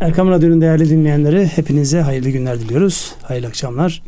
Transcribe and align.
Erkam 0.00 0.30
Radyo'nun 0.30 0.60
değerli 0.60 0.90
dinleyenleri 0.90 1.46
hepinize 1.46 2.00
hayırlı 2.00 2.30
günler 2.30 2.60
diliyoruz. 2.60 3.14
Hayırlı 3.22 3.46
akşamlar. 3.46 4.02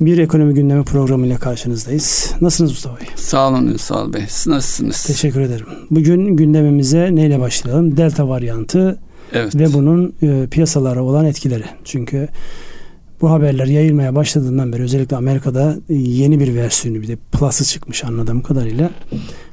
Bir 0.00 0.18
ekonomi 0.18 0.54
gündemi 0.54 0.84
programıyla 0.84 1.38
karşınızdayız. 1.38 2.32
Nasılsınız 2.40 2.70
Mustafa 2.70 3.00
Bey? 3.00 3.06
Sağ 3.16 3.48
olun 3.48 3.66
Ünsal 3.66 4.12
Bey. 4.12 4.22
Siz 4.28 4.46
nasılsınız? 4.46 5.02
Teşekkür 5.02 5.40
ederim. 5.40 5.66
Bugün 5.90 6.36
gündemimize 6.36 7.14
neyle 7.14 7.40
başlayalım? 7.40 7.96
Delta 7.96 8.28
varyantı 8.28 8.98
evet. 9.32 9.56
ve 9.56 9.72
bunun 9.72 10.14
e, 10.22 10.46
piyasalara 10.50 11.02
olan 11.02 11.24
etkileri. 11.24 11.64
Çünkü 11.84 12.28
bu 13.20 13.30
haberler 13.30 13.66
yayılmaya 13.66 14.14
başladığından 14.14 14.72
beri 14.72 14.82
özellikle 14.82 15.16
Amerika'da 15.16 15.76
yeni 15.88 16.40
bir 16.40 16.54
versiyonu 16.54 17.02
bir 17.02 17.08
de 17.08 17.16
plus'ı 17.32 17.64
çıkmış 17.64 18.04
anladığım 18.04 18.42
kadarıyla. 18.42 18.90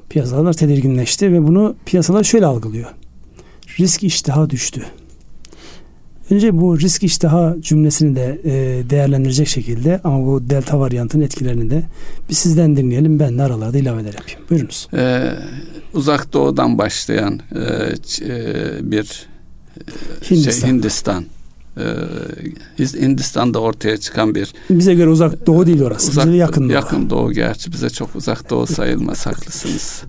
Piyasalar 0.09 0.53
tedirginleşti 0.53 1.33
ve 1.33 1.47
bunu 1.47 1.75
piyasalar 1.85 2.23
şöyle 2.23 2.45
algılıyor. 2.45 2.89
Risk 3.79 4.03
iştahı 4.03 4.49
düştü. 4.49 4.81
Önce 6.31 6.61
bu 6.61 6.79
risk 6.79 7.03
iştaha 7.03 7.55
cümlesini 7.61 8.15
de 8.15 8.41
e, 8.43 8.89
değerlendirecek 8.89 9.47
şekilde 9.47 9.99
ama 10.03 10.25
bu 10.25 10.49
delta 10.49 10.79
varyantının 10.79 11.23
etkilerini 11.23 11.69
de 11.69 11.83
bir 12.29 12.33
sizden 12.33 12.77
dinleyelim. 12.77 13.19
Ben 13.19 13.37
de 13.37 13.43
aralarda 13.43 13.77
ilaveler 13.77 14.13
yapayım. 14.13 14.39
Buyurunuz. 14.49 14.87
Ee, 14.93 15.33
uzak 15.93 16.33
doğudan 16.33 16.77
başlayan 16.77 17.39
e, 17.55 17.59
e 17.59 18.91
bir 18.91 19.27
e, 19.77 20.31
Hindistan. 20.31 20.51
Şey, 20.51 20.69
Hindistan. 20.69 21.25
Ee, 21.77 21.83
Hindistan'da 22.79 23.59
ortaya 23.59 23.97
çıkan 23.97 24.35
bir 24.35 24.53
bize 24.69 24.93
göre 24.93 25.09
uzak 25.09 25.47
doğu 25.47 25.65
değil 25.65 25.81
orası. 25.81 26.11
Uzak, 26.11 26.25
bize 26.25 26.37
yakın 26.37 26.63
doğu. 26.63 26.71
Yakın 26.71 27.09
doğu 27.09 27.31
gerçi 27.31 27.71
bize 27.71 27.89
çok 27.89 28.15
uzak 28.15 28.49
doğu 28.49 28.67
sayılmaz 28.67 29.25
haklısınız. 29.25 30.03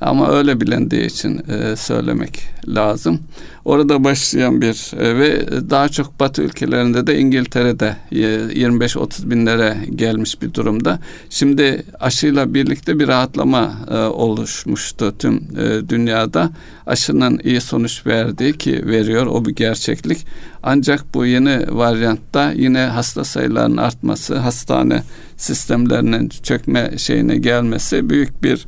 Ama 0.00 0.30
öyle 0.30 0.60
bilindiği 0.60 1.06
için 1.06 1.42
e, 1.48 1.76
söylemek 1.76 2.40
lazım. 2.68 3.20
Orada 3.64 4.04
başlayan 4.04 4.60
bir 4.60 4.96
e, 4.98 5.18
ve 5.18 5.46
daha 5.70 5.88
çok 5.88 6.20
Batı 6.20 6.42
ülkelerinde 6.42 7.06
de 7.06 7.18
İngiltere'de 7.18 7.96
e, 8.12 8.16
25-30 8.16 9.30
binlere 9.30 9.76
gelmiş 9.94 10.42
bir 10.42 10.54
durumda. 10.54 10.98
Şimdi 11.30 11.84
aşıyla 12.00 12.54
birlikte 12.54 12.98
bir 12.98 13.08
rahatlama 13.08 13.72
e, 13.90 13.96
oluşmuştu 13.96 15.14
tüm 15.18 15.36
e, 15.36 15.88
dünyada. 15.88 16.50
Aşının 16.86 17.40
iyi 17.44 17.60
sonuç 17.60 18.06
verdiği 18.06 18.52
ki 18.52 18.86
veriyor 18.86 19.26
o 19.26 19.44
bir 19.44 19.54
gerçeklik. 19.54 20.26
Ancak 20.62 21.14
bu 21.14 21.26
yeni 21.26 21.76
varyantta 21.76 22.52
yine 22.52 22.80
hasta 22.80 23.24
sayılarının 23.24 23.76
artması, 23.76 24.36
hastane 24.36 25.02
sistemlerinin 25.36 26.28
çökme 26.28 26.92
şeyine 26.98 27.36
gelmesi 27.36 28.10
büyük 28.10 28.42
bir 28.42 28.66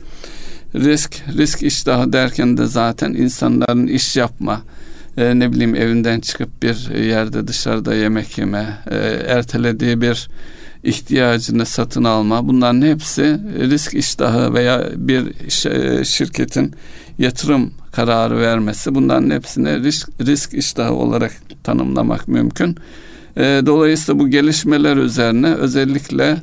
risk, 0.75 1.23
risk 1.39 1.63
iştahı 1.63 2.13
derken 2.13 2.57
de 2.57 2.67
zaten 2.67 3.13
insanların 3.15 3.87
iş 3.87 4.17
yapma, 4.17 4.63
e, 5.17 5.39
ne 5.39 5.53
bileyim 5.53 5.75
evinden 5.75 6.21
çıkıp 6.21 6.62
bir 6.62 6.95
yerde 6.95 7.49
dışarıda 7.49 7.95
yemek 7.95 8.39
yeme, 8.39 8.79
e, 8.91 8.97
ertelediği 9.27 10.01
bir 10.01 10.29
ihtiyacını 10.85 11.67
satın 11.67 12.05
alma 12.05 12.49
bunların 12.49 12.83
hepsi 12.83 13.23
risk 13.71 13.95
iştahı 13.95 14.55
veya 14.55 14.85
bir 14.97 15.25
e, 15.71 16.05
şirketin 16.05 16.75
yatırım 17.19 17.71
kararı 17.93 18.39
vermesi 18.39 18.95
bunların 18.95 19.31
hepsine 19.31 19.79
risk, 19.79 20.09
risk 20.21 20.55
iştahı 20.55 20.93
olarak 20.93 21.33
tanımlamak 21.65 22.29
mümkün. 22.29 22.77
E, 23.37 23.62
dolayısıyla 23.67 24.21
bu 24.21 24.29
gelişmeler 24.29 24.97
üzerine 24.97 25.55
özellikle 25.55 26.37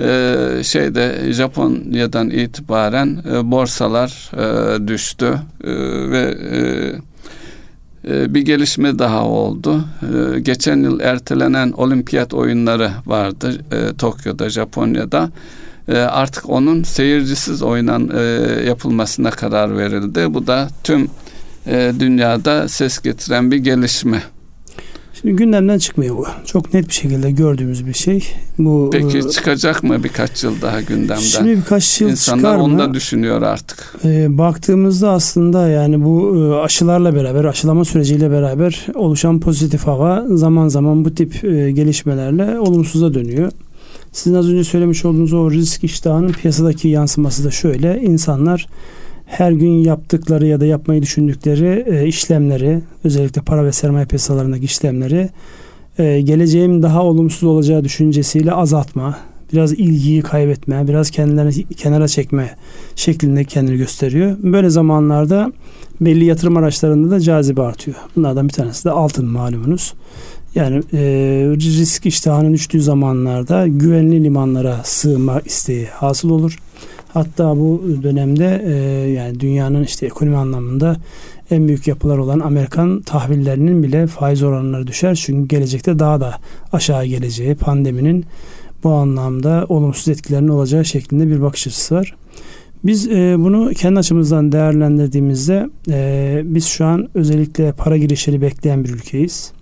e, 0.00 0.64
şeyde 0.64 1.32
Japonya'dan 1.32 2.30
itibaren 2.30 3.22
e, 3.32 3.50
borsalar 3.50 4.30
e, 4.36 4.88
düştü 4.88 5.34
e, 5.64 5.70
ve 6.10 6.36
bir 8.04 8.40
gelişme 8.40 8.98
daha 8.98 9.24
oldu. 9.24 9.84
Geçen 10.42 10.76
yıl 10.76 11.00
ertelenen 11.00 11.72
olimpiyat 11.72 12.34
oyunları 12.34 12.90
vardı 13.06 13.60
Tokyo'da, 13.98 14.50
Japonya'da. 14.50 15.30
Artık 15.88 16.50
onun 16.50 16.82
seyircisiz 16.82 17.62
oynan 17.62 18.10
yapılmasına 18.66 19.30
karar 19.30 19.78
verildi. 19.78 20.34
Bu 20.34 20.46
da 20.46 20.68
tüm 20.84 21.08
dünyada 22.00 22.68
ses 22.68 22.98
getiren 22.98 23.50
bir 23.50 23.56
gelişme. 23.56 24.22
Şimdi 25.20 25.36
gündemden 25.36 25.78
çıkmıyor 25.78 26.16
bu. 26.16 26.26
Çok 26.46 26.74
net 26.74 26.88
bir 26.88 26.92
şekilde 26.92 27.30
gördüğümüz 27.30 27.86
bir 27.86 27.92
şey. 27.92 28.26
Bu 28.58 28.90
Peki 28.92 29.18
e, 29.18 29.22
çıkacak 29.22 29.82
mı 29.82 30.04
birkaç 30.04 30.44
yıl 30.44 30.62
daha 30.62 30.80
gündemden? 30.80 31.16
Şimdi 31.16 31.56
birkaç 31.56 32.00
yıl 32.00 32.10
İnsanlar 32.10 32.38
çıkar 32.38 32.56
mı? 32.56 32.62
onu 32.62 32.78
da 32.78 32.94
düşünüyor 32.94 33.42
artık. 33.42 33.94
E, 34.04 34.38
baktığımızda 34.38 35.10
aslında 35.10 35.68
yani 35.68 36.04
bu 36.04 36.36
e, 36.36 36.54
aşılarla 36.54 37.14
beraber, 37.14 37.44
aşılama 37.44 37.84
süreciyle 37.84 38.30
beraber 38.30 38.86
oluşan 38.94 39.40
pozitif 39.40 39.86
hava 39.86 40.24
zaman 40.28 40.68
zaman 40.68 41.04
bu 41.04 41.14
tip 41.14 41.44
e, 41.44 41.70
gelişmelerle 41.70 42.58
olumsuza 42.58 43.14
dönüyor. 43.14 43.52
Sizin 44.12 44.36
az 44.36 44.48
önce 44.48 44.64
söylemiş 44.64 45.04
olduğunuz 45.04 45.32
o 45.32 45.50
risk 45.50 45.84
iştahının 45.84 46.32
piyasadaki 46.32 46.88
yansıması 46.88 47.44
da 47.44 47.50
şöyle. 47.50 48.00
İnsanlar 48.00 48.66
her 49.30 49.52
gün 49.52 49.70
yaptıkları 49.70 50.46
ya 50.46 50.60
da 50.60 50.66
yapmayı 50.66 51.02
düşündükleri 51.02 51.84
e, 51.88 52.06
işlemleri 52.06 52.80
özellikle 53.04 53.42
para 53.42 53.64
ve 53.64 53.72
sermaye 53.72 54.06
piyasalarındaki 54.06 54.64
işlemleri 54.64 55.28
e, 55.98 56.20
geleceğim 56.20 56.82
daha 56.82 57.04
olumsuz 57.04 57.44
olacağı 57.44 57.84
düşüncesiyle 57.84 58.52
azaltma, 58.52 59.18
biraz 59.52 59.72
ilgiyi 59.72 60.22
kaybetme, 60.22 60.88
biraz 60.88 61.10
kendilerini 61.10 61.64
kenara 61.64 62.08
çekme 62.08 62.56
şeklinde 62.96 63.44
kendini 63.44 63.76
gösteriyor. 63.76 64.36
Böyle 64.42 64.70
zamanlarda 64.70 65.52
belli 66.00 66.24
yatırım 66.24 66.56
araçlarında 66.56 67.10
da 67.10 67.20
cazibe 67.20 67.62
artıyor. 67.62 67.96
Bunlardan 68.16 68.48
bir 68.48 68.52
tanesi 68.52 68.84
de 68.84 68.90
altın 68.90 69.26
malumunuz. 69.26 69.94
Yani 70.54 70.76
e, 70.92 71.00
risk 71.56 72.06
iştahının 72.06 72.52
düştüğü 72.52 72.82
zamanlarda 72.82 73.68
güvenli 73.68 74.24
limanlara 74.24 74.80
sığınma 74.84 75.40
isteği 75.40 75.86
hasıl 75.86 76.30
olur. 76.30 76.58
Hatta 77.14 77.56
bu 77.56 77.82
dönemde 78.02 78.62
e, 78.66 78.72
yani 79.10 79.40
dünyanın 79.40 79.84
işte 79.84 80.06
ekonomi 80.06 80.36
anlamında 80.36 80.96
en 81.50 81.68
büyük 81.68 81.86
yapılar 81.88 82.18
olan 82.18 82.40
Amerikan 82.40 83.00
tahvillerinin 83.00 83.82
bile 83.82 84.06
faiz 84.06 84.42
oranları 84.42 84.86
düşer. 84.86 85.14
Çünkü 85.14 85.48
gelecekte 85.48 85.98
daha 85.98 86.20
da 86.20 86.34
aşağı 86.72 87.06
geleceği 87.06 87.54
pandeminin 87.54 88.24
bu 88.84 88.92
anlamda 88.92 89.66
olumsuz 89.68 90.08
etkilerinin 90.08 90.48
olacağı 90.48 90.84
şeklinde 90.84 91.28
bir 91.28 91.42
bakış 91.42 91.66
açısı 91.66 91.94
var. 91.94 92.16
Biz 92.84 93.08
e, 93.08 93.36
bunu 93.38 93.70
kendi 93.74 93.98
açımızdan 93.98 94.52
değerlendirdiğimizde 94.52 95.70
e, 95.90 96.40
biz 96.44 96.66
şu 96.66 96.84
an 96.84 97.08
özellikle 97.14 97.72
para 97.72 97.96
girişleri 97.96 98.42
bekleyen 98.42 98.84
bir 98.84 98.88
ülkeyiz 98.88 99.52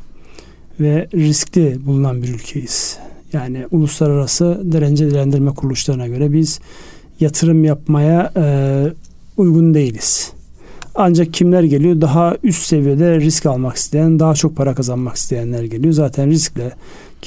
ve 0.81 1.09
riskli 1.15 1.87
bulunan 1.87 2.23
bir 2.23 2.29
ülkeyiz. 2.29 2.99
Yani 3.33 3.67
uluslararası 3.71 4.61
derecelendirme 4.65 5.51
kuruluşlarına 5.51 6.07
göre 6.07 6.33
biz 6.33 6.61
yatırım 7.21 7.65
yapmaya 7.65 8.33
e, 8.37 8.45
uygun 9.37 9.75
değiliz. 9.75 10.33
Ancak 10.95 11.35
kimler 11.35 11.63
geliyor? 11.63 12.01
Daha 12.01 12.37
üst 12.43 12.67
seviyede 12.67 13.21
risk 13.21 13.47
almak 13.47 13.77
isteyen, 13.77 14.19
daha 14.19 14.35
çok 14.35 14.57
para 14.57 14.75
kazanmak 14.75 15.17
isteyenler 15.17 15.65
geliyor. 15.65 15.93
Zaten 15.93 16.31
riskle 16.31 16.73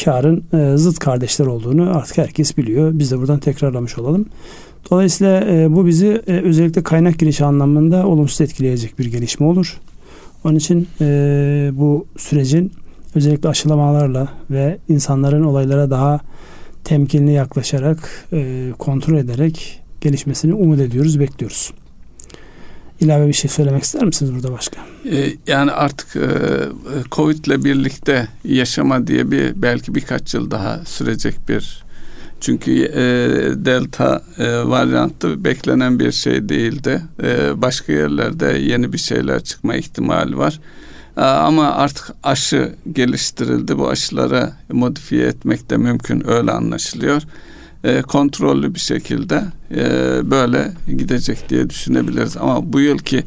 karın 0.04 0.44
e, 0.54 0.78
zıt 0.78 1.00
kardeşler 1.00 1.46
olduğunu 1.46 1.98
artık 1.98 2.18
herkes 2.18 2.58
biliyor. 2.58 2.92
Biz 2.94 3.12
de 3.12 3.18
buradan 3.18 3.40
tekrarlamış 3.40 3.98
olalım. 3.98 4.26
Dolayısıyla 4.92 5.42
e, 5.42 5.76
bu 5.76 5.86
bizi 5.86 6.22
e, 6.28 6.42
özellikle 6.42 6.84
kaynak 6.84 7.20
girişi 7.20 7.46
anlamında 7.46 8.08
olumsuz 8.08 8.42
etkileyecek 8.42 9.00
bir 9.00 9.06
gelişme 9.06 9.46
olur. 9.46 9.80
Onun 10.44 10.56
için 10.56 10.88
e, 11.02 11.72
bu 11.74 12.06
sürecin 12.18 12.72
özellikle 13.16 13.50
aşılamalarla 13.50 14.28
ve 14.52 14.78
insanların 14.90 15.44
olaylara 15.44 15.90
daha 15.90 16.20
temkinli 16.84 17.32
yaklaşarak, 17.32 18.28
e, 18.34 18.70
kontrol 18.80 19.18
ederek 19.18 19.81
gelişmesini 20.02 20.54
umut 20.54 20.80
ediyoruz, 20.80 21.20
bekliyoruz. 21.20 21.74
İlave 23.00 23.28
bir 23.28 23.34
şey 23.34 23.52
söylemek 23.52 23.84
ister 23.84 24.06
misiniz 24.06 24.34
burada 24.34 24.52
başka? 24.52 24.82
Ee, 25.12 25.34
yani 25.48 25.72
artık 25.72 26.16
e, 26.16 26.30
Covid 27.12 27.46
ile 27.46 27.64
birlikte 27.64 28.28
yaşama 28.44 29.08
diye 29.08 29.32
bir 29.32 29.62
belki 29.62 29.96
birkaç 29.96 30.34
yıl 30.34 30.52
daha 30.52 30.86
sürecek 30.86 31.36
bir 31.50 31.84
çünkü 32.42 32.72
e, 32.86 33.06
delta 33.66 34.24
e, 34.38 34.64
varyantı 34.64 35.44
beklenen 35.44 36.00
bir 36.00 36.12
şey 36.12 36.50
değildi. 36.50 37.02
E, 37.24 37.62
başka 37.62 37.94
yerlerde 37.94 38.46
yeni 38.46 38.94
bir 38.94 38.98
şeyler 38.98 39.44
çıkma 39.44 39.76
ihtimali 39.76 40.38
var. 40.38 40.60
Ama 41.16 41.72
artık 41.72 42.12
aşı 42.24 42.76
geliştirildi. 42.94 43.78
Bu 43.78 43.90
aşıları 43.90 44.50
modifiye 44.72 45.28
etmek 45.28 45.70
de 45.70 45.78
mümkün 45.78 46.30
öyle 46.30 46.52
anlaşılıyor 46.52 47.22
e, 47.84 48.02
kontrollü 48.02 48.76
bir 48.76 48.80
şekilde 48.80 49.44
e, 49.72 49.82
böyle 50.32 50.72
gidecek 50.88 51.50
diye 51.50 51.70
düşünebiliriz. 51.70 52.38
Ama 52.38 52.74
bu 52.74 52.80
yılki 52.80 53.24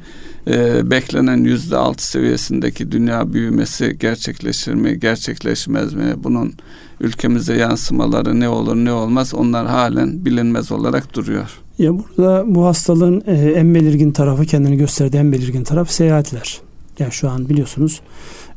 e, 0.47 0.91
beklenen 0.91 1.45
yüzde 1.45 1.77
altı 1.77 2.07
seviyesindeki 2.07 2.93
dünya 2.93 3.33
büyümesi 3.33 3.97
gerçekleşir 4.01 4.75
mi, 4.75 5.01
gerçekleşmez 5.01 5.95
mi? 5.95 6.15
Bunun 6.17 6.55
ülkemize 7.01 7.57
yansımaları 7.57 8.41
ne 8.41 8.49
olur 8.49 8.77
ne 8.77 8.93
olmaz 8.93 9.35
onlar 9.35 9.67
halen 9.67 10.25
bilinmez 10.25 10.73
olarak 10.73 11.15
duruyor. 11.15 11.51
Ya 11.79 11.99
burada 11.99 12.45
bu 12.47 12.67
hastalığın 12.67 13.23
e, 13.27 13.33
en 13.33 13.75
belirgin 13.75 14.11
tarafı 14.11 14.45
kendini 14.45 14.77
gösterdiği 14.77 15.17
en 15.17 15.33
belirgin 15.33 15.65
taraf 15.65 15.91
seyahatler. 15.91 16.61
Yani 16.99 17.13
şu 17.13 17.31
an 17.31 17.49
biliyorsunuz 17.49 18.01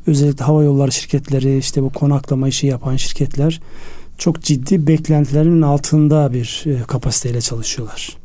özellikle 0.06 0.44
hava 0.44 0.64
yolları 0.64 0.92
şirketleri 0.92 1.58
işte 1.58 1.82
bu 1.82 1.90
konaklama 1.90 2.48
işi 2.48 2.66
yapan 2.66 2.96
şirketler 2.96 3.60
çok 4.18 4.42
ciddi 4.42 4.86
beklentilerin 4.86 5.62
altında 5.62 6.32
bir 6.32 6.64
e, 6.66 6.82
kapasiteyle 6.82 7.40
çalışıyorlar. 7.40 8.16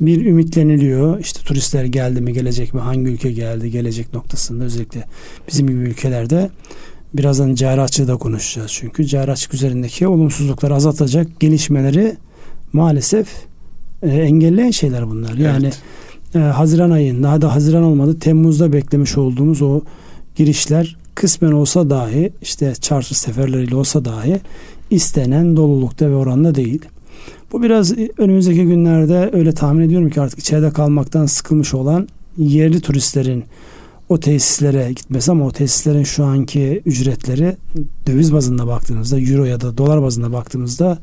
Bir 0.00 0.26
ümitleniliyor. 0.26 1.20
İşte 1.20 1.40
turistler 1.42 1.84
geldi 1.84 2.20
mi, 2.20 2.32
gelecek 2.32 2.74
mi, 2.74 2.80
hangi 2.80 3.10
ülke 3.10 3.32
geldi, 3.32 3.70
gelecek 3.70 4.14
noktasında 4.14 4.64
özellikle 4.64 5.04
bizim 5.48 5.66
gibi 5.66 5.78
ülkelerde 5.78 6.50
birazdan 7.14 7.54
cari 7.54 7.80
açığı 7.80 8.08
da 8.08 8.16
konuşacağız. 8.16 8.72
Çünkü 8.72 9.06
cari 9.06 9.30
açık 9.30 9.54
üzerindeki 9.54 10.08
olumsuzlukları 10.08 10.74
azaltacak 10.74 11.40
gelişmeleri 11.40 12.16
maalesef 12.72 13.28
e, 14.02 14.08
engelleyen 14.08 14.70
şeyler 14.70 15.08
bunlar. 15.08 15.34
Yani 15.34 15.66
evet. 15.66 15.82
e, 16.34 16.38
Haziran 16.38 16.90
ayında, 16.90 17.28
daha 17.28 17.42
da 17.42 17.54
Haziran 17.54 17.82
olmadı, 17.82 18.18
Temmuz'da 18.18 18.72
beklemiş 18.72 19.18
olduğumuz 19.18 19.62
o 19.62 19.80
girişler 20.36 20.96
kısmen 21.14 21.52
olsa 21.52 21.90
dahi 21.90 22.32
işte 22.42 22.74
çarşı 22.74 23.18
seferleriyle 23.18 23.76
olsa 23.76 24.04
dahi 24.04 24.40
istenen 24.90 25.56
dolulukta 25.56 26.10
ve 26.10 26.14
oranda 26.14 26.54
değil. 26.54 26.82
Bu 27.52 27.62
biraz 27.62 27.94
önümüzdeki 28.18 28.64
günlerde 28.64 29.30
öyle 29.32 29.52
tahmin 29.52 29.84
ediyorum 29.84 30.10
ki 30.10 30.20
artık 30.20 30.38
içeride 30.38 30.70
kalmaktan 30.70 31.26
sıkılmış 31.26 31.74
olan 31.74 32.08
yerli 32.38 32.80
turistlerin 32.80 33.44
o 34.08 34.20
tesislere 34.20 34.92
gitmesi 34.92 35.30
ama 35.30 35.46
o 35.46 35.52
tesislerin 35.52 36.04
şu 36.04 36.24
anki 36.24 36.82
ücretleri 36.86 37.56
döviz 38.06 38.32
bazında 38.32 38.66
baktığımızda 38.66 39.20
euro 39.20 39.44
ya 39.44 39.60
da 39.60 39.78
dolar 39.78 40.02
bazında 40.02 40.32
baktığımızda 40.32 40.98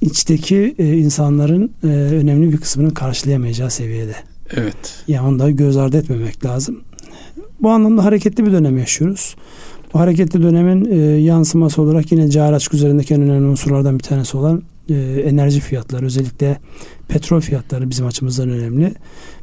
içteki 0.00 0.74
e, 0.78 0.96
insanların 0.96 1.72
e, 1.84 1.86
önemli 1.86 2.52
bir 2.52 2.56
kısmını 2.56 2.94
karşılayamayacağı 2.94 3.70
seviyede. 3.70 4.14
Evet. 4.50 5.04
Yani 5.08 5.28
onu 5.28 5.38
da 5.38 5.50
göz 5.50 5.76
ardı 5.76 5.96
etmemek 5.96 6.44
lazım. 6.44 6.80
Bu 7.60 7.70
anlamda 7.70 8.04
hareketli 8.04 8.46
bir 8.46 8.52
dönem 8.52 8.78
yaşıyoruz. 8.78 9.36
Bu 9.94 10.00
hareketli 10.00 10.42
dönemin 10.42 10.90
e, 10.90 10.96
yansıması 11.20 11.82
olarak 11.82 12.12
yine 12.12 12.30
cari 12.30 12.54
açık 12.54 12.74
üzerindeki 12.74 13.14
en 13.14 13.22
önemli 13.22 13.46
unsurlardan 13.46 13.98
bir 13.98 14.04
tanesi 14.04 14.36
olan 14.36 14.62
e, 14.88 14.94
enerji 15.24 15.60
fiyatları 15.60 16.06
özellikle 16.06 16.58
petrol 17.08 17.40
fiyatları 17.40 17.90
bizim 17.90 18.06
açımızdan 18.06 18.48
önemli. 18.48 18.94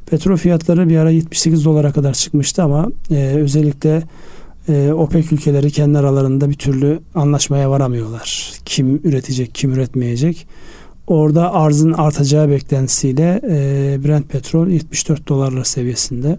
Petrol 0.05 0.37
fiyatları 0.37 0.89
bir 0.89 0.97
ara 0.97 1.09
78 1.09 1.65
dolara 1.65 1.91
kadar 1.91 2.13
çıkmıştı 2.13 2.63
ama 2.63 2.87
e, 3.11 3.15
özellikle 3.15 4.03
e, 4.69 4.91
OPEC 4.91 5.25
ülkeleri 5.31 5.71
kendi 5.71 5.97
aralarında 5.97 6.49
bir 6.49 6.57
türlü 6.57 6.99
anlaşmaya 7.15 7.69
varamıyorlar. 7.69 8.51
Kim 8.65 9.01
üretecek, 9.03 9.55
kim 9.55 9.71
üretmeyecek. 9.73 10.47
Orada 11.07 11.53
arzın 11.53 11.93
artacağı 11.93 12.49
beklentisiyle 12.49 13.41
e, 13.43 13.97
Brent 14.03 14.29
petrol 14.29 14.67
74 14.67 15.27
dolarlar 15.27 15.63
seviyesinde. 15.63 16.37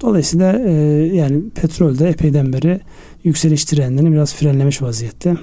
Dolayısıyla 0.00 0.58
e, 0.58 0.72
yani 1.14 1.42
petrol 1.54 1.98
de 1.98 2.08
epeyden 2.08 2.52
beri 2.52 2.80
yükseliş 3.24 3.64
trendini 3.64 4.12
biraz 4.12 4.34
frenlemiş 4.34 4.82
vaziyette. 4.82 5.36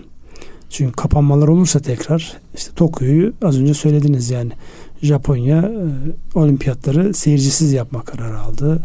Çünkü 0.70 0.92
kapanmalar 0.92 1.48
olursa 1.48 1.80
tekrar 1.80 2.38
işte 2.56 2.72
Tokyo'yu 2.76 3.34
az 3.42 3.60
önce 3.60 3.74
söylediniz 3.74 4.30
yani 4.30 4.52
Japonya 5.02 5.58
e, 5.58 6.40
olimpiyatları 6.40 7.14
seyircisiz 7.14 7.74
yapma 7.74 8.04
kararı 8.04 8.40
aldı. 8.40 8.84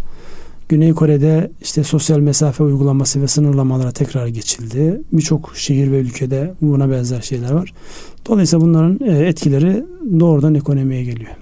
Güney 0.68 0.92
Kore'de 0.92 1.50
işte 1.62 1.84
sosyal 1.84 2.18
mesafe 2.18 2.64
uygulaması 2.64 3.22
ve 3.22 3.28
sınırlamalara 3.28 3.92
tekrar 3.92 4.26
geçildi. 4.26 5.00
Birçok 5.12 5.56
şehir 5.56 5.92
ve 5.92 6.00
ülkede 6.00 6.54
buna 6.60 6.90
benzer 6.90 7.20
şeyler 7.20 7.50
var. 7.50 7.72
Dolayısıyla 8.28 8.66
bunların 8.66 8.98
e, 9.06 9.26
etkileri 9.26 9.84
doğrudan 10.20 10.54
ekonomiye 10.54 11.04
geliyor. 11.04 11.41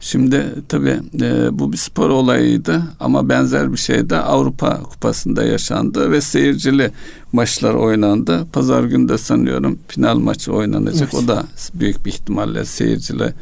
Şimdi 0.00 0.46
tabii 0.68 1.00
e, 1.20 1.58
bu 1.58 1.72
bir 1.72 1.76
spor 1.76 2.10
olayıydı 2.10 2.82
ama 3.00 3.28
benzer 3.28 3.72
bir 3.72 3.78
şey 3.78 4.10
de 4.10 4.16
Avrupa 4.16 4.82
Kupası'nda 4.82 5.44
yaşandı 5.44 6.10
ve 6.10 6.20
seyircili 6.20 6.90
maçlar 7.32 7.74
oynandı. 7.74 8.46
Pazar 8.52 8.84
günü 8.84 9.08
de 9.08 9.18
sanıyorum 9.18 9.78
final 9.88 10.16
maçı 10.18 10.52
oynanacak. 10.52 11.10
Evet. 11.14 11.24
O 11.24 11.28
da 11.28 11.44
büyük 11.74 12.06
bir 12.06 12.10
ihtimalle 12.10 12.64
seyircili 12.64 13.32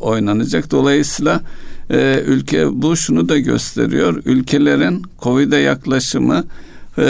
oynanacak. 0.00 0.70
Dolayısıyla 0.70 1.40
e, 1.90 2.22
ülke 2.26 2.82
bu 2.82 2.96
şunu 2.96 3.28
da 3.28 3.38
gösteriyor. 3.38 4.22
Ülkelerin 4.24 5.02
Covid'e 5.22 5.56
yaklaşımı 5.56 6.44
e, 6.98 7.04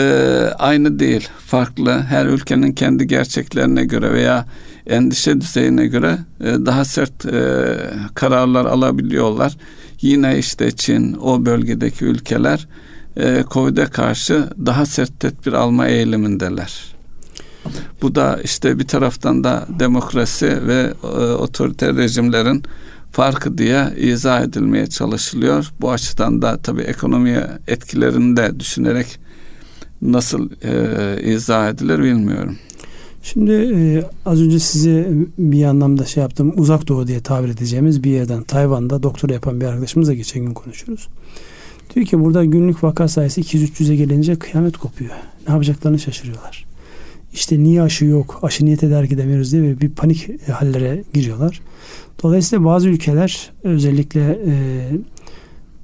aynı 0.59 0.99
değil. 0.99 1.29
Farklı. 1.47 1.99
Her 1.99 2.25
ülkenin 2.25 2.71
kendi 2.71 3.07
gerçeklerine 3.07 3.85
göre 3.85 4.13
veya 4.13 4.45
endişe 4.91 5.41
düzeyine 5.41 5.87
göre 5.87 6.17
e, 6.39 6.45
daha 6.45 6.85
sert 6.85 7.25
e, 7.25 7.77
kararlar 8.15 8.65
alabiliyorlar. 8.65 9.57
Yine 10.01 10.37
işte 10.37 10.71
Çin, 10.71 11.13
o 11.13 11.45
bölgedeki 11.45 12.05
ülkeler 12.05 12.67
e, 13.17 13.43
Covid'e 13.51 13.85
karşı 13.85 14.49
daha 14.65 14.85
sert 14.85 15.19
tedbir 15.19 15.53
alma 15.53 15.87
eğilimindeler. 15.87 16.95
Bu 18.01 18.15
da 18.15 18.39
işte 18.43 18.79
bir 18.79 18.87
taraftan 18.87 19.43
da 19.43 19.65
demokrasi 19.79 20.67
ve 20.67 20.93
e, 21.03 21.07
otoriter 21.17 21.95
rejimlerin 21.95 22.63
farkı 23.11 23.57
diye 23.57 23.93
izah 23.97 24.41
edilmeye 24.41 24.87
çalışılıyor. 24.87 25.71
Bu 25.81 25.91
açıdan 25.91 26.41
da 26.41 26.57
tabii 26.57 26.81
ekonomiye 26.81 27.47
etkilerini 27.67 28.37
de 28.37 28.59
düşünerek 28.59 29.19
nasıl 30.01 30.49
e, 30.63 31.23
izah 31.23 31.69
edilir 31.69 31.99
bilmiyorum. 31.99 32.57
Şimdi 33.23 33.51
e, 33.51 34.03
az 34.25 34.41
önce 34.41 34.59
size 34.59 35.09
bir 35.37 35.63
anlamda 35.63 36.05
şey 36.05 36.21
yaptım. 36.21 36.53
Uzak 36.57 36.87
Doğu 36.87 37.07
diye 37.07 37.19
tabir 37.19 37.49
edeceğimiz 37.49 38.03
bir 38.03 38.11
yerden 38.11 38.43
Tayvan'da 38.43 39.03
doktora 39.03 39.33
yapan 39.33 39.61
bir 39.61 39.65
arkadaşımızla 39.65 40.13
geçen 40.13 40.45
gün 40.45 40.53
konuşuyoruz. 40.53 41.07
Diyor 41.95 42.05
ki 42.05 42.19
burada 42.19 42.45
günlük 42.45 42.83
vaka 42.83 43.07
sayısı 43.07 43.41
200-300'e 43.41 43.95
gelince 43.95 44.35
kıyamet 44.35 44.77
kopuyor. 44.77 45.11
Ne 45.47 45.53
yapacaklarını 45.53 45.99
şaşırıyorlar. 45.99 46.65
İşte 47.33 47.63
niye 47.63 47.81
aşı 47.81 48.05
yok, 48.05 48.39
aşı 48.41 48.65
niye 48.65 48.77
tedarik 48.77 49.11
edemiyoruz 49.11 49.51
diye 49.51 49.81
bir 49.81 49.89
panik 49.89 50.49
hallere 50.49 51.03
giriyorlar. 51.13 51.61
Dolayısıyla 52.23 52.65
bazı 52.65 52.89
ülkeler 52.89 53.49
özellikle 53.63 54.39
e, 54.45 54.53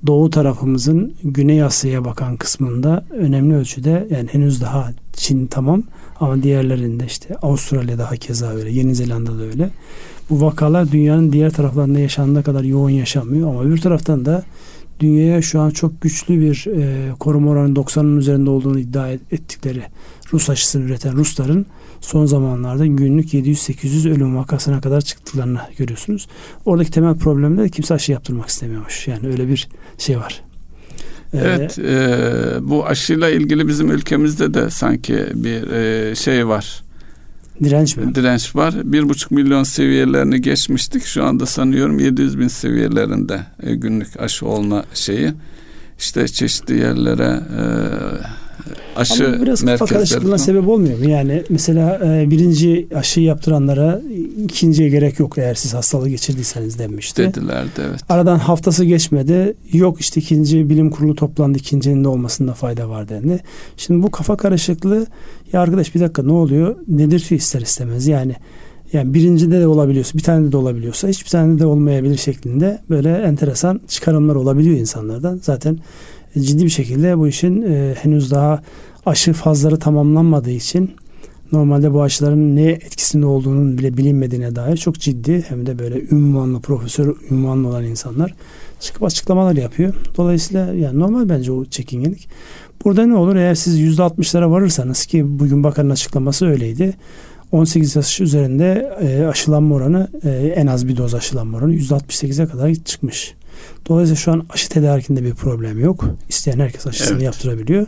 doğu 0.08 0.30
tarafımızın 0.30 1.14
Güney 1.24 1.64
Asya'ya 1.64 2.06
bakan 2.06 2.38
kısmında 2.38 3.06
önemli 3.10 3.56
ölçüde 3.56 4.08
yani 4.12 4.28
henüz 4.32 4.62
daha 4.62 4.92
Çin 5.18 5.48
tamam 5.48 5.84
ama 6.20 6.44
diğerlerinde 6.44 7.06
işte 7.06 7.36
Avustralya 7.36 7.98
daha 7.98 8.16
keza 8.16 8.50
öyle, 8.50 8.72
Yeni 8.72 8.96
Zelanda 8.96 9.40
da 9.40 9.44
öyle. 9.44 9.70
Bu 10.30 10.42
vakalar 10.42 10.92
dünyanın 10.92 11.32
diğer 11.32 11.52
taraflarında 11.52 12.00
yaşandığı 12.00 12.44
kadar 12.44 12.64
yoğun 12.64 12.90
yaşanmıyor 12.90 13.50
ama 13.50 13.64
öbür 13.64 13.78
taraftan 13.78 14.26
da 14.26 14.44
dünyaya 15.00 15.42
şu 15.42 15.60
an 15.60 15.70
çok 15.70 16.02
güçlü 16.02 16.40
bir 16.40 16.66
e, 16.68 17.12
koruma 17.20 17.52
oranı 17.52 17.74
90'ın 17.74 18.18
üzerinde 18.18 18.50
olduğunu 18.50 18.80
iddia 18.80 19.10
ettikleri 19.10 19.84
Rus 20.34 20.50
aşısını 20.50 20.84
üreten 20.84 21.16
Rusların 21.16 21.66
son 22.02 22.26
zamanlarda 22.26 22.86
günlük 22.86 23.34
700-800 23.34 24.10
ölüm 24.10 24.38
vakasına 24.38 24.82
kadar 24.82 25.02
çıktıklarını 25.02 25.60
görüyorsunuz. 25.78 26.28
Oradaki 26.66 26.92
temel 26.92 27.16
problem 27.16 27.58
de 27.58 27.70
kimse 27.70 27.94
aşı 27.94 28.12
yaptırmak 28.12 28.48
istemiyormuş. 28.48 29.08
Yani 29.08 29.28
öyle 29.28 29.48
bir 29.48 29.70
şey 29.98 30.18
var. 30.18 30.47
Evet, 31.34 31.80
e, 31.80 32.08
bu 32.62 32.86
aşıyla 32.86 33.30
ilgili 33.30 33.68
bizim 33.68 33.92
ülkemizde 33.92 34.54
de 34.54 34.70
sanki 34.70 35.26
bir 35.34 35.72
e, 35.72 36.16
şey 36.16 36.48
var. 36.48 36.84
Direnç 37.64 37.98
mi? 37.98 38.16
Direnç 38.16 38.56
var. 38.56 38.76
Bir 38.84 39.10
buçuk 39.10 39.32
milyon 39.32 39.64
seviyelerini 39.64 40.42
geçmiştik. 40.42 41.06
Şu 41.06 41.24
anda 41.24 41.46
sanıyorum 41.46 42.00
700 42.00 42.40
bin 42.40 42.48
seviyelerinde 42.48 43.40
e, 43.64 43.76
günlük 43.76 44.20
aşı 44.20 44.46
olma 44.46 44.86
şeyi. 44.94 45.34
İşte 46.00 46.28
çeşitli 46.28 46.78
yerlere 46.78 47.40
e, 47.60 47.64
aşı 48.96 49.28
Ama 49.28 49.42
biraz 49.42 49.66
kafa 49.66 49.86
karışıklığına 49.86 50.38
sebep 50.38 50.68
olmuyor 50.68 51.00
mu? 51.00 51.10
Yani 51.10 51.44
mesela 51.50 52.00
e, 52.06 52.30
birinci 52.30 52.88
aşı 52.96 53.22
yaptıranlara 53.22 54.02
ikinciye 54.44 54.90
gerek 54.90 55.20
yok 55.20 55.38
eğer 55.38 55.56
siz 55.56 55.74
hastalığı 55.74 56.10
geçirdiyseniz 56.10 56.80
denmişti. 56.80 57.24
Dedilerdi 57.24 57.82
evet. 57.90 58.00
Aradan 58.10 58.38
haftası 58.38 58.86
geçmedi. 58.86 59.54
Yok 59.72 60.02
işte 60.02 60.22
ikinci 60.22 60.70
bilim 60.70 60.90
kurulu 60.90 61.16
toplandı. 61.16 61.58
ikincinin 61.58 62.04
de 62.04 62.08
olmasında 62.08 62.54
fayda 62.54 62.90
var 62.90 63.10
dendi. 63.10 63.40
Şimdi 63.78 64.04
bu 64.04 64.12
kafa 64.12 64.38
karışıklığı 64.38 65.08
ya 65.54 65.62
arkadaş 65.62 65.96
bir 65.96 66.00
dakika 66.00 66.24
ne 66.24 66.32
oluyor? 66.32 66.76
Nedir 66.88 67.28
ister 67.30 67.62
istemez 67.62 68.08
yani 68.08 68.36
yani 68.94 69.14
birincide 69.14 69.60
de 69.60 69.68
olabiliyorsa 69.68 70.18
bir 70.18 70.24
tane 70.24 70.52
de 70.52 70.58
olabiliyorsa 70.58 71.08
hiçbir 71.08 71.30
tane 71.30 71.60
de 71.60 71.66
olmayabilir 71.66 72.18
şeklinde 72.18 72.80
böyle 72.90 73.18
enteresan 73.18 73.82
çıkarımlar 73.88 74.36
olabiliyor 74.36 74.78
insanlardan. 74.78 75.40
Zaten 75.44 75.80
ciddi 76.42 76.64
bir 76.64 76.70
şekilde 76.70 77.18
bu 77.18 77.28
işin 77.28 77.62
e, 77.62 77.96
henüz 78.02 78.32
daha 78.32 78.62
aşı 79.06 79.34
fazları 79.34 79.80
tamamlanmadığı 79.80 80.52
için 80.52 80.92
normalde 81.52 81.94
bu 81.94 82.02
aşıların 82.02 82.56
ne 82.56 82.64
etkisinde 82.64 83.26
olduğunun 83.26 83.78
bile 83.78 83.98
bilinmediğine 83.98 84.56
dair 84.56 84.78
çok 84.78 84.96
ciddi 84.96 85.46
hem 85.48 85.66
de 85.66 85.80
böyle 85.80 86.02
ünvanlı 86.12 86.60
profesör 86.60 87.16
ünvanlı 87.32 87.68
olan 87.68 87.84
insanlar 87.84 88.34
çıkıp 88.80 89.04
açıklamalar 89.04 89.56
yapıyor. 89.56 89.94
Dolayısıyla 90.18 90.74
yani 90.74 91.00
normal 91.00 91.30
bence 91.30 91.52
o 91.52 91.66
çekingenlik. 91.66 92.30
Burada 92.86 93.06
ne 93.06 93.16
olur 93.16 93.36
eğer 93.36 93.56
siz 93.56 94.00
%60'lara 94.00 94.52
varırsanız 94.52 95.06
ki 95.06 95.40
bugün 95.40 95.64
bakanın 95.64 95.90
açıklaması 95.90 96.48
öyleydi. 96.48 96.94
18 97.52 97.96
yaş 97.96 98.22
üzerinde 98.22 98.98
e, 99.02 99.26
aşılanma 99.26 99.76
oranı 99.76 100.08
e, 100.24 100.30
en 100.30 100.68
az 100.68 100.88
bir 100.88 100.98
doz 100.98 101.16
aşılanma 101.16 101.58
oranı 101.58 101.76
%68'e 101.76 102.46
kadar 102.46 102.74
çıkmış. 102.74 103.34
Dolayısıyla 103.90 104.16
şu 104.16 104.32
an 104.32 104.46
aşı 104.50 104.70
tedarikinde 104.70 105.24
bir 105.24 105.34
problem 105.34 105.80
yok. 105.80 106.06
İsteyen 106.30 106.60
herkes 106.60 106.88
aşısını 106.88 107.16
evet. 107.16 107.26
yaptırabiliyor. 107.26 107.86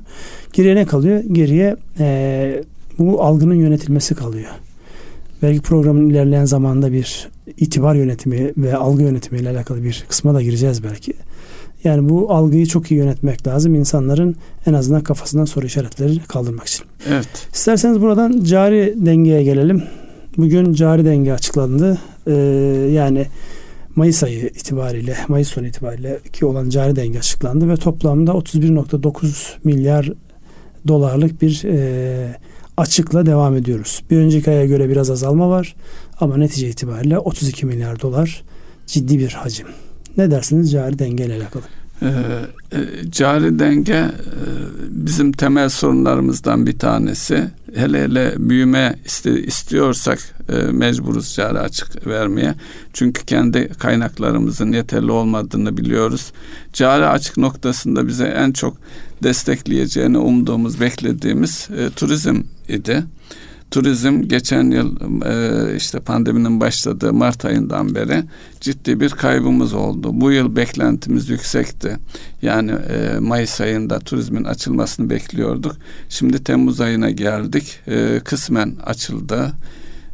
Geriye 0.54 0.76
ne 0.76 0.86
kalıyor? 0.86 1.24
Geriye 1.32 1.76
e, 2.00 2.64
bu 3.00 3.24
algının 3.24 3.56
yönetilmesi 3.56 4.16
kalıyor. 4.16 4.50
Vergi 5.44 5.62
programının 5.62 6.10
ilerleyen 6.10 6.46
zamanda 6.46 6.92
bir 6.92 7.30
itibar 7.58 7.96
yönetimi 7.96 8.54
ve 8.58 8.76
algı 8.76 9.04
yönetimi 9.04 9.40
ile 9.40 9.50
alakalı 9.50 9.84
bir 9.84 10.06
kısma 10.10 10.34
da 10.34 10.42
gireceğiz 10.42 10.84
belki. 10.84 11.14
Yani 11.84 12.10
bu 12.10 12.34
algıyı 12.34 12.66
çok 12.66 12.92
iyi 12.92 12.96
yönetmek 12.96 13.48
lazım. 13.48 13.76
insanların 13.76 14.36
en 14.66 14.74
azından 14.74 15.02
kafasından 15.02 15.46
soru 15.46 15.66
işaretleri 15.66 16.20
kaldırmak 16.20 16.68
için. 16.68 16.86
Evet. 17.10 17.48
İsterseniz 17.54 18.02
buradan 18.02 18.44
cari 18.44 18.94
dengeye 18.98 19.44
gelelim. 19.44 19.84
Bugün 20.38 20.74
cari 20.74 21.06
denge 21.06 21.34
açıklandı. 21.34 21.98
Ee, 22.28 22.34
yani 22.92 23.26
Mayıs 24.00 24.24
ayı 24.24 24.48
itibariyle, 24.48 25.18
Mayıs 25.28 25.48
sonu 25.48 25.68
itibariyle 25.68 26.20
ki 26.34 26.46
olan 26.46 26.70
cari 26.70 26.96
denge 26.96 27.20
açıklandı 27.20 27.70
ve 27.70 27.76
toplamda 27.76 28.32
31.9 28.32 29.58
milyar 29.64 30.12
dolarlık 30.88 31.42
bir 31.42 31.64
e, 31.66 32.36
açıkla 32.78 33.26
devam 33.26 33.56
ediyoruz. 33.56 34.04
Bir 34.12 34.18
önceki 34.18 34.50
aya 34.50 34.66
göre 34.66 34.90
biraz 34.90 35.10
azalma 35.10 35.50
var 35.50 35.76
ama 36.20 36.38
netice 36.38 36.70
itibariyle 36.70 37.20
32 37.20 37.66
milyar 37.66 38.02
dolar 38.02 38.44
ciddi 38.88 39.20
bir 39.20 39.30
hacim. 39.30 39.68
Ne 40.18 40.32
dersiniz 40.32 40.72
cari 40.72 41.00
denge 41.00 41.26
ile 41.26 41.36
alakalı? 41.36 41.64
Ee, 42.02 42.08
e, 42.72 43.12
cari 43.12 43.60
denge 43.60 43.94
e, 43.94 44.12
bizim 44.90 45.32
temel 45.32 45.70
sorunlarımızdan 45.70 46.66
bir 46.66 46.80
tanesi. 46.80 47.48
Hele 47.76 48.04
hele 48.04 48.34
büyüme 48.38 48.96
iste, 49.06 49.44
istiyorsak 49.44 50.20
e, 50.50 50.56
mecburuz 50.72 51.34
cari 51.36 51.60
açık 51.60 52.08
vermeye. 52.08 52.56
Çünkü 52.94 53.26
kendi 53.26 53.70
kaynaklarımızın 53.70 54.72
yeterli 54.72 55.12
olmadığını 55.12 55.78
biliyoruz. 55.78 56.32
Cari 56.74 57.06
açık 57.06 57.38
noktasında 57.38 58.08
bize 58.08 58.26
en 58.26 58.52
çok 58.52 58.78
destekleyeceğini 59.24 60.18
umduğumuz, 60.18 60.82
beklediğimiz 60.82 61.70
e, 61.78 61.90
turizm 61.90 62.42
idi. 62.68 63.04
Turizm 63.72 64.22
geçen 64.22 64.72
yıl 64.72 64.96
e, 65.26 65.76
işte 65.76 66.00
pandeminin 66.00 66.60
başladığı 66.60 67.14
Mart 67.14 67.46
ayından 67.46 67.96
beri 67.96 68.24
ciddi 68.62 69.00
bir 69.00 69.10
kaybımız 69.10 69.74
oldu. 69.74 70.10
Bu 70.14 70.32
yıl 70.32 70.56
beklentimiz 70.56 71.30
yüksekti. 71.30 71.98
Yani 72.42 72.72
e, 72.72 73.20
Mayıs 73.20 73.62
ayında 73.62 74.00
turizmin 74.00 74.44
açılmasını 74.44 75.10
bekliyorduk. 75.10 75.76
Şimdi 76.10 76.44
Temmuz 76.44 76.82
ayına 76.82 77.10
geldik. 77.10 77.80
E, 77.88 78.20
kısmen 78.24 78.76
açıldı. 78.86 79.54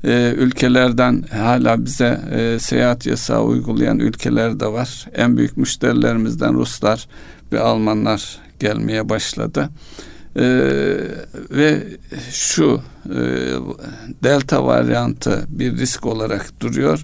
Ee, 0.08 0.34
ülkelerden 0.38 1.24
hala 1.32 1.86
bize 1.86 2.22
e, 2.32 2.60
seyahat 2.60 3.06
yasağı 3.06 3.44
uygulayan 3.44 4.00
ülkeler 4.00 4.60
de 4.60 4.68
var. 4.68 5.06
En 5.16 5.38
büyük 5.38 5.58
müşterilerimizden 5.58 6.54
Ruslar 6.54 7.08
ve 7.52 7.60
Almanlar 7.60 8.40
gelmeye 8.60 9.10
başladı. 9.10 9.70
Ee, 10.38 10.98
ve 11.52 11.84
şu 12.32 12.82
e, 13.06 13.20
delta 14.24 14.66
varyantı 14.66 15.46
bir 15.50 15.78
risk 15.78 16.06
olarak 16.06 16.60
duruyor. 16.60 17.04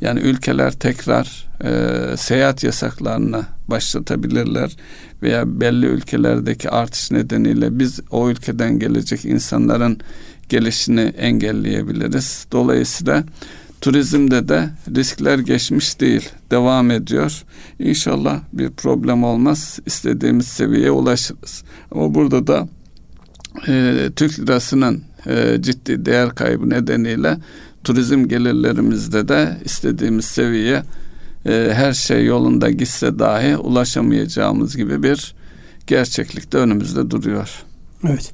Yani 0.00 0.20
ülkeler 0.20 0.72
tekrar 0.72 1.48
e, 1.64 2.16
seyahat 2.16 2.64
yasaklarını 2.64 3.44
başlatabilirler 3.68 4.76
veya 5.22 5.60
belli 5.60 5.86
ülkelerdeki 5.86 6.70
artış 6.70 7.10
nedeniyle 7.10 7.78
biz 7.78 8.00
o 8.10 8.30
ülkeden 8.30 8.78
gelecek 8.78 9.24
insanların 9.24 9.98
gelişini 10.48 11.00
engelleyebiliriz. 11.00 12.46
Dolayısıyla 12.52 13.24
turizmde 13.82 14.48
de 14.48 14.70
riskler 14.96 15.38
geçmiş 15.38 16.00
değil, 16.00 16.28
devam 16.50 16.90
ediyor. 16.90 17.44
İnşallah 17.78 18.40
bir 18.52 18.70
problem 18.70 19.24
olmaz, 19.24 19.78
istediğimiz 19.86 20.46
seviyeye 20.46 20.90
ulaşırız. 20.90 21.64
Ama 21.90 22.14
burada 22.14 22.46
da 22.46 22.68
e, 23.68 24.08
Türk 24.16 24.40
lirasının 24.40 25.02
e, 25.26 25.56
ciddi 25.60 26.06
değer 26.06 26.34
kaybı 26.34 26.70
nedeniyle 26.70 27.38
turizm 27.84 28.28
gelirlerimizde 28.28 29.28
de 29.28 29.58
istediğimiz 29.64 30.24
seviyeye 30.24 30.82
e, 31.46 31.70
her 31.72 31.92
şey 31.92 32.24
yolunda 32.24 32.70
gitse 32.70 33.18
dahi 33.18 33.56
ulaşamayacağımız 33.56 34.76
gibi 34.76 35.02
bir 35.02 35.34
gerçeklik 35.86 36.52
de 36.52 36.58
önümüzde 36.58 37.10
duruyor. 37.10 37.62
Evet. 38.08 38.32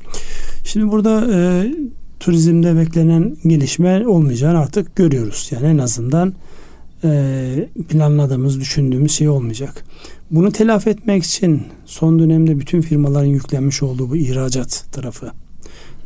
Şimdi 0.64 0.90
burada 0.90 1.26
e, 1.34 1.72
turizmde 2.20 2.76
beklenen 2.76 3.36
gelişme 3.46 4.08
olmayacağını 4.08 4.58
artık 4.58 4.96
görüyoruz. 4.96 5.48
Yani 5.52 5.66
en 5.66 5.78
azından 5.78 6.34
e, 7.04 7.68
planladığımız, 7.88 8.60
düşündüğümüz 8.60 9.12
şey 9.12 9.28
olmayacak. 9.28 9.84
Bunu 10.30 10.52
telafi 10.52 10.90
etmek 10.90 11.24
için 11.24 11.62
son 11.86 12.18
dönemde 12.18 12.58
bütün 12.58 12.80
firmaların 12.80 13.26
yüklenmiş 13.26 13.82
olduğu 13.82 14.10
bu 14.10 14.16
ihracat 14.16 14.84
tarafı, 14.92 15.30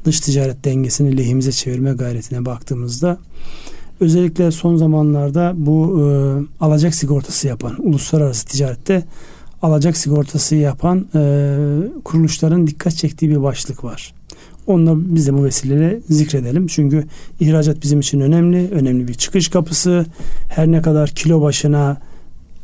dış 0.05 0.21
ticaret 0.21 0.65
dengesini 0.65 1.17
lehimize 1.17 1.53
çevirme 1.53 1.93
gayretine 1.93 2.45
baktığımızda 2.45 3.19
özellikle 4.01 4.51
son 4.51 4.77
zamanlarda 4.77 5.53
bu 5.57 6.01
e, 6.01 6.05
alacak 6.65 6.95
sigortası 6.95 7.49
yapan, 7.49 7.87
uluslararası 7.87 8.47
ticarette 8.47 9.05
alacak 9.63 9.97
sigortası 9.97 10.57
yapan 10.57 11.07
e, 11.15 11.57
kuruluşların 12.05 12.67
dikkat 12.67 12.97
çektiği 12.97 13.31
bir 13.31 13.43
başlık 13.43 13.85
var. 13.85 14.15
Onunla 14.67 15.15
biz 15.15 15.27
de 15.27 15.35
bu 15.35 15.45
vesileyle 15.45 16.01
zikredelim. 16.09 16.67
Çünkü 16.67 17.05
ihracat 17.41 17.83
bizim 17.83 18.01
için 18.01 18.21
önemli. 18.21 18.69
Önemli 18.71 19.09
bir 19.09 19.15
çıkış 19.15 19.49
kapısı. 19.49 20.07
Her 20.49 20.67
ne 20.67 20.83
kadar 20.83 21.11
kilo 21.11 21.43
başına 21.43 22.01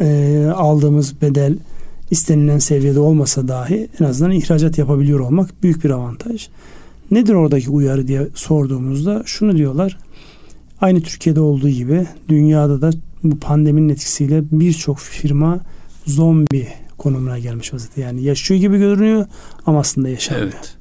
e, 0.01 0.47
aldığımız 0.55 1.23
bedel 1.23 1.57
istenilen 2.11 2.59
seviyede 2.59 3.01
olmasa 3.01 3.49
dahi 3.49 3.89
en 4.01 4.05
azından 4.05 4.33
ihracat 4.33 4.79
yapabiliyor 4.79 5.21
olmak 5.21 5.63
büyük 5.63 5.85
bir 5.85 5.91
avantaj. 5.91 6.49
Nedir 7.11 7.35
oradaki 7.35 7.71
uyarı 7.71 8.09
diye 8.09 8.29
sorduğumuzda 8.35 9.23
şunu 9.27 9.57
diyorlar. 9.57 9.99
Aynı 10.81 11.01
Türkiye'de 11.01 11.41
olduğu 11.41 11.69
gibi 11.69 12.07
dünyada 12.29 12.81
da 12.81 12.91
bu 13.25 13.39
pandeminin 13.39 13.89
etkisiyle 13.89 14.43
birçok 14.53 14.99
firma 14.99 15.61
zombi 16.07 16.69
konumuna 16.99 17.39
gelmiş 17.39 17.75
vaziyette. 17.75 18.01
Yani 18.01 18.23
yaşıyor 18.23 18.61
gibi 18.61 18.79
görünüyor 18.79 19.27
ama 19.67 19.79
aslında 19.79 20.09
yaşamıyor. 20.09 20.47
Evet. 20.47 20.78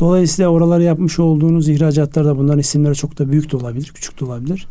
Dolayısıyla 0.00 0.50
oralara 0.50 0.82
yapmış 0.82 1.18
olduğunuz 1.18 1.68
ihracatlarda 1.68 2.38
bunların 2.38 2.58
isimleri 2.58 2.94
çok 2.94 3.18
da 3.18 3.30
büyük 3.32 3.52
de 3.52 3.56
olabilir, 3.56 3.90
küçük 3.94 4.20
de 4.20 4.24
olabilir. 4.24 4.66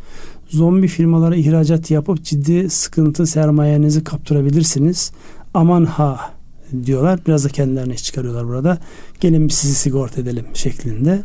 Zombi 0.48 0.88
firmalara 0.88 1.36
ihracat 1.36 1.90
yapıp 1.90 2.24
ciddi 2.24 2.70
sıkıntı 2.70 3.26
sermayenizi 3.26 4.04
kaptırabilirsiniz. 4.04 5.12
Aman 5.54 5.84
ha 5.84 6.38
diyorlar. 6.86 7.20
Biraz 7.26 7.44
da 7.44 7.48
kendilerine 7.48 7.96
çıkarıyorlar 7.96 8.48
burada. 8.48 8.78
Gelin 9.20 9.48
sizi 9.48 9.74
sigorta 9.74 10.20
edelim 10.20 10.44
şeklinde. 10.54 11.22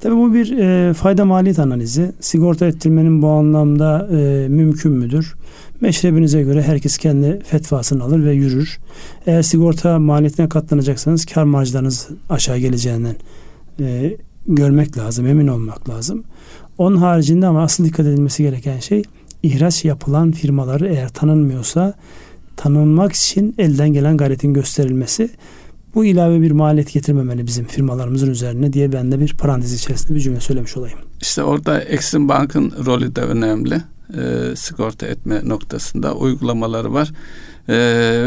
Tabii 0.00 0.16
bu 0.16 0.34
bir 0.34 0.58
e, 0.58 0.94
fayda 0.94 1.24
maliyet 1.24 1.58
analizi. 1.58 2.12
Sigorta 2.20 2.66
ettirmenin 2.66 3.22
bu 3.22 3.28
anlamda 3.28 4.08
e, 4.12 4.48
mümkün 4.48 4.92
müdür? 4.92 5.34
Meşrebinize 5.80 6.42
göre 6.42 6.62
herkes 6.62 6.98
kendi 6.98 7.40
fetvasını 7.44 8.04
alır 8.04 8.24
ve 8.24 8.32
yürür. 8.32 8.78
Eğer 9.26 9.42
sigorta 9.42 9.98
maliyetine 9.98 10.48
katlanacaksanız 10.48 11.24
kar 11.24 11.44
marjlarınız 11.44 12.08
aşağı 12.30 12.58
geleceğinden 12.58 13.16
e, 13.80 14.16
görmek 14.46 14.98
lazım, 14.98 15.26
emin 15.26 15.46
olmak 15.46 15.88
lazım. 15.88 16.24
Onun 16.78 16.96
haricinde 16.96 17.46
ama 17.46 17.62
asıl 17.62 17.84
dikkat 17.84 18.06
edilmesi 18.06 18.42
gereken 18.42 18.78
şey 18.78 19.02
ihraç 19.42 19.84
yapılan 19.84 20.32
firmaları 20.32 20.88
eğer 20.88 21.08
tanınmıyorsa 21.08 21.94
tanınmak 22.56 23.12
için 23.12 23.54
elden 23.58 23.92
gelen 23.92 24.16
gayretin 24.16 24.54
gösterilmesi 24.54 25.30
bu 25.94 26.04
ilave 26.04 26.42
bir 26.42 26.50
maliyet 26.50 26.92
getirmemeli 26.92 27.46
bizim 27.46 27.66
firmalarımızın 27.66 28.30
üzerine 28.30 28.72
diye 28.72 28.92
ben 28.92 29.12
de 29.12 29.20
bir 29.20 29.34
parantez 29.34 29.72
içerisinde 29.72 30.14
bir 30.14 30.20
cümle 30.20 30.40
söylemiş 30.40 30.76
olayım. 30.76 30.98
İşte 31.20 31.42
orada 31.42 31.80
Exim 31.80 32.28
Bank'ın 32.28 32.72
rolü 32.86 33.16
de 33.16 33.20
önemli. 33.20 33.82
E, 34.14 34.56
sigorta 34.56 35.06
etme 35.06 35.40
noktasında 35.44 36.14
uygulamaları 36.14 36.92
var. 36.92 37.12
E, 37.68 37.74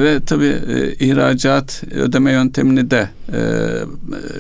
ve 0.02 0.20
tabii 0.26 0.62
e, 0.68 0.94
ihracat 0.94 1.84
ödeme 1.92 2.32
yöntemini 2.32 2.92
de 2.92 3.10
e, 3.34 3.42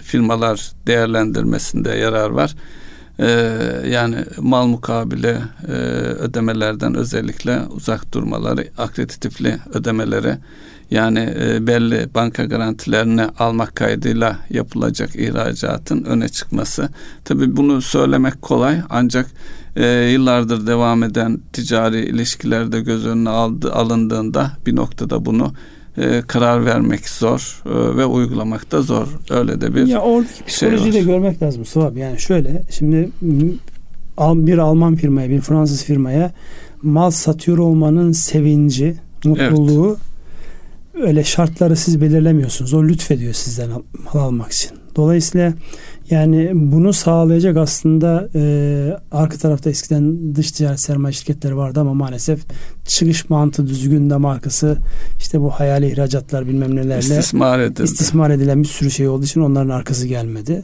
firmalar 0.03 0.71
değerlendirmesinde 0.87 1.89
yarar 1.89 2.29
var. 2.29 2.55
Ee, 3.21 3.61
yani 3.89 4.15
mal 4.37 4.67
mukabile 4.67 5.41
e, 5.67 5.71
ödemelerden 5.71 6.95
özellikle 6.95 7.61
uzak 7.61 8.13
durmaları, 8.13 8.67
akreditifli 8.77 9.57
ödemeleri 9.73 10.37
yani 10.91 11.33
e, 11.39 11.67
belli 11.67 12.09
banka 12.15 12.45
garantilerini 12.45 13.23
almak 13.23 13.75
kaydıyla 13.75 14.39
yapılacak 14.49 15.15
ihracatın 15.15 16.03
öne 16.03 16.29
çıkması. 16.29 16.89
Tabi 17.25 17.57
bunu 17.57 17.81
söylemek 17.81 18.41
kolay 18.41 18.81
ancak 18.89 19.25
e, 19.75 19.87
yıllardır 19.87 20.67
devam 20.67 21.03
eden 21.03 21.39
ticari 21.53 21.99
ilişkilerde 21.99 22.81
göz 22.81 23.05
önüne 23.05 23.29
aldı, 23.29 23.73
alındığında 23.73 24.51
bir 24.65 24.75
noktada 24.75 25.25
bunu 25.25 25.53
e, 25.97 26.21
karar 26.27 26.65
vermek 26.65 27.09
zor 27.09 27.63
e, 27.65 27.97
ve 27.97 28.05
uygulamak 28.05 28.71
da 28.71 28.81
zor. 28.81 29.07
Öyle 29.29 29.61
de 29.61 29.75
bir 29.75 29.87
ya 29.87 30.01
oradaki 30.01 30.45
psikolojiyi 30.45 30.93
şey 30.93 31.01
de 31.01 31.05
görmek 31.05 31.41
lazım 31.41 31.59
Mustafa 31.59 31.87
abi. 31.87 31.99
Yani 31.99 32.19
şöyle 32.19 32.63
şimdi 32.69 33.09
bir 34.21 34.57
Alman 34.57 34.95
firmaya 34.95 35.29
bir 35.29 35.41
Fransız 35.41 35.83
firmaya 35.83 36.31
mal 36.81 37.11
satıyor 37.11 37.57
olmanın 37.57 38.11
sevinci, 38.11 38.95
mutluluğu 39.25 39.87
evet 39.87 40.09
öyle 41.01 41.23
şartları 41.23 41.75
siz 41.75 42.01
belirlemiyorsunuz. 42.01 42.73
O 42.73 42.83
lütfediyor 42.83 43.33
sizden 43.33 43.69
mal 43.69 44.21
almak 44.21 44.51
için. 44.51 44.71
Dolayısıyla 44.95 45.53
yani 46.09 46.51
bunu 46.53 46.93
sağlayacak 46.93 47.57
aslında 47.57 48.29
e, 48.35 48.97
arka 49.11 49.37
tarafta 49.37 49.69
eskiden 49.69 50.35
dış 50.35 50.51
ticaret 50.51 50.79
sermaye 50.79 51.13
şirketleri 51.13 51.57
vardı 51.57 51.79
ama 51.79 51.93
maalesef 51.93 52.39
çıkış 52.85 53.29
mantığı 53.29 53.67
düzgün 53.67 54.09
de 54.09 54.17
markası 54.17 54.77
işte 55.19 55.41
bu 55.41 55.49
hayali 55.49 55.87
ihracatlar 55.87 56.47
bilmem 56.47 56.75
nelerle 56.75 56.99
istismar, 56.99 57.59
edildi. 57.59 57.83
istismar 57.83 58.29
edilen 58.29 58.63
bir 58.63 58.67
sürü 58.67 58.91
şey 58.91 59.07
olduğu 59.07 59.25
için 59.25 59.41
onların 59.41 59.69
arkası 59.69 60.07
gelmedi. 60.07 60.63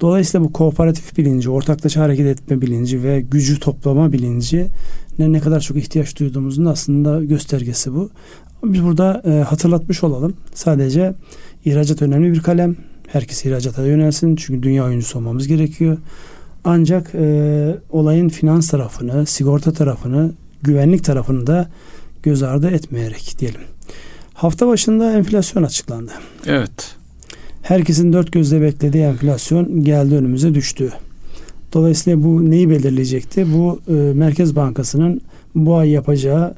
Dolayısıyla 0.00 0.46
bu 0.46 0.52
kooperatif 0.52 1.18
bilinci, 1.18 1.50
ortaklaşa 1.50 2.00
hareket 2.00 2.26
etme 2.26 2.60
bilinci 2.60 3.02
ve 3.02 3.20
gücü 3.20 3.60
toplama 3.60 4.12
bilinci 4.12 4.66
ne 5.18 5.32
ne 5.32 5.40
kadar 5.40 5.60
çok 5.60 5.76
ihtiyaç 5.76 6.20
duyduğumuzun 6.20 6.64
aslında 6.64 7.24
göstergesi 7.24 7.94
bu. 7.94 8.10
Biz 8.64 8.84
burada 8.84 9.22
e, 9.26 9.30
hatırlatmış 9.30 10.04
olalım. 10.04 10.34
Sadece 10.54 11.14
ihracat 11.64 12.02
önemli 12.02 12.32
bir 12.32 12.40
kalem. 12.40 12.76
Herkes 13.06 13.44
ihracata 13.44 13.86
yönelsin 13.86 14.36
çünkü 14.36 14.62
dünya 14.62 14.84
oyuncusu 14.84 15.18
olmamız 15.18 15.48
gerekiyor. 15.48 15.96
Ancak 16.64 17.14
e, 17.14 17.76
olayın 17.90 18.28
finans 18.28 18.70
tarafını, 18.70 19.26
sigorta 19.26 19.72
tarafını, 19.72 20.32
güvenlik 20.62 21.04
tarafını 21.04 21.46
da 21.46 21.68
göz 22.22 22.42
ardı 22.42 22.70
etmeyerek 22.70 23.34
diyelim. 23.38 23.60
Hafta 24.34 24.66
başında 24.66 25.12
enflasyon 25.12 25.62
açıklandı. 25.62 26.12
Evet. 26.46 26.96
Herkesin 27.62 28.12
dört 28.12 28.32
gözle 28.32 28.60
beklediği 28.60 29.02
enflasyon 29.02 29.84
geldi 29.84 30.14
önümüze 30.14 30.54
düştü. 30.54 30.92
Dolayısıyla 31.72 32.22
bu 32.22 32.50
neyi 32.50 32.70
belirleyecekti? 32.70 33.46
Bu 33.54 33.80
e, 33.88 33.92
Merkez 33.92 34.56
Bankası'nın 34.56 35.20
bu 35.54 35.76
ay 35.76 35.90
yapacağı 35.90 36.54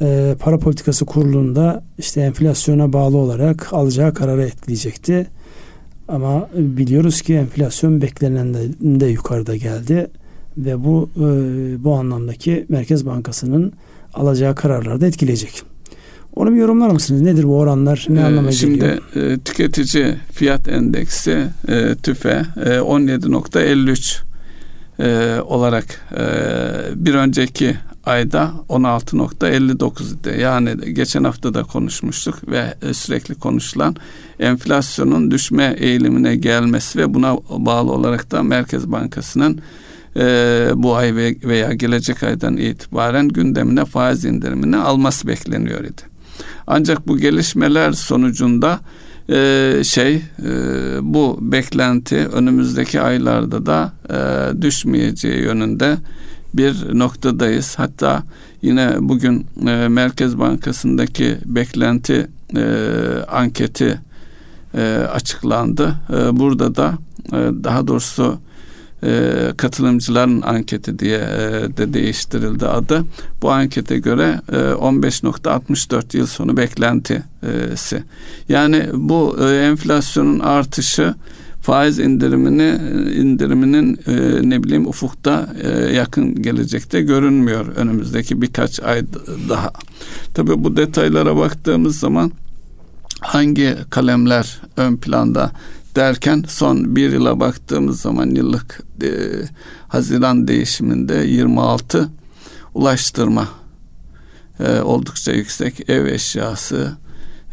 e, 0.00 0.36
para 0.40 0.58
politikası 0.58 1.04
kurulunda 1.04 1.82
işte 1.98 2.20
enflasyona 2.20 2.92
bağlı 2.92 3.16
olarak 3.16 3.72
alacağı 3.72 4.14
kararı 4.14 4.42
etkileyecekti. 4.42 5.26
Ama 6.08 6.48
biliyoruz 6.54 7.22
ki 7.22 7.34
enflasyon 7.34 8.02
beklenenden 8.02 9.00
de 9.00 9.06
yukarıda 9.06 9.56
geldi 9.56 10.06
ve 10.56 10.84
bu 10.84 11.10
e, 11.16 11.24
bu 11.84 11.94
anlamdaki 11.94 12.66
Merkez 12.68 13.06
Bankası'nın 13.06 13.72
alacağı 14.14 14.54
kararları 14.54 15.00
da 15.00 15.06
etkileyecek. 15.06 15.62
Onu 16.36 16.52
bir 16.52 16.56
yorumlar 16.56 16.90
mısınız? 16.90 17.22
Nedir 17.22 17.44
bu 17.44 17.58
oranlar? 17.58 18.06
Ne 18.08 18.20
ee, 18.20 18.24
anlama 18.24 18.52
şimdi, 18.52 18.74
geliyor? 18.74 18.98
Şimdi 19.12 19.26
e, 19.26 19.38
tüketici 19.38 20.14
fiyat 20.32 20.68
endeksi 20.68 21.46
e, 21.68 21.94
TÜFE 21.94 22.42
e, 22.56 22.68
17.53 22.68 24.22
e, 24.98 25.40
olarak 25.40 25.84
e, 26.12 26.24
bir 26.94 27.14
önceki 27.14 27.76
ayda 28.04 28.52
16.59 28.68 30.20
idi. 30.20 30.40
Yani 30.40 30.94
geçen 30.94 31.24
hafta 31.24 31.54
da 31.54 31.62
konuşmuştuk 31.62 32.50
ve 32.50 32.74
e, 32.82 32.94
sürekli 32.94 33.34
konuşulan 33.34 33.96
enflasyonun 34.38 35.30
düşme 35.30 35.74
eğilimine 35.78 36.36
gelmesi 36.36 36.98
ve 36.98 37.14
buna 37.14 37.36
bağlı 37.36 37.92
olarak 37.92 38.30
da 38.30 38.42
Merkez 38.42 38.92
Bankası'nın 38.92 39.60
e, 40.16 40.68
bu 40.74 40.96
ay 40.96 41.16
veya 41.44 41.72
gelecek 41.72 42.22
aydan 42.22 42.56
itibaren 42.56 43.28
gündemine 43.28 43.84
faiz 43.84 44.24
indirimini 44.24 44.76
alması 44.76 45.28
bekleniyor 45.28 45.84
idi. 45.84 46.02
Ancak 46.66 47.08
bu 47.08 47.18
gelişmeler 47.18 47.92
sonucunda 47.92 48.80
e, 49.28 49.80
şey 49.84 50.14
e, 50.14 50.22
bu 51.02 51.38
beklenti 51.40 52.16
önümüzdeki 52.16 53.00
aylarda 53.00 53.66
da 53.66 53.92
e, 54.10 54.62
düşmeyeceği 54.62 55.42
yönünde 55.42 55.96
bir 56.54 56.98
noktadayız. 56.98 57.78
Hatta 57.78 58.22
yine 58.62 58.96
bugün 59.00 59.46
e, 59.66 59.88
Merkez 59.88 60.38
Bankası'ndaki 60.38 61.38
beklenti 61.44 62.28
e, 62.56 62.64
anketi 63.28 64.00
e, 64.74 65.08
açıklandı. 65.12 65.94
E, 66.10 66.36
burada 66.38 66.74
da 66.74 66.98
e, 67.28 67.36
daha 67.64 67.86
doğrusu 67.86 68.38
e, 69.04 69.52
katılımcıların 69.56 70.42
anketi 70.42 70.98
diye 70.98 71.18
e, 71.18 71.76
de 71.76 71.92
değiştirildi 71.92 72.66
adı. 72.66 73.04
Bu 73.42 73.50
ankete 73.50 73.98
göre 73.98 74.40
e, 74.48 74.56
15.64 74.56 76.16
yıl 76.16 76.26
sonu 76.26 76.56
beklentisi. 76.56 78.02
Yani 78.48 78.86
bu 78.92 79.36
e, 79.40 79.44
enflasyonun 79.44 80.40
artışı 80.40 81.14
faiz 81.62 81.98
indirimini 81.98 82.78
indiriminin 83.14 83.98
e, 84.06 84.50
ne 84.50 84.62
bileyim 84.62 84.86
ufukta 84.86 85.48
e, 85.62 85.68
yakın 85.94 86.42
gelecekte 86.42 87.00
görünmüyor 87.00 87.66
önümüzdeki 87.76 88.42
birkaç 88.42 88.80
ay 88.80 89.02
daha. 89.48 89.72
Tabii 90.34 90.64
bu 90.64 90.76
detaylara 90.76 91.36
baktığımız 91.36 91.98
zaman 91.98 92.32
hangi 93.20 93.76
kalemler 93.90 94.60
ön 94.76 94.96
planda 94.96 95.52
derken 95.96 96.44
son 96.48 96.96
bir 96.96 97.12
yıla 97.12 97.40
baktığımız 97.40 98.00
zaman 98.00 98.30
yıllık 98.30 98.82
e, 99.02 99.08
Haziran 99.88 100.48
değişiminde 100.48 101.14
26 101.14 102.08
ulaştırma 102.74 103.48
e, 104.60 104.80
oldukça 104.80 105.32
yüksek 105.32 105.90
ev 105.90 106.06
eşyası 106.06 106.96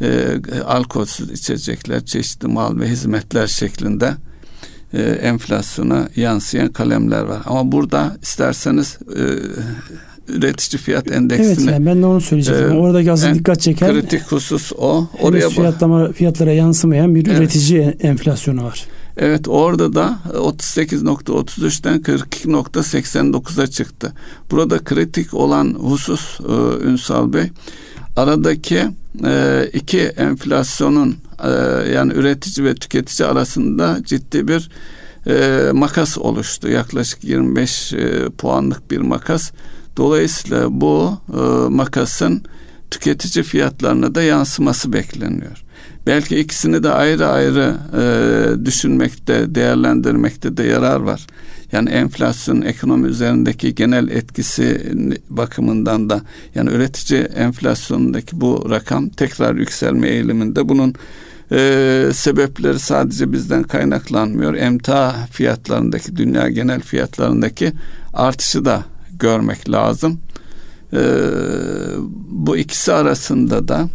e, 0.02 0.40
alkolsüz 0.66 1.32
içecekler, 1.32 2.06
çeşitli 2.06 2.48
mal 2.48 2.80
ve 2.80 2.88
hizmetler 2.88 3.48
şeklinde 3.48 4.14
e, 4.94 5.02
enflasyona 5.02 6.10
yansıyan 6.16 6.68
kalemler 6.68 7.22
var. 7.22 7.42
Ama 7.46 7.72
burada 7.72 8.18
isterseniz 8.22 8.98
e, 9.16 9.22
üretici 10.28 10.82
fiyat 10.82 11.12
endeksini. 11.12 11.48
Evet 11.48 11.72
yani 11.72 11.86
ben 11.86 12.02
de 12.02 12.06
onu 12.06 12.22
söyleyecektim. 12.22 12.72
E, 12.72 12.80
Oradaki 12.80 13.12
asıl 13.12 13.34
dikkat 13.34 13.62
çeken 13.62 13.92
kritik 13.92 14.22
husus 14.22 14.72
o. 14.78 15.08
Oraya 15.22 15.50
fiyatlama 15.50 16.12
fiyatlara 16.12 16.52
yansımayan 16.52 17.16
bir 17.16 17.28
evet. 17.28 17.40
üretici 17.40 17.82
enflasyonu 17.82 18.64
var. 18.64 18.86
Evet 19.18 19.48
orada 19.48 19.94
da 19.94 20.20
38.33'ten 20.34 22.00
42.89'a 22.00 23.68
çıktı. 23.68 24.14
Burada 24.52 24.80
kritik 24.80 25.34
olan 25.34 25.74
husus 25.74 26.40
e, 26.40 26.86
Ünsal 26.88 27.34
Bey 27.34 27.52
aradaki 28.20 28.88
e, 29.26 29.66
iki 29.74 30.00
enflasyonun 30.00 31.18
e, 31.44 31.50
yani 31.94 32.14
üretici 32.14 32.66
ve 32.66 32.76
tüketici 32.76 33.30
arasında 33.30 33.98
ciddi 34.04 34.48
bir 34.48 34.70
e, 35.28 35.64
makas 35.72 36.18
oluştu. 36.18 36.70
Yaklaşık 36.70 37.24
25 37.24 37.94
e, 37.94 38.30
puanlık 38.30 38.92
bir 38.92 38.98
makas. 38.98 39.52
Dolayısıyla 39.98 40.82
bu 40.82 41.18
e, 41.34 41.40
makasın 41.70 42.44
tüketici 42.92 43.44
fiyatlarına 43.44 44.16
da 44.16 44.24
yansıması 44.24 44.94
bekleniyor. 44.94 45.64
Belki 46.08 46.40
ikisini 46.40 46.84
de 46.84 46.90
ayrı 46.90 47.28
ayrı 47.28 47.78
e, 47.98 48.66
düşünmekte, 48.66 49.56
değerlendirmekte 49.56 50.58
de 50.58 50.64
yarar 50.64 51.00
var. 51.00 51.28
Yani 51.72 51.90
enflasyon 51.90 52.62
ekonomi 52.62 53.08
üzerindeki 53.08 53.76
genel 53.76 54.10
etkisi 54.10 54.94
bakımından 55.30 56.10
da 56.10 56.22
yani 56.56 56.70
üretici 56.70 57.22
enflasyonundaki 57.22 58.42
bu 58.42 58.68
rakam 58.70 59.10
tekrar 59.10 59.56
yükselme 59.56 60.10
eğiliminde 60.10 60.70
bunun 60.70 60.96
e, 61.52 62.10
sebepleri 62.14 62.80
sadece 62.80 63.32
bizden 63.32 63.64
kaynaklanmıyor. 63.64 64.54
Emtia 64.54 65.14
fiyatlarındaki 65.32 66.16
dünya 66.16 66.50
genel 66.50 66.82
fiyatlarındaki 66.82 67.72
artışı 68.14 68.66
da 68.66 68.84
görmek 69.20 69.72
lazım. 69.72 70.20
E, 70.94 71.02
bu 72.30 72.58
ikisi 72.58 72.94
arasında 72.94 73.68
da 73.68 73.90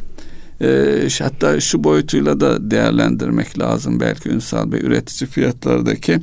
e, 0.61 1.09
hatta 1.19 1.61
şu 1.61 1.85
boyutuyla 1.85 2.41
da 2.41 2.71
değerlendirmek 2.71 3.59
lazım 3.59 4.01
belki 4.01 4.29
Ünsal 4.29 4.73
Bey 4.73 4.81
üretici 4.81 5.31
fiyatlardaki 5.31 6.21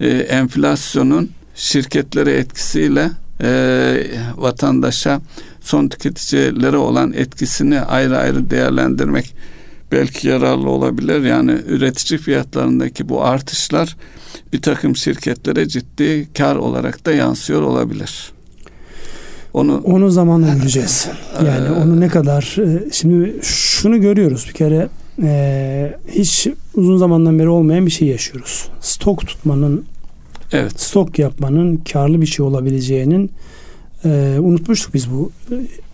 e, 0.00 0.08
enflasyonun 0.08 1.30
şirketlere 1.54 2.32
etkisiyle 2.32 3.10
e, 3.42 4.06
vatandaşa 4.36 5.20
son 5.60 5.88
tüketicilere 5.88 6.76
olan 6.76 7.12
etkisini 7.12 7.80
ayrı 7.80 8.18
ayrı 8.18 8.50
değerlendirmek 8.50 9.34
belki 9.92 10.28
yararlı 10.28 10.70
olabilir. 10.70 11.24
Yani 11.24 11.56
üretici 11.66 12.20
fiyatlarındaki 12.20 13.08
bu 13.08 13.24
artışlar 13.24 13.96
bir 14.52 14.62
takım 14.62 14.96
şirketlere 14.96 15.68
ciddi 15.68 16.28
kar 16.38 16.56
olarak 16.56 17.06
da 17.06 17.12
yansıyor 17.12 17.62
olabilir. 17.62 18.32
Onu 19.54 19.80
onu 19.84 20.10
zamanla 20.10 20.54
göreceğiz. 20.54 21.08
Yani 21.46 21.68
ee, 21.68 21.70
onu 21.70 22.00
ne 22.00 22.08
kadar 22.08 22.56
e, 22.58 22.92
şimdi 22.92 23.36
şunu 23.42 24.00
görüyoruz 24.00 24.46
bir 24.48 24.52
kere 24.52 24.88
e, 25.22 25.94
hiç 26.08 26.48
uzun 26.74 26.96
zamandan 26.96 27.38
beri 27.38 27.48
olmayan 27.48 27.86
bir 27.86 27.90
şey 27.90 28.08
yaşıyoruz. 28.08 28.68
Stok 28.80 29.26
tutmanın 29.26 29.84
evet. 30.52 30.80
stok 30.80 31.18
yapmanın 31.18 31.76
karlı 31.92 32.20
bir 32.20 32.26
şey 32.26 32.46
olabileceğinin 32.46 33.30
e, 34.04 34.36
unutmuştuk 34.40 34.94
biz 34.94 35.10
bu 35.10 35.32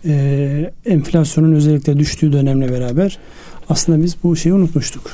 e, 0.05 0.71
enflasyonun 0.85 1.55
özellikle 1.55 1.99
düştüğü 1.99 2.33
dönemle 2.33 2.71
beraber 2.71 3.19
aslında 3.69 4.03
biz 4.03 4.15
bu 4.23 4.35
şeyi 4.35 4.53
unutmuştuk. 4.53 5.11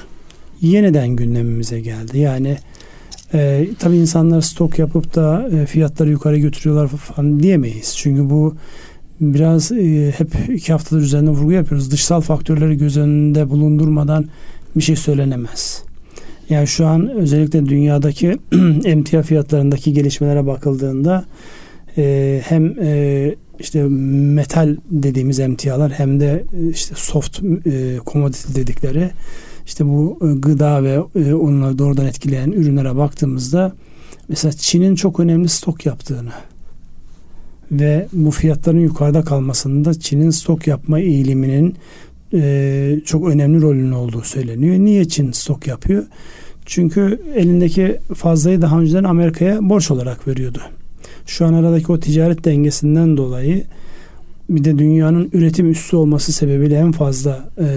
Yeniden 0.61 1.09
gündemimize 1.09 1.79
geldi. 1.79 2.19
Yani 2.19 2.57
e, 3.33 3.67
tabii 3.79 3.97
insanlar 3.97 4.41
stok 4.41 4.79
yapıp 4.79 5.15
da 5.15 5.49
e, 5.51 5.65
fiyatları 5.65 6.09
yukarı 6.09 6.37
götürüyorlar 6.37 6.87
falan 6.87 7.39
diyemeyiz. 7.39 7.93
Çünkü 7.97 8.29
bu 8.29 8.55
biraz 9.21 9.71
e, 9.71 10.13
hep 10.17 10.27
iki 10.49 10.71
haftadır 10.71 11.01
üzerinde 11.01 11.31
vurgu 11.31 11.51
yapıyoruz. 11.51 11.91
Dışsal 11.91 12.21
faktörleri 12.21 12.77
göz 12.77 12.97
önünde 12.97 13.49
bulundurmadan 13.49 14.25
bir 14.75 14.81
şey 14.81 14.95
söylenemez. 14.95 15.83
Yani 16.49 16.67
şu 16.67 16.87
an 16.87 17.09
özellikle 17.09 17.65
dünyadaki 17.65 18.37
emtia 18.85 19.21
fiyatlarındaki 19.21 19.93
gelişmelere 19.93 20.45
bakıldığında 20.45 21.25
e, 21.97 22.41
hem 22.45 22.79
e, 22.81 23.35
işte 23.59 23.83
metal 23.83 24.75
dediğimiz 24.91 25.39
emtialar 25.39 25.91
hem 25.91 26.19
de 26.19 26.43
e, 26.59 26.69
işte 26.69 26.95
soft 26.97 27.39
e, 27.65 27.97
commodity 28.05 28.55
dedikleri 28.55 29.11
işte 29.65 29.85
bu 29.85 30.19
e, 30.21 30.39
gıda 30.39 30.83
ve 30.83 30.99
e, 31.15 31.33
onları 31.33 31.77
doğrudan 31.77 32.05
etkileyen 32.05 32.51
ürünlere 32.51 32.95
baktığımızda 32.95 33.73
mesela 34.29 34.51
Çin'in 34.51 34.95
çok 34.95 35.19
önemli 35.19 35.49
stok 35.49 35.85
yaptığını 35.85 36.31
ve 37.71 38.07
bu 38.13 38.31
fiyatların 38.31 38.79
yukarıda 38.79 39.21
kalmasında 39.21 39.93
Çin'in 39.93 40.29
stok 40.29 40.67
yapma 40.67 40.99
eğiliminin 40.99 41.75
e, 42.33 42.99
çok 43.05 43.27
önemli 43.27 43.61
rolünün 43.61 43.91
olduğu 43.91 44.21
söyleniyor. 44.21 44.75
Niye 44.75 45.07
Çin 45.07 45.31
stok 45.31 45.67
yapıyor? 45.67 46.03
Çünkü 46.65 47.21
elindeki 47.35 47.99
fazlayı 48.15 48.61
daha 48.61 48.79
önceden 48.79 49.03
Amerika'ya 49.03 49.69
borç 49.69 49.91
olarak 49.91 50.27
veriyordu. 50.27 50.61
Şu 51.25 51.45
an 51.45 51.53
aradaki 51.53 51.91
o 51.91 51.99
ticaret 51.99 52.45
dengesinden 52.45 53.17
dolayı 53.17 53.63
bir 54.49 54.63
de 54.63 54.77
dünyanın 54.77 55.29
üretim 55.33 55.71
üssü 55.71 55.95
olması 55.95 56.31
sebebiyle 56.31 56.75
en 56.75 56.91
fazla 56.91 57.49
e, 57.59 57.67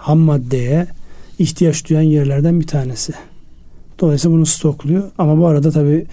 ham 0.00 0.18
maddeye 0.18 0.86
ihtiyaç 1.38 1.88
duyan 1.88 2.02
yerlerden 2.02 2.60
bir 2.60 2.66
tanesi. 2.66 3.12
Dolayısıyla 4.00 4.36
bunu 4.36 4.46
stokluyor. 4.46 5.02
Ama 5.18 5.38
bu 5.38 5.46
arada 5.46 5.70
tabii 5.70 6.06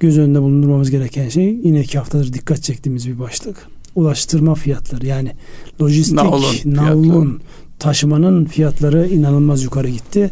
göz 0.00 0.18
önünde 0.18 0.42
bulundurmamız 0.42 0.90
gereken 0.90 1.28
şey 1.28 1.60
yine 1.64 1.80
iki 1.80 1.98
haftadır 1.98 2.32
dikkat 2.32 2.62
çektiğimiz 2.62 3.08
bir 3.08 3.18
başlık. 3.18 3.68
Ulaştırma 3.94 4.54
fiyatları 4.54 5.06
yani 5.06 5.32
lojistik, 5.80 6.14
navlun, 6.14 6.44
navlun 6.64 7.40
taşımanın 7.78 8.44
fiyatları 8.44 9.06
inanılmaz 9.06 9.62
yukarı 9.62 9.88
gitti. 9.88 10.30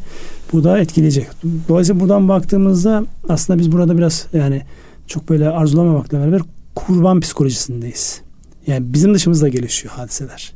Bu 0.52 0.64
da 0.64 0.78
etkileyecek. 0.78 1.26
Dolayısıyla 1.68 2.00
buradan 2.00 2.28
baktığımızda 2.28 3.04
aslında 3.28 3.58
biz 3.58 3.72
burada 3.72 3.98
biraz 3.98 4.26
yani 4.32 4.62
çok 5.06 5.28
böyle 5.28 5.48
arzulamamakla 5.48 6.20
beraber 6.20 6.42
kurban 6.74 7.20
psikolojisindeyiz. 7.20 8.20
Yani 8.66 8.92
bizim 8.92 9.14
dışımızda 9.14 9.48
gelişiyor 9.48 9.94
hadiseler. 9.94 10.55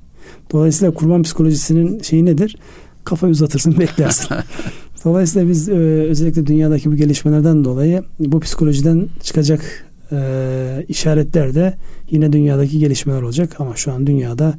Dolayısıyla 0.52 0.94
kurban 0.94 1.22
psikolojisinin 1.22 2.02
şeyi 2.02 2.24
nedir? 2.24 2.56
Kafayı 3.04 3.32
uzatırsın 3.32 3.74
beklersin. 3.78 4.36
Dolayısıyla 5.04 5.48
biz 5.48 5.68
e, 5.68 5.72
özellikle 6.08 6.46
dünyadaki 6.46 6.92
bu 6.92 6.96
gelişmelerden 6.96 7.64
dolayı 7.64 8.02
bu 8.18 8.40
psikolojiden 8.40 9.08
çıkacak 9.22 9.86
e, 10.12 10.84
işaretler 10.88 11.54
de 11.54 11.74
yine 12.10 12.32
dünyadaki 12.32 12.78
gelişmeler 12.78 13.22
olacak. 13.22 13.56
Ama 13.58 13.76
şu 13.76 13.92
an 13.92 14.06
dünyada 14.06 14.54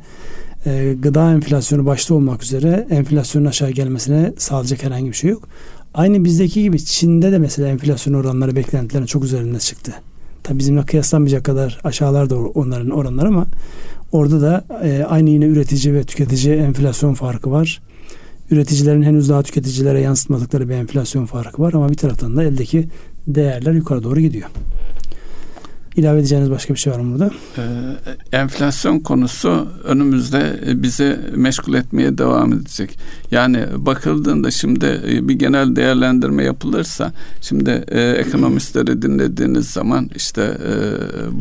e, 0.66 0.96
gıda 1.00 1.34
enflasyonu 1.34 1.86
başta 1.86 2.16
olmak 2.16 2.44
üzere 2.44 2.88
enflasyonun 2.90 3.46
aşağı 3.46 3.72
gelmesine 3.72 4.34
sağlayacak 4.38 4.84
herhangi 4.84 5.10
bir 5.10 5.16
şey 5.16 5.30
yok. 5.30 5.48
Aynı 5.94 6.26
bizdeki 6.26 6.64
gibi 6.64 6.86
Çin'de 6.86 7.32
de 7.32 7.38
mesela 7.38 7.68
enflasyon 7.68 8.14
oranları 8.14 8.56
beklentilerin 8.56 9.06
çok 9.06 9.24
üzerinde 9.24 9.60
çıktı. 9.60 9.94
Tabi 10.44 10.60
bizimle 10.60 10.86
kıyaslanmayacak 10.86 11.44
kadar 11.44 11.80
aşağılarda 11.84 12.40
onların 12.40 12.90
oranları 12.90 13.28
ama 13.28 13.46
orada 14.12 14.42
da 14.42 14.66
e, 14.84 15.04
aynı 15.04 15.30
yine 15.30 15.46
üretici 15.46 15.94
ve 15.94 16.04
tüketici 16.04 16.56
enflasyon 16.56 17.14
farkı 17.14 17.52
var. 17.52 17.82
Üreticilerin 18.52 19.04
henüz 19.04 19.30
daha 19.30 19.44
tüketicilere 19.44 20.02
yansıtmadıkları 20.02 20.70
bir 20.70 20.74
enflasyon 20.74 21.26
farkı 21.26 21.62
var 21.62 21.74
ama 21.74 21.90
bir 21.90 21.98
taraftan 21.98 22.38
da 22.38 22.44
eldeki 22.44 22.88
değerler 23.28 23.72
yukarı 23.72 24.04
doğru 24.04 24.20
gidiyor. 24.20 24.50
İlave 25.96 26.20
edeceğiniz 26.20 26.52
başka 26.52 26.74
bir 26.74 26.80
şey 26.80 26.94
var 26.94 27.00
mı 27.00 27.14
burada? 27.14 27.32
Ee, 27.58 27.62
enflasyon 28.38 29.00
konusu 29.00 29.68
önümüzde 29.84 30.60
bizi 30.84 31.20
meşgul 31.36 31.74
etmeye 31.74 32.18
devam 32.18 32.54
edecek. 32.54 33.00
Yani 33.32 33.66
bakıldığında 33.78 34.52
şimdi 34.52 35.02
e, 35.08 35.28
bir 35.28 35.34
genel 35.34 35.76
değerlendirme 35.76 36.44
yapılırsa 36.44 37.14
şimdi 37.42 37.84
e, 37.88 38.02
ekonomistleri 38.02 39.02
dinlediğiniz 39.02 39.70
zaman 39.70 40.10
işte 40.16 40.42
e, 40.42 40.72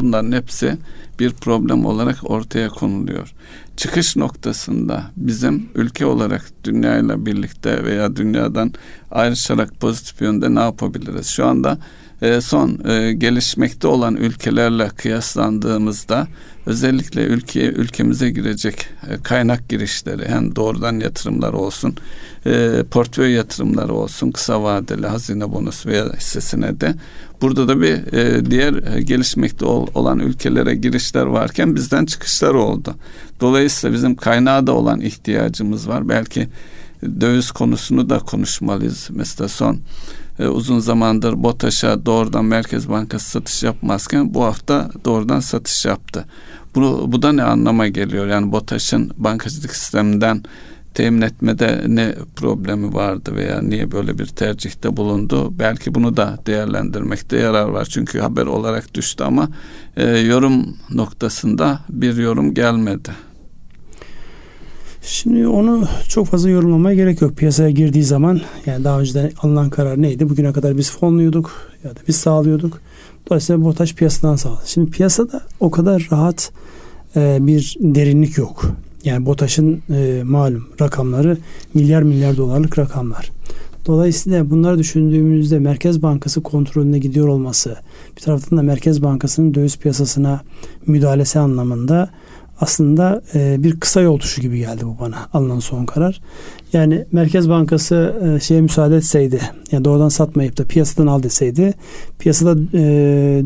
bunların 0.01 0.33
hepsi 0.33 0.77
bir 1.21 1.31
problem 1.31 1.87
olarak 1.87 2.31
ortaya 2.31 2.69
konuluyor. 2.69 3.33
Çıkış 3.77 4.17
noktasında 4.17 5.03
bizim 5.17 5.69
ülke 5.75 6.07
olarak 6.07 6.43
dünyayla 6.65 7.27
birlikte 7.27 7.85
veya 7.85 8.17
dünyadan 8.17 8.73
ayrışarak 9.11 9.81
pozitif 9.81 10.21
yönde 10.21 10.55
ne 10.55 10.61
yapabiliriz? 10.61 11.27
Şu 11.27 11.47
anda 11.47 11.73
e, 11.73 11.79
son 12.41 12.89
e, 12.89 13.13
gelişmekte 13.13 13.89
olan 13.89 14.17
ülkelerle 14.17 14.89
kıyaslandığımızda 14.89 16.29
özellikle 16.67 17.25
ülkeye 17.25 17.69
ülkemize 17.69 18.31
girecek 18.31 18.87
e, 19.11 19.23
kaynak 19.23 19.69
girişleri 19.69 20.29
hem 20.29 20.57
doğrudan 20.57 21.01
yatırımlar 21.01 21.53
olsun 21.53 21.97
portföy 22.91 23.33
yatırımları 23.33 23.95
olsun 23.95 24.31
kısa 24.31 24.63
vadeli 24.63 25.07
hazine 25.07 25.53
bonusu 25.53 25.89
veya 25.89 26.13
hissesine 26.13 26.81
de 26.81 26.95
burada 27.41 27.69
da 27.69 27.81
bir 27.81 28.01
diğer 28.51 28.99
gelişmekte 28.99 29.65
olan 29.65 30.19
ülkelere 30.19 30.75
girişler 30.75 31.23
varken 31.23 31.75
bizden 31.75 32.07
çıkışlar 32.07 32.55
oldu. 32.55 32.95
Dolayısıyla 33.41 33.97
bizim 33.97 34.15
kaynağı 34.15 34.67
da 34.67 34.73
olan 34.73 35.01
ihtiyacımız 35.01 35.89
var. 35.89 36.09
Belki 36.09 36.49
döviz 37.03 37.51
konusunu 37.51 38.11
da 38.11 38.19
konuşmalıyız. 38.19 39.09
Mesela 39.11 39.49
son 39.49 39.81
e, 40.41 40.49
uzun 40.49 40.79
zamandır 40.79 41.43
BOTAŞ'a 41.43 42.07
doğrudan 42.07 42.45
Merkez 42.45 42.89
Bankası 42.89 43.31
satış 43.31 43.63
yapmazken 43.63 44.35
bu 44.35 44.45
hafta 44.45 44.91
doğrudan 45.05 45.41
satış 45.41 45.85
yaptı. 45.85 46.25
Bu, 46.75 47.13
bu 47.13 47.23
da 47.23 47.33
ne 47.33 47.43
anlama 47.43 47.89
geliyor? 47.89 48.27
Yani 48.27 48.53
BOTAŞ'ın 48.53 49.11
bankacılık 49.17 49.77
sisteminden 49.77 50.43
temin 50.95 51.23
etmede 51.23 51.85
ne 51.87 52.15
problemi 52.37 52.95
vardı 52.95 53.33
veya 53.35 53.63
niye 53.63 53.93
böyle 53.93 54.19
bir 54.19 54.27
tercihte 54.27 54.97
bulundu? 54.97 55.59
Belki 55.59 55.95
bunu 55.95 56.17
da 56.17 56.39
değerlendirmekte 56.47 57.37
yarar 57.37 57.69
var. 57.69 57.85
Çünkü 57.85 58.19
haber 58.21 58.47
olarak 58.47 58.95
düştü 58.95 59.25
ama 59.25 59.49
e, 59.97 60.07
yorum 60.07 60.77
noktasında 60.91 61.81
bir 61.89 62.17
yorum 62.17 62.55
gelmedi. 62.55 63.11
Şimdi 65.03 65.47
onu 65.47 65.85
çok 66.09 66.27
fazla 66.27 66.51
yorumlamaya 66.51 66.97
gerek 66.97 67.23
yok. 67.23 67.37
Piyasaya 67.37 67.71
girdiği 67.71 68.05
zaman 68.05 68.41
yani 68.67 68.85
daha 68.85 69.01
önceden 69.01 69.33
alınan 69.43 69.71
karar 69.71 70.03
neydi? 70.03 70.29
Bugüne 70.29 70.53
kadar 70.53 70.79
biz 70.79 70.91
fonluyorduk 70.91 71.71
ya 71.85 71.91
da 71.91 72.01
biz 72.09 72.17
sağlıyorduk. 72.17 72.81
Dolayısıyla 73.29 73.65
BOTAŞ 73.65 73.95
piyasadan 73.95 74.37
sağladı. 74.37 74.63
Şimdi 74.67 74.91
piyasada 74.91 75.41
o 75.61 75.71
kadar 75.71 76.09
rahat 76.13 76.53
e, 77.17 77.39
bir 77.41 77.77
derinlik 77.81 78.39
yok. 78.39 78.67
Yani 79.05 79.27
BOTAŞ'ın 79.27 79.83
e, 79.91 80.23
malum 80.25 80.69
rakamları 80.81 81.39
milyar 81.75 82.03
milyar 82.03 82.37
dolarlık 82.37 82.79
rakamlar. 82.79 83.31
Dolayısıyla 83.87 84.51
bunları 84.51 84.79
düşündüğümüzde 84.79 85.59
Merkez 85.59 86.03
Bankası 86.03 86.43
kontrolüne 86.43 86.99
gidiyor 86.99 87.29
olması, 87.29 87.77
bir 88.17 88.23
taraftan 88.23 88.59
da 88.59 88.63
Merkez 88.63 89.03
Bankası'nın 89.03 89.55
döviz 89.55 89.77
piyasasına 89.79 90.41
müdahalesi 90.87 91.39
anlamında 91.39 92.11
aslında 92.61 93.23
e, 93.35 93.63
bir 93.63 93.81
kısa 93.81 94.01
yol 94.01 94.19
tuşu 94.19 94.41
gibi 94.41 94.59
geldi 94.59 94.85
bu 94.85 94.97
bana 95.01 95.17
alınan 95.33 95.59
son 95.59 95.87
karar. 95.87 96.21
Yani 96.73 97.05
Merkez 97.13 97.49
Bankası 97.49 98.15
e, 98.37 98.41
şeye 98.41 98.61
müsaade 98.61 98.97
etseydi, 98.97 99.41
yani 99.73 99.85
doğrudan 99.85 100.09
satmayıp 100.09 100.59
da 100.59 100.65
piyasadan 100.65 101.07
al 101.07 101.23
deseydi, 101.23 101.75
piyasada 102.19 102.61
e, 102.75 102.83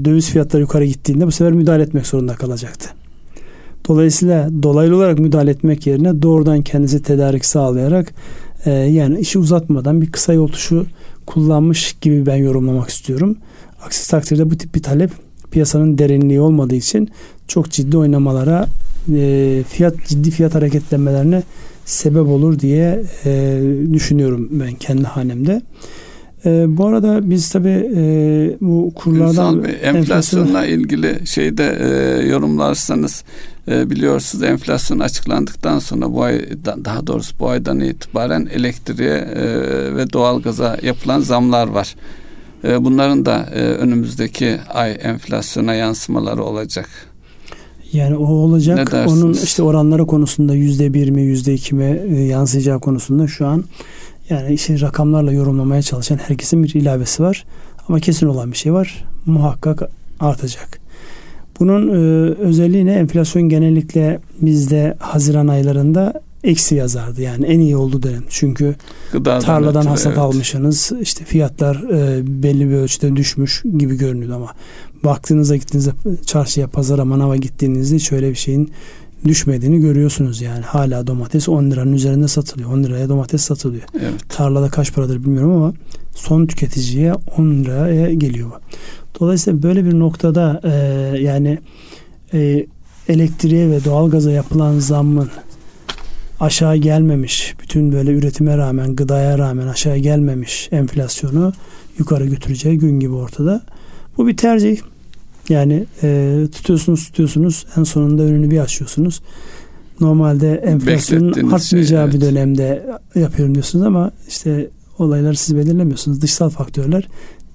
döviz 0.04 0.30
fiyatları 0.30 0.62
yukarı 0.62 0.84
gittiğinde 0.84 1.26
bu 1.26 1.30
sefer 1.30 1.52
müdahale 1.52 1.82
etmek 1.82 2.06
zorunda 2.06 2.34
kalacaktı. 2.34 2.88
Dolayısıyla 3.88 4.48
dolaylı 4.62 4.96
olarak 4.96 5.18
müdahale 5.18 5.50
etmek 5.50 5.86
yerine 5.86 6.22
doğrudan 6.22 6.62
kendisi 6.62 7.02
tedarik 7.02 7.44
sağlayarak 7.44 8.14
e, 8.64 8.70
yani 8.70 9.18
işi 9.20 9.38
uzatmadan 9.38 10.02
bir 10.02 10.12
kısa 10.12 10.32
yol 10.32 10.48
tuşu 10.48 10.86
kullanmış 11.26 11.96
gibi 12.00 12.26
ben 12.26 12.36
yorumlamak 12.36 12.88
istiyorum. 12.88 13.36
Aksi 13.86 14.10
takdirde 14.10 14.50
bu 14.50 14.56
tip 14.56 14.74
bir 14.74 14.82
talep 14.82 15.10
piyasanın 15.50 15.98
derinliği 15.98 16.40
olmadığı 16.40 16.74
için 16.74 17.10
çok 17.48 17.70
ciddi 17.70 17.96
oynamalara 17.96 18.66
e, 19.14 19.62
fiyat 19.68 19.94
ciddi 20.06 20.30
fiyat 20.30 20.54
hareketlenmelerine 20.54 21.42
sebep 21.84 22.26
olur 22.28 22.58
diye 22.58 23.02
e, 23.24 23.62
düşünüyorum 23.92 24.48
ben 24.50 24.74
kendi 24.74 25.04
hanemde. 25.04 25.62
E, 26.46 26.76
bu 26.76 26.86
arada 26.86 27.30
biz 27.30 27.50
tabi 27.50 27.68
e, 27.96 28.02
bu 28.60 28.92
kurlardan 28.94 29.64
Bey, 29.64 29.78
enflasyonla 29.82 30.66
ilgili 30.66 31.26
şeyde 31.26 31.78
e, 31.80 31.86
yorumlarsanız 32.26 33.24
e, 33.68 33.90
biliyorsunuz 33.90 34.44
enflasyon 34.44 34.98
açıklandıktan 34.98 35.78
sonra 35.78 36.12
bu 36.12 36.22
ay 36.22 36.48
daha 36.64 37.06
doğrusu 37.06 37.34
bu 37.38 37.48
aydan 37.48 37.80
itibaren 37.80 38.48
elektriğe 38.52 39.14
e, 39.14 39.44
ve 39.96 40.12
doğalgaza 40.12 40.78
yapılan 40.82 41.20
zamlar 41.20 41.68
var. 41.68 41.94
E, 42.64 42.84
bunların 42.84 43.26
da 43.26 43.48
e, 43.54 43.60
önümüzdeki 43.60 44.58
ay 44.74 44.98
enflasyona 45.02 45.74
yansımaları 45.74 46.42
olacak. 46.42 46.88
Yani 47.94 48.16
o 48.16 48.26
olacak. 48.26 48.94
Onun 49.08 49.32
işte 49.32 49.62
oranları 49.62 50.06
konusunda 50.06 50.54
yüzde 50.54 50.94
bir 50.94 51.10
mi 51.10 51.22
yüzde 51.22 51.54
iki 51.54 51.74
mi 51.74 52.02
e, 52.08 52.20
yansıyacağı 52.20 52.80
konusunda 52.80 53.26
şu 53.26 53.46
an 53.46 53.64
yani 54.30 54.54
işte 54.54 54.80
rakamlarla 54.80 55.32
yorumlamaya 55.32 55.82
çalışan 55.82 56.16
herkesin 56.16 56.62
bir 56.62 56.74
ilavesi 56.74 57.22
var. 57.22 57.44
Ama 57.88 58.00
kesin 58.00 58.26
olan 58.26 58.52
bir 58.52 58.56
şey 58.56 58.72
var. 58.72 59.04
Muhakkak 59.26 59.82
artacak. 60.20 60.80
Bunun 61.60 61.88
e, 61.88 61.92
özelliği 62.34 62.86
ne? 62.86 62.92
Enflasyon 62.92 63.48
genellikle 63.48 64.20
bizde 64.40 64.96
Haziran 64.98 65.48
aylarında 65.48 66.22
eksi 66.44 66.74
yazardı. 66.74 67.22
Yani 67.22 67.46
en 67.46 67.60
iyi 67.60 67.76
oldu 67.76 68.02
dönem. 68.02 68.24
Çünkü 68.28 68.74
Gıdadan 69.12 69.40
tarladan 69.40 69.80
ötürü, 69.80 69.90
hasat 69.90 70.06
evet. 70.06 70.18
almışsınız. 70.18 70.92
İşte 71.00 71.24
fiyatlar 71.24 71.76
e, 71.76 72.22
belli 72.42 72.70
bir 72.70 72.74
ölçüde 72.74 73.16
düşmüş 73.16 73.62
gibi 73.78 73.96
görünüyordu 73.96 74.34
ama 74.34 74.52
baktığınızda 75.04 75.56
gittiğinizde 75.56 75.92
çarşıya, 76.26 76.66
pazara, 76.66 77.04
manava 77.04 77.36
gittiğinizde 77.36 77.98
şöyle 77.98 78.30
bir 78.30 78.34
şeyin 78.34 78.70
düşmediğini 79.24 79.80
görüyorsunuz 79.80 80.40
yani. 80.40 80.60
Hala 80.60 81.06
domates 81.06 81.48
10 81.48 81.70
liranın 81.70 81.92
üzerinde 81.92 82.28
satılıyor. 82.28 82.72
10 82.72 82.84
liraya 82.84 83.08
domates 83.08 83.42
satılıyor. 83.42 83.82
Evet. 83.94 84.28
Tarlada 84.28 84.68
kaç 84.68 84.92
paradır 84.94 85.22
bilmiyorum 85.22 85.52
ama 85.52 85.72
son 86.14 86.46
tüketiciye 86.46 87.14
10 87.38 87.64
liraya 87.64 88.14
geliyor. 88.14 88.50
Dolayısıyla 89.20 89.62
böyle 89.62 89.84
bir 89.84 89.98
noktada 89.98 90.60
e, 90.64 90.70
yani 91.18 91.58
e, 92.34 92.66
elektriğe 93.08 93.70
ve 93.70 93.84
doğalgaza 93.84 94.30
yapılan 94.30 94.78
zammın 94.78 95.30
aşağı 96.44 96.76
gelmemiş, 96.76 97.54
bütün 97.62 97.92
böyle 97.92 98.12
üretime 98.12 98.58
rağmen, 98.58 98.96
gıdaya 98.96 99.38
rağmen 99.38 99.66
aşağı 99.66 99.96
gelmemiş 99.96 100.68
enflasyonu 100.72 101.52
yukarı 101.98 102.26
götüreceği 102.26 102.78
gün 102.78 103.00
gibi 103.00 103.14
ortada. 103.14 103.62
Bu 104.16 104.26
bir 104.26 104.36
tercih. 104.36 104.78
Yani 105.48 105.86
e, 106.02 106.40
tutuyorsunuz 106.52 107.06
tutuyorsunuz 107.06 107.66
en 107.76 107.84
sonunda 107.84 108.22
önünü 108.22 108.50
bir 108.50 108.58
açıyorsunuz. 108.58 109.20
Normalde 110.00 110.54
enflasyonun 110.54 111.50
artmayacağı 111.50 112.04
evet. 112.04 112.14
bir 112.14 112.20
dönemde 112.20 112.86
yapıyorum 113.14 113.54
diyorsunuz 113.54 113.86
ama 113.86 114.10
işte 114.28 114.70
olayları 114.98 115.36
siz 115.36 115.56
belirlemiyorsunuz. 115.56 116.22
Dışsal 116.22 116.50
faktörler 116.50 117.08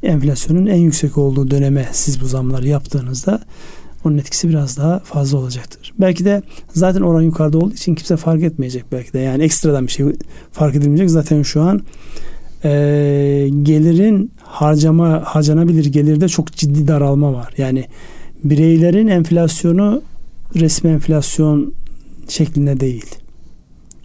enflasyonun 0.04 0.66
en 0.66 0.78
yüksek 0.78 1.18
olduğu 1.18 1.52
döneme 1.52 1.90
siz 1.92 2.22
bu 2.22 2.26
zamları 2.26 2.68
yaptığınızda 2.68 3.42
onun 4.06 4.18
etkisi 4.18 4.50
biraz 4.50 4.78
daha 4.78 5.00
fazla 5.00 5.38
olacaktır. 5.38 5.94
Belki 6.00 6.26
de 6.26 6.42
zaten 6.74 7.02
oran 7.02 7.22
yukarıda 7.22 7.58
olduğu 7.58 7.74
için 7.74 7.96
kimse 7.96 8.18
fark 8.18 8.44
etmeyecek 8.44 8.84
belki 8.92 9.14
de. 9.14 9.20
Yani 9.20 9.44
ekstradan 9.44 9.88
bir 9.88 9.92
şey 9.92 10.06
fark 10.52 10.76
edilmeyecek. 10.76 11.10
Zaten 11.10 11.42
şu 11.42 11.62
an 11.62 11.82
e, 12.64 12.70
gelirin 13.64 14.32
harcama 14.44 15.22
harcanabilir 15.26 15.86
gelirde 15.86 16.28
çok 16.28 16.52
ciddi 16.52 16.88
daralma 16.88 17.34
var. 17.34 17.54
Yani 17.58 17.86
bireylerin 18.44 19.08
enflasyonu 19.08 20.02
resmi 20.56 20.90
enflasyon 20.92 21.74
şeklinde 22.28 22.80
değil. 22.80 23.06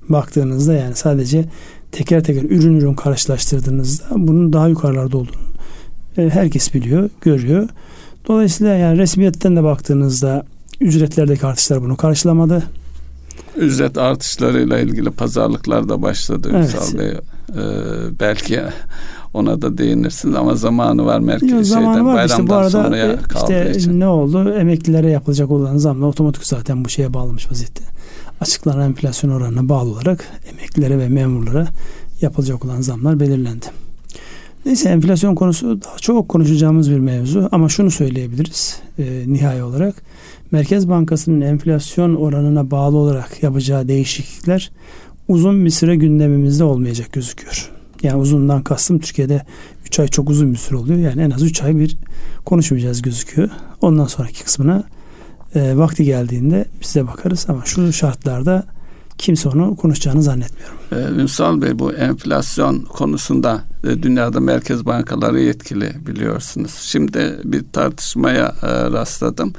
Baktığınızda 0.08 0.74
yani 0.74 0.94
sadece 0.94 1.44
teker 1.92 2.24
teker 2.24 2.42
ürün 2.42 2.76
ürün 2.76 2.94
karşılaştırdığınızda 2.94 4.04
bunun 4.16 4.52
daha 4.52 4.68
yukarılarda 4.68 5.16
olduğunu 5.16 5.54
herkes 6.16 6.74
biliyor, 6.74 7.10
görüyor. 7.20 7.68
Dolayısıyla 8.28 8.74
yani 8.74 8.98
resmiyetten 8.98 9.56
de 9.56 9.62
baktığınızda 9.62 10.44
ücretlerdeki 10.80 11.46
artışlar 11.46 11.82
bunu 11.82 11.96
karşılamadı. 11.96 12.62
Ücret 13.56 13.98
artışlarıyla 13.98 14.78
ilgili 14.78 15.10
pazarlıklar 15.10 15.88
da 15.88 16.02
başladı 16.02 16.50
evet. 16.54 16.74
Ünsal 16.74 16.98
Bey. 16.98 17.08
Ee, 17.08 17.20
belki 18.20 18.60
ona 19.34 19.62
da 19.62 19.78
değinirsiniz 19.78 20.34
ama 20.36 20.54
zamanı 20.54 21.04
var 21.06 21.20
merkez 21.20 21.50
Yok, 21.50 21.64
zamanı 21.64 21.94
şeyden 21.94 22.06
var. 22.06 22.14
bayramdan 22.14 22.38
işte 22.38 22.48
bu 22.48 22.54
arada 22.54 22.70
sonraya 22.70 23.12
e, 23.12 23.18
işte 23.36 23.78
için. 23.78 24.00
ne 24.00 24.06
oldu? 24.06 24.52
Emeklilere 24.52 25.10
yapılacak 25.10 25.50
olan 25.50 25.76
zamla 25.76 26.06
otomatik 26.06 26.44
zaten 26.46 26.84
bu 26.84 26.88
şeye 26.88 27.14
bağlamış 27.14 27.50
vaziyette. 27.50 27.84
Açıklanan 28.40 28.80
enflasyon 28.80 29.30
oranına 29.30 29.68
bağlı 29.68 29.90
olarak 29.90 30.24
emeklilere 30.52 30.98
ve 30.98 31.08
memurlara 31.08 31.66
yapılacak 32.20 32.64
olan 32.64 32.80
zamlar 32.80 33.20
belirlendi. 33.20 33.66
Neyse 34.66 34.88
enflasyon 34.88 35.34
konusu 35.34 35.82
daha 35.82 35.96
çok 35.96 36.28
konuşacağımız 36.28 36.90
bir 36.90 36.98
mevzu 36.98 37.48
ama 37.52 37.68
şunu 37.68 37.90
söyleyebiliriz 37.90 38.80
e, 38.98 39.24
nihai 39.26 39.62
olarak. 39.62 40.02
Merkez 40.50 40.88
Bankası'nın 40.88 41.40
enflasyon 41.40 42.14
oranına 42.14 42.70
bağlı 42.70 42.96
olarak 42.96 43.42
yapacağı 43.42 43.88
değişiklikler 43.88 44.70
uzun 45.28 45.64
bir 45.64 45.70
süre 45.70 45.96
gündemimizde 45.96 46.64
olmayacak 46.64 47.12
gözüküyor. 47.12 47.70
Yani 48.02 48.16
uzundan 48.16 48.62
kastım 48.62 48.98
Türkiye'de 48.98 49.42
3 49.86 50.00
ay 50.00 50.08
çok 50.08 50.30
uzun 50.30 50.52
bir 50.52 50.58
süre 50.58 50.76
oluyor. 50.76 50.98
Yani 50.98 51.22
en 51.22 51.30
az 51.30 51.42
3 51.42 51.62
ay 51.62 51.78
bir 51.78 51.96
konuşmayacağız 52.44 53.02
gözüküyor. 53.02 53.50
Ondan 53.80 54.06
sonraki 54.06 54.44
kısmına 54.44 54.84
e, 55.54 55.76
vakti 55.76 56.04
geldiğinde 56.04 56.64
bize 56.82 57.06
bakarız 57.06 57.46
ama 57.48 57.64
şu 57.64 57.92
şartlarda 57.92 58.64
kimse 59.18 59.48
onu 59.48 59.76
konuşacağını 59.76 60.22
zannetmiyorum. 60.22 60.76
Ee, 60.92 61.22
Ünsal 61.22 61.62
Bey 61.62 61.78
bu 61.78 61.92
enflasyon 61.92 62.80
konusunda 62.80 63.64
e, 63.84 64.02
dünyada 64.02 64.40
merkez 64.40 64.86
bankaları 64.86 65.40
yetkili 65.40 65.92
biliyorsunuz. 66.06 66.74
Şimdi 66.80 67.40
bir 67.44 67.64
tartışmaya 67.72 68.54
e, 68.62 68.90
rastladım. 68.90 69.52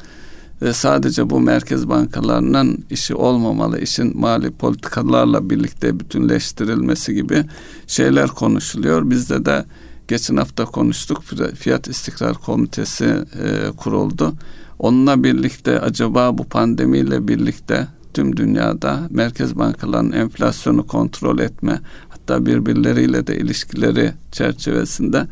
E, 0.61 0.73
sadece 0.73 1.29
bu 1.29 1.39
merkez 1.39 1.89
bankalarının 1.89 2.85
işi 2.89 3.15
olmamalı, 3.15 3.79
işin 3.79 4.17
mali 4.19 4.51
politikalarla 4.51 5.49
birlikte 5.49 5.99
bütünleştirilmesi 5.99 7.13
gibi 7.13 7.43
şeyler 7.87 8.27
konuşuluyor. 8.27 9.09
Bizde 9.09 9.45
de 9.45 9.65
geçen 10.07 10.37
hafta 10.37 10.65
konuştuk. 10.65 11.23
Fiyat 11.55 11.87
İstikrar 11.87 12.33
Komitesi 12.33 13.05
e, 13.05 13.71
kuruldu. 13.77 14.33
Onunla 14.79 15.23
birlikte 15.23 15.79
acaba 15.79 16.37
bu 16.37 16.43
pandemiyle 16.43 17.27
birlikte 17.27 17.87
tüm 18.15 18.37
dünyada 18.37 18.99
merkez 19.09 19.57
bankalarının 19.57 20.11
enflasyonu 20.11 20.87
kontrol 20.87 21.39
etme 21.39 21.79
hatta 22.09 22.45
birbirleriyle 22.45 23.27
de 23.27 23.37
ilişkileri 23.37 24.11
çerçevesinde 24.31 25.27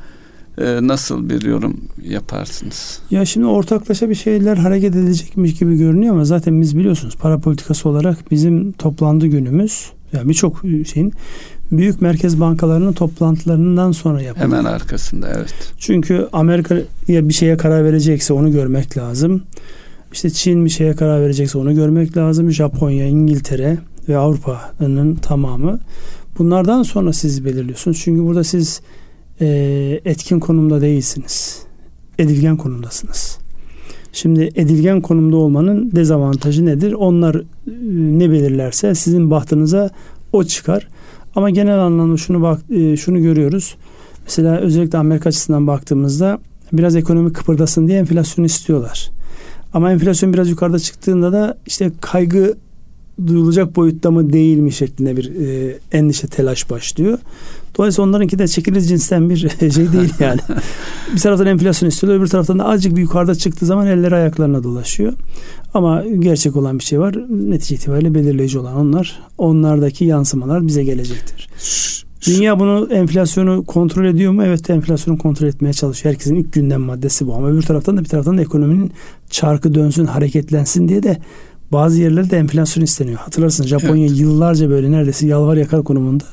e, 0.58 0.80
nasıl 0.82 1.30
bir 1.30 1.41
yorum 1.41 1.82
yaparsınız? 2.02 3.00
Ya 3.12 3.26
şimdi 3.26 3.48
ortaklaşa 3.48 4.10
bir 4.10 4.15
şeyler 4.15 4.58
hareket 4.58 4.96
edilecekmiş 4.96 5.60
gibi 5.60 5.78
görünüyor 5.78 6.13
ama 6.13 6.26
zaten 6.26 6.62
biz 6.62 6.78
biliyorsunuz 6.78 7.15
para 7.15 7.38
politikası 7.38 7.89
olarak 7.89 8.32
bizim 8.32 8.72
toplandığı 8.72 9.28
günümüz 9.28 9.89
yani 10.13 10.30
birçok 10.30 10.62
şeyin 10.93 11.13
büyük 11.72 12.02
merkez 12.02 12.39
bankalarının 12.39 12.93
toplantılarından 12.93 13.91
sonra 13.91 14.22
yapılıyor. 14.22 14.52
Hemen 14.52 14.65
arkasında 14.65 15.30
evet. 15.38 15.74
Çünkü 15.78 16.28
Amerika'ya 16.34 17.30
bir 17.30 17.34
şeye 17.34 17.58
karar 17.58 17.84
verecekse 17.84 18.34
onu 18.34 18.52
görmek 18.52 18.98
lazım. 18.98 19.43
İşte 20.13 20.30
Çin 20.30 20.65
bir 20.65 20.69
şeye 20.69 20.93
karar 20.95 21.21
verecekse 21.21 21.58
onu 21.58 21.76
görmek 21.76 22.17
lazım. 22.17 22.52
Japonya, 22.52 23.06
İngiltere 23.06 23.78
ve 24.10 24.17
Avrupa'nın 24.17 25.15
tamamı. 25.15 25.80
Bunlardan 26.38 26.84
sonra 26.84 27.13
siz 27.13 27.45
belirliyorsunuz. 27.45 28.02
Çünkü 28.04 28.23
burada 28.23 28.43
siz 28.43 28.82
e, 29.41 29.47
etkin 30.06 30.39
konumda 30.39 30.82
değilsiniz. 30.82 31.63
Edilgen 32.19 32.58
konumdasınız. 32.58 33.38
Şimdi 34.13 34.49
edilgen 34.56 35.02
konumda 35.02 35.36
olmanın 35.36 35.91
dezavantajı 35.91 36.65
nedir? 36.65 36.93
Onlar 36.93 37.36
e, 37.36 37.41
ne 38.19 38.32
belirlerse 38.32 38.95
sizin 38.95 39.32
bahtınıza 39.32 39.89
o 40.34 40.43
çıkar. 40.43 40.88
Ama 41.36 41.49
genel 41.49 41.80
anlamda 41.80 42.17
şunu 42.17 42.41
bak 42.41 42.62
e, 42.71 42.97
şunu 42.97 43.21
görüyoruz. 43.21 43.76
Mesela 44.23 44.58
özellikle 44.58 44.97
Amerika 44.97 45.30
açısından 45.30 45.67
baktığımızda 45.67 46.39
biraz 46.73 46.95
ekonomi 46.95 47.34
kıpırdasın 47.34 47.88
diye 47.88 47.99
enflasyon 47.99 48.45
istiyorlar. 48.45 49.12
Ama 49.74 49.92
enflasyon 49.92 50.34
biraz 50.34 50.50
yukarıda 50.50 50.80
çıktığında 50.80 51.34
da 51.34 51.58
işte 51.66 51.92
kaygı 52.02 52.56
duyulacak 53.28 53.76
boyutta 53.76 54.12
mı 54.12 54.34
değil 54.34 54.58
mi 54.58 54.72
şeklinde 54.72 55.18
bir 55.18 55.32
e, 55.46 55.78
endişe 55.92 56.28
telaş 56.28 56.70
başlıyor. 56.70 57.20
Dolayısıyla 57.78 58.10
onlarınki 58.10 58.40
de 58.40 58.48
çekilir 58.48 58.82
cinsten 58.82 59.30
bir 59.30 59.38
şey 59.38 59.94
değil 59.94 60.14
yani. 60.20 60.40
bir 61.16 61.20
taraftan 61.20 61.48
enflasyon 61.48 61.90
istiyorlar 61.90 62.20
öbür 62.20 62.28
taraftan 62.28 62.60
da 62.60 62.66
azıcık 62.66 62.96
bir 62.96 63.02
yukarıda 63.02 63.36
çıktığı 63.36 63.66
zaman 63.66 63.88
elleri 63.88 64.16
ayaklarına 64.16 64.64
dolaşıyor. 64.64 65.14
Ama 65.74 66.04
gerçek 66.20 66.56
olan 66.56 66.80
bir 66.80 66.84
şey 66.84 67.00
var. 67.00 67.16
Netice 67.30 67.76
itibariyle 67.76 68.16
belirleyici 68.16 68.60
olan 68.60 68.76
onlar. 68.76 69.20
Onlardaki 69.38 70.06
yansımalar 70.06 70.68
bize 70.68 70.84
gelecektir. 70.84 71.50
Dünya 72.28 72.60
bunu 72.60 72.88
enflasyonu 72.92 73.66
kontrol 73.66 74.06
ediyor 74.06 74.32
mu? 74.32 74.44
Evet 74.44 74.70
enflasyonu 74.70 75.18
kontrol 75.18 75.48
etmeye 75.48 75.74
çalışıyor. 75.74 76.14
Herkesin 76.14 76.36
ilk 76.36 76.54
gündem 76.54 76.82
maddesi 76.82 77.28
bu. 77.28 77.36
Ama 77.36 77.50
öbür 77.50 77.62
taraftan 77.62 77.98
da 77.98 78.02
bir 78.02 78.10
taraftan 78.10 78.38
da 78.38 78.42
ekonominin 78.42 78.92
çarkı 79.30 79.76
dönsün, 79.76 80.06
hareketlensin 80.06 80.88
diye 80.88 81.04
de 81.04 81.18
bazı 81.72 82.02
yerlerde 82.02 82.38
enflasyon 82.38 82.84
isteniyor. 82.84 83.20
Hatırlarsınız 83.20 83.70
Japonya 83.70 84.08
evet. 84.08 84.20
yıllarca 84.20 84.70
böyle 84.70 84.92
neredeyse 84.92 85.28
yalvar 85.28 85.58
yakar 85.58 85.84
konumunda 85.84 86.24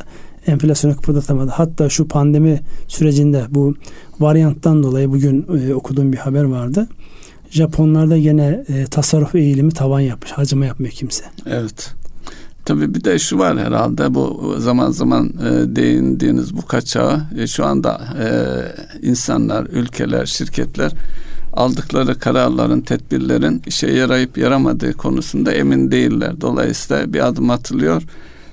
enflasyonu 0.46 0.96
kıpırdatamadı. 0.96 1.50
Hatta 1.50 1.88
şu 1.88 2.08
pandemi 2.08 2.60
sürecinde 2.88 3.44
bu 3.50 3.74
varyanttan 4.20 4.82
dolayı 4.82 5.10
bugün 5.10 5.46
e, 5.68 5.74
okuduğum 5.74 6.12
bir 6.12 6.18
haber 6.18 6.44
vardı. 6.44 6.88
Japonlarda 7.50 8.18
gene 8.18 8.64
e, 8.68 8.84
tasarruf 8.84 9.34
eğilimi 9.34 9.72
tavan 9.72 10.00
yapmış. 10.00 10.30
Harcama 10.32 10.66
yapmıyor 10.66 10.92
kimse. 10.92 11.24
Evet. 11.46 11.94
Tabii 12.64 12.94
bir 12.94 13.04
de 13.04 13.18
şu 13.18 13.38
var 13.38 13.58
herhalde 13.58 14.14
bu 14.14 14.54
zaman 14.58 14.90
zaman 14.90 15.26
e, 15.28 15.76
değindiğiniz 15.76 16.56
bu 16.56 16.66
kaçağı 16.66 17.20
e, 17.38 17.46
şu 17.46 17.66
anda 17.66 18.00
e, 18.20 18.26
insanlar, 19.06 19.66
ülkeler, 19.66 20.26
şirketler 20.26 20.92
aldıkları 21.52 22.18
kararların, 22.18 22.80
tedbirlerin 22.80 23.62
işe 23.66 23.86
yarayıp 23.86 24.38
yaramadığı 24.38 24.92
konusunda 24.92 25.52
emin 25.52 25.90
değiller. 25.90 26.40
Dolayısıyla 26.40 27.12
bir 27.12 27.26
adım 27.26 27.50
atılıyor, 27.50 28.02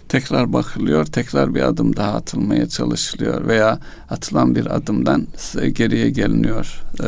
tekrar 0.10 0.54
bakılıyor, 0.54 1.06
tekrar 1.06 1.56
bir 1.56 1.62
adım 1.62 1.96
daha 1.96 2.13
atılmaya 2.13 2.70
çalışılıyor 2.70 3.48
veya 3.48 3.80
atılan 4.10 4.56
bir 4.56 4.76
adımdan 4.76 5.28
geriye 5.74 6.10
geliniyor. 6.10 6.84
Ee, 7.04 7.08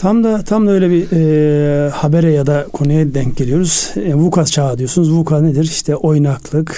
Tam 0.00 0.24
da 0.24 0.42
tam 0.42 0.66
da 0.66 0.70
öyle 0.70 0.90
bir 0.90 1.06
e, 1.12 1.90
habere 1.90 2.32
ya 2.32 2.46
da 2.46 2.66
konuya 2.72 3.14
denk 3.14 3.36
geliyoruz. 3.36 3.90
E, 3.96 4.14
VUCA 4.14 4.44
çağı 4.44 4.78
diyorsunuz. 4.78 5.12
VUCA 5.12 5.40
nedir? 5.40 5.64
İşte 5.64 5.96
oynaklık, 5.96 6.76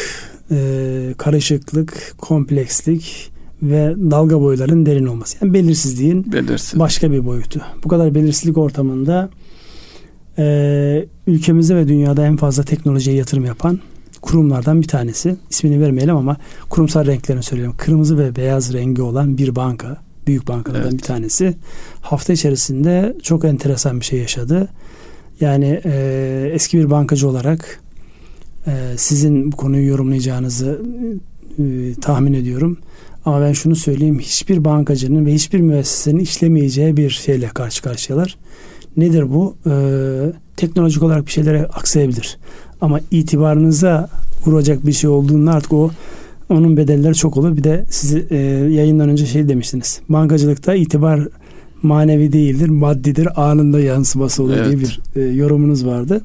e, 0.50 1.14
karışıklık, 1.18 2.14
komplekslik 2.18 3.32
ve 3.62 3.94
dalga 4.10 4.40
boyların 4.40 4.86
derin 4.86 5.06
olması. 5.06 5.38
Yani 5.40 5.54
belirsizliğin 5.54 6.32
Belirsiz. 6.32 6.78
başka 6.78 7.12
bir 7.12 7.26
boyutu. 7.26 7.60
Bu 7.84 7.88
kadar 7.88 8.14
belirsizlik 8.14 8.58
ortamında 8.58 9.30
e, 10.38 11.06
ülkemizde 11.26 11.76
ve 11.76 11.88
dünyada 11.88 12.26
en 12.26 12.36
fazla 12.36 12.62
teknolojiye 12.62 13.16
yatırım 13.16 13.44
yapan 13.44 13.80
kurumlardan 14.22 14.82
bir 14.82 14.88
tanesi. 14.88 15.36
İsmini 15.50 15.80
vermeyelim 15.80 16.16
ama 16.16 16.36
kurumsal 16.70 17.06
renklerini 17.06 17.42
söylüyorum. 17.42 17.74
Kırmızı 17.78 18.18
ve 18.18 18.36
beyaz 18.36 18.72
rengi 18.72 19.02
olan 19.02 19.38
bir 19.38 19.56
banka. 19.56 20.11
Büyük 20.26 20.48
bankalardan 20.48 20.88
evet. 20.88 20.98
bir 20.98 21.06
tanesi. 21.06 21.54
Hafta 22.00 22.32
içerisinde 22.32 23.16
çok 23.22 23.44
enteresan 23.44 24.00
bir 24.00 24.04
şey 24.04 24.18
yaşadı. 24.18 24.68
Yani 25.40 25.80
e, 25.84 26.50
eski 26.54 26.78
bir 26.78 26.90
bankacı 26.90 27.28
olarak 27.28 27.80
e, 28.66 28.72
sizin 28.96 29.52
bu 29.52 29.56
konuyu 29.56 29.88
yorumlayacağınızı 29.88 30.82
e, 31.58 31.94
tahmin 32.00 32.32
ediyorum. 32.32 32.78
Ama 33.24 33.40
ben 33.40 33.52
şunu 33.52 33.76
söyleyeyim. 33.76 34.18
Hiçbir 34.18 34.64
bankacının 34.64 35.26
ve 35.26 35.34
hiçbir 35.34 35.60
müessesenin 35.60 36.18
işlemeyeceği 36.18 36.96
bir 36.96 37.10
şeyle 37.10 37.48
karşı 37.48 37.82
karşıyalar. 37.82 38.36
Nedir 38.96 39.32
bu? 39.32 39.56
Ee, 39.66 40.32
teknolojik 40.56 41.02
olarak 41.02 41.26
bir 41.26 41.30
şeylere 41.30 41.66
aksayabilir. 41.66 42.38
Ama 42.80 43.00
itibarınıza 43.10 44.08
vuracak 44.46 44.86
bir 44.86 44.92
şey 44.92 45.10
olduğunda 45.10 45.52
artık 45.52 45.72
o 45.72 45.90
onun 46.52 46.76
bedelleri 46.76 47.14
çok 47.14 47.36
olur. 47.36 47.56
Bir 47.56 47.64
de 47.64 47.84
sizi 47.90 48.26
e, 48.30 48.36
yayından 48.70 49.08
önce 49.08 49.26
şey 49.26 49.48
demiştiniz. 49.48 50.00
Bankacılıkta 50.08 50.74
itibar 50.74 51.28
manevi 51.82 52.32
değildir, 52.32 52.68
maddidir, 52.68 53.50
anında 53.50 53.80
yansıması 53.80 54.42
olur 54.42 54.56
evet. 54.56 54.66
diye 54.66 54.80
bir 54.80 55.00
e, 55.16 55.20
yorumunuz 55.20 55.86
vardı. 55.86 56.20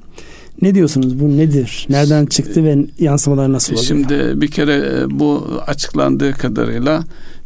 Ne 0.61 0.75
diyorsunuz? 0.75 1.19
Bu 1.19 1.37
nedir? 1.37 1.87
Nereden 1.89 2.25
çıktı 2.25 2.63
ve 2.63 2.77
yansımalar 2.99 3.51
nasıl 3.51 3.73
oluyor? 3.73 3.87
Şimdi 3.87 4.41
bir 4.41 4.47
kere 4.47 4.73
e, 4.73 5.19
bu 5.19 5.47
açıklandığı 5.67 6.31
kadarıyla 6.31 7.03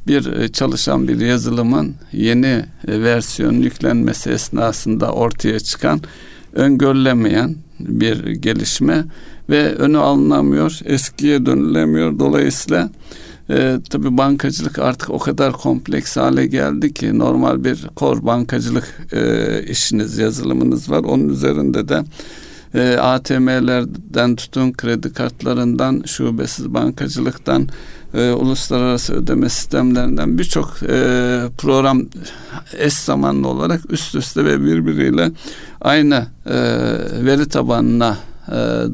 bir 0.07 0.33
e, 0.33 0.47
çalışan 0.47 1.07
bir 1.07 1.19
yazılımın 1.19 1.93
yeni 2.13 2.65
e, 2.87 3.01
versiyon 3.03 3.53
yüklenmesi 3.53 4.29
esnasında 4.29 5.11
ortaya 5.11 5.59
çıkan 5.59 6.01
öngörülemeyen 6.53 7.55
bir 7.79 8.27
gelişme 8.27 9.03
ve 9.51 9.75
önü 9.75 9.97
alınamıyor, 9.97 10.79
eskiye 10.85 11.45
dönülemiyor. 11.45 12.19
Dolayısıyla 12.19 12.89
e, 13.49 13.79
tabii 13.89 14.17
bankacılık 14.17 14.79
artık 14.79 15.09
o 15.09 15.19
kadar 15.19 15.53
kompleks 15.53 16.17
hale 16.17 16.45
geldi 16.45 16.93
ki 16.93 17.19
normal 17.19 17.63
bir 17.63 17.87
kor 17.95 18.25
bankacılık 18.25 19.07
e, 19.13 19.63
işiniz, 19.63 20.17
yazılımınız 20.17 20.91
var. 20.91 21.03
Onun 21.03 21.29
üzerinde 21.29 21.89
de 21.89 22.03
e, 22.73 22.97
ATM'lerden 22.97 24.35
tutun 24.35 24.71
kredi 24.71 25.13
kartlarından, 25.13 26.03
şubesiz 26.05 26.73
bankacılıktan, 26.73 27.67
e, 28.13 28.31
uluslararası 28.31 29.13
ödeme 29.13 29.49
sistemlerinden 29.49 30.37
birçok 30.37 30.83
e, 30.83 31.41
program 31.57 32.01
eş 32.77 32.93
zamanlı 32.93 33.47
olarak 33.47 33.81
üst 33.89 34.15
üste 34.15 34.45
ve 34.45 34.65
birbiriyle 34.65 35.31
aynı 35.81 36.27
e, 36.45 36.55
veri 37.25 37.49
tabanına 37.49 38.17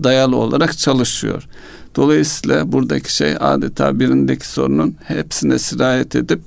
dayalı 0.04 0.36
olarak 0.36 0.78
çalışıyor. 0.78 1.48
Dolayısıyla 1.96 2.72
buradaki 2.72 3.16
şey 3.16 3.36
adeta 3.40 4.00
birindeki 4.00 4.48
sorunun 4.48 4.96
hepsine 5.04 5.60
sirayet 5.60 6.16
edip 6.16 6.42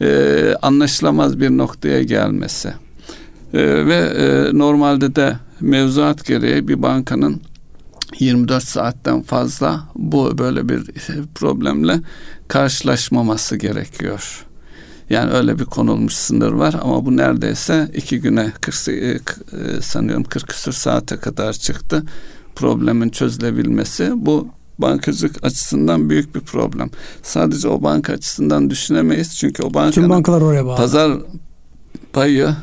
e, 0.00 0.54
anlaşılamaz 0.62 1.40
bir 1.40 1.50
noktaya 1.50 2.02
gelmesi. 2.02 2.68
E, 3.54 3.86
ve 3.86 3.94
e, 3.94 4.58
normalde 4.58 5.16
de 5.16 5.36
mevzuat 5.60 6.26
gereği 6.26 6.68
bir 6.68 6.82
bankanın 6.82 7.42
24 8.18 8.64
saatten 8.64 9.22
fazla 9.22 9.80
bu 9.94 10.38
böyle 10.38 10.68
bir 10.68 10.84
problemle 11.34 12.00
karşılaşmaması 12.48 13.56
gerekiyor. 13.56 14.46
Yani 15.12 15.32
öyle 15.32 15.58
bir 15.58 15.64
konulmuş 15.64 16.14
sınır 16.14 16.52
var 16.52 16.74
ama 16.82 17.06
bu 17.06 17.16
neredeyse 17.16 17.90
iki 17.94 18.20
güne 18.20 18.52
40, 18.60 18.88
e, 18.88 18.92
e, 18.92 19.20
sanıyorum 19.80 20.24
40 20.24 20.48
küsur 20.48 20.72
saate 20.72 21.16
kadar 21.16 21.52
çıktı. 21.52 22.02
Problemin 22.54 23.08
çözülebilmesi 23.08 24.12
bu 24.16 24.48
bankacılık 24.78 25.44
açısından 25.44 26.10
büyük 26.10 26.34
bir 26.34 26.40
problem. 26.40 26.90
Sadece 27.22 27.68
o 27.68 27.82
banka 27.82 28.12
açısından 28.12 28.70
düşünemeyiz 28.70 29.36
çünkü 29.36 29.62
o 29.62 29.74
bankanın 29.74 30.10
bankalar 30.10 30.40
oraya 30.40 30.66
bağlı. 30.66 30.76
pazar 30.76 31.12
payı 32.12 32.54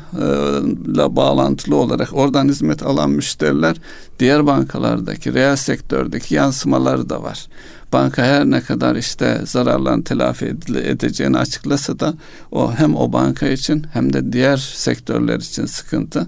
ile 0.86 1.16
bağlantılı 1.16 1.76
olarak 1.76 2.08
oradan 2.12 2.48
hizmet 2.48 2.82
alan 2.82 3.10
müşteriler 3.10 3.76
diğer 4.18 4.46
bankalardaki 4.46 5.34
reel 5.34 5.56
sektördeki 5.56 6.34
yansımaları 6.34 7.10
da 7.10 7.22
var. 7.22 7.46
Banka 7.92 8.22
her 8.22 8.44
ne 8.44 8.60
kadar 8.60 8.96
işte 8.96 9.40
zararlarını 9.44 10.04
telafi 10.04 10.56
edeceğini 10.74 11.38
açıklasa 11.38 12.00
da 12.00 12.14
o 12.50 12.72
hem 12.74 12.96
o 12.96 13.12
banka 13.12 13.48
için 13.48 13.86
hem 13.92 14.12
de 14.12 14.32
diğer 14.32 14.56
sektörler 14.56 15.36
için 15.36 15.66
sıkıntı. 15.66 16.26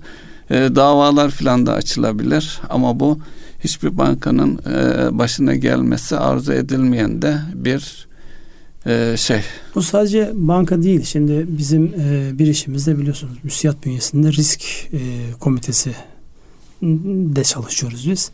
E, 0.51 0.55
davalar 0.55 1.31
filan 1.31 1.67
da 1.67 1.75
açılabilir 1.75 2.61
ama 2.71 3.01
bu 3.01 3.19
hiçbir 3.61 3.99
bankanın 3.99 4.59
e, 4.59 5.19
başına 5.19 5.55
gelmesi 5.55 6.17
arzu 6.17 6.53
edilmeyen 6.53 7.23
de 7.23 7.39
bir 7.55 8.07
e, 8.87 9.15
şey. 9.17 9.41
Bu 9.75 9.83
sadece 9.83 10.31
banka 10.35 10.83
değil. 10.83 11.03
Şimdi 11.03 11.47
bizim 11.49 11.85
e, 11.85 12.31
bir 12.39 12.47
işimizde 12.47 12.99
biliyorsunuz 12.99 13.39
müsiyat 13.43 13.85
bünyesinde 13.85 14.33
risk 14.33 14.63
e, 14.93 14.99
komitesi 15.41 15.95
de 16.83 17.45
çalışıyoruz 17.45 18.11
biz. 18.11 18.31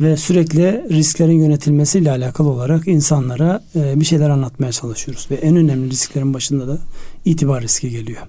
Ve 0.00 0.16
sürekli 0.16 0.84
risklerin 0.90 1.42
yönetilmesiyle 1.42 2.10
alakalı 2.10 2.48
olarak 2.48 2.88
insanlara 2.88 3.62
e, 3.76 4.00
bir 4.00 4.04
şeyler 4.04 4.30
anlatmaya 4.30 4.72
çalışıyoruz. 4.72 5.26
Ve 5.30 5.34
en 5.34 5.56
önemli 5.56 5.90
risklerin 5.90 6.34
başında 6.34 6.68
da 6.68 6.78
itibar 7.24 7.62
riski 7.62 7.90
geliyor. 7.90 8.22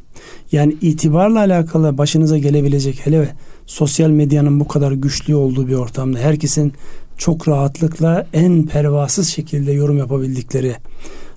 Yani 0.52 0.78
itibarla 0.82 1.40
alakalı 1.40 1.98
başınıza 1.98 2.38
gelebilecek 2.38 3.06
hele 3.06 3.20
ve 3.20 3.28
sosyal 3.66 4.10
medyanın 4.10 4.60
bu 4.60 4.68
kadar 4.68 4.92
güçlü 4.92 5.36
olduğu 5.36 5.68
bir 5.68 5.76
ortamda 5.76 6.20
herkesin 6.20 6.74
çok 7.18 7.48
rahatlıkla 7.48 8.28
en 8.34 8.66
pervasız 8.66 9.30
şekilde 9.30 9.72
yorum 9.72 9.98
yapabildikleri 9.98 10.76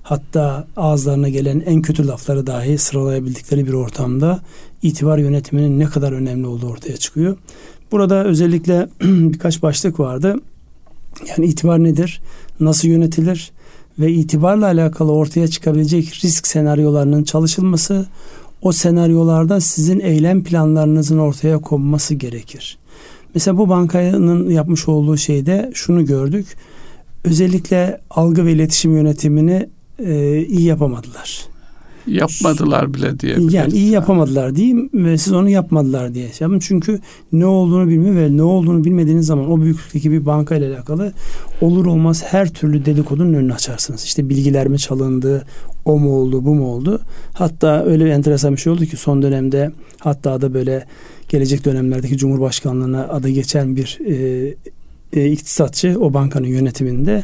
hatta 0.03 0.67
ağızlarına 0.77 1.29
gelen 1.29 1.63
en 1.65 1.81
kötü 1.81 2.07
lafları 2.07 2.47
dahi 2.47 2.77
sıralayabildikleri 2.77 3.67
bir 3.67 3.73
ortamda 3.73 4.39
itibar 4.81 5.17
yönetiminin 5.17 5.79
ne 5.79 5.85
kadar 5.85 6.11
önemli 6.11 6.47
olduğu 6.47 6.67
ortaya 6.67 6.97
çıkıyor. 6.97 7.37
Burada 7.95 8.25
özellikle 8.25 8.87
birkaç 9.01 9.61
başlık 9.61 9.99
vardı. 9.99 10.35
Yani 11.27 11.45
itibar 11.45 11.83
nedir? 11.83 12.21
Nasıl 12.59 12.87
yönetilir? 12.87 13.51
Ve 13.99 14.11
itibarla 14.11 14.65
alakalı 14.65 15.11
ortaya 15.11 15.47
çıkabilecek 15.47 16.23
risk 16.23 16.47
senaryolarının 16.47 17.23
çalışılması, 17.23 18.05
o 18.61 18.71
senaryolarda 18.71 19.61
sizin 19.61 19.99
eylem 19.99 20.43
planlarınızın 20.43 21.17
ortaya 21.17 21.57
konması 21.57 22.15
gerekir. 22.15 22.77
Mesela 23.33 23.57
bu 23.57 23.69
bankanın 23.69 24.49
yapmış 24.49 24.87
olduğu 24.87 25.17
şeyde 25.17 25.71
şunu 25.73 26.05
gördük. 26.05 26.47
Özellikle 27.23 28.01
algı 28.09 28.45
ve 28.45 28.51
iletişim 28.51 28.95
yönetimini 28.95 29.69
e, 29.99 30.41
iyi 30.45 30.63
yapamadılar. 30.63 31.54
Yapmadılar 32.07 32.93
bile 32.93 33.19
diye. 33.19 33.37
Yani 33.49 33.73
iyi 33.73 33.89
yapamadılar 33.89 34.55
diyeyim 34.55 34.89
ve 34.93 35.17
siz 35.17 35.33
onu 35.33 35.49
yapmadılar 35.49 36.13
diye. 36.13 36.29
Yapın 36.39 36.59
çünkü 36.59 36.99
ne 37.31 37.45
olduğunu 37.45 37.87
bilmiyor 37.87 38.15
ve 38.15 38.37
ne 38.37 38.43
olduğunu 38.43 38.83
bilmediğiniz 38.83 39.25
zaman 39.25 39.51
o 39.51 39.61
büyüklükteki 39.61 40.11
bir 40.11 40.25
banka 40.25 40.55
ile 40.55 40.75
alakalı 40.75 41.13
olur 41.61 41.85
olmaz 41.85 42.23
her 42.25 42.49
türlü 42.53 42.85
dedikodunun 42.85 43.33
önünü 43.33 43.53
açarsınız. 43.53 44.03
İşte 44.03 44.29
bilgiler 44.29 44.67
mi 44.67 44.79
çalındı, 44.79 45.45
o 45.85 45.99
mu 45.99 46.15
oldu, 46.15 46.45
bu 46.45 46.55
mu 46.55 46.67
oldu? 46.67 47.01
Hatta 47.33 47.83
öyle 47.85 48.05
bir 48.05 48.09
enteresan 48.09 48.51
bir 48.51 48.57
şey 48.57 48.73
oldu 48.73 48.85
ki 48.85 48.97
son 48.97 49.21
dönemde 49.21 49.71
hatta 49.99 50.41
da 50.41 50.53
böyle 50.53 50.85
gelecek 51.29 51.65
dönemlerdeki 51.65 52.17
Cumhurbaşkanlığına 52.17 53.07
adı 53.07 53.29
geçen 53.29 53.75
bir 53.75 53.99
e, 54.05 54.55
e, 55.13 55.31
iktisatçı 55.31 55.97
o 55.99 56.13
bankanın 56.13 56.47
yönetiminde 56.47 57.23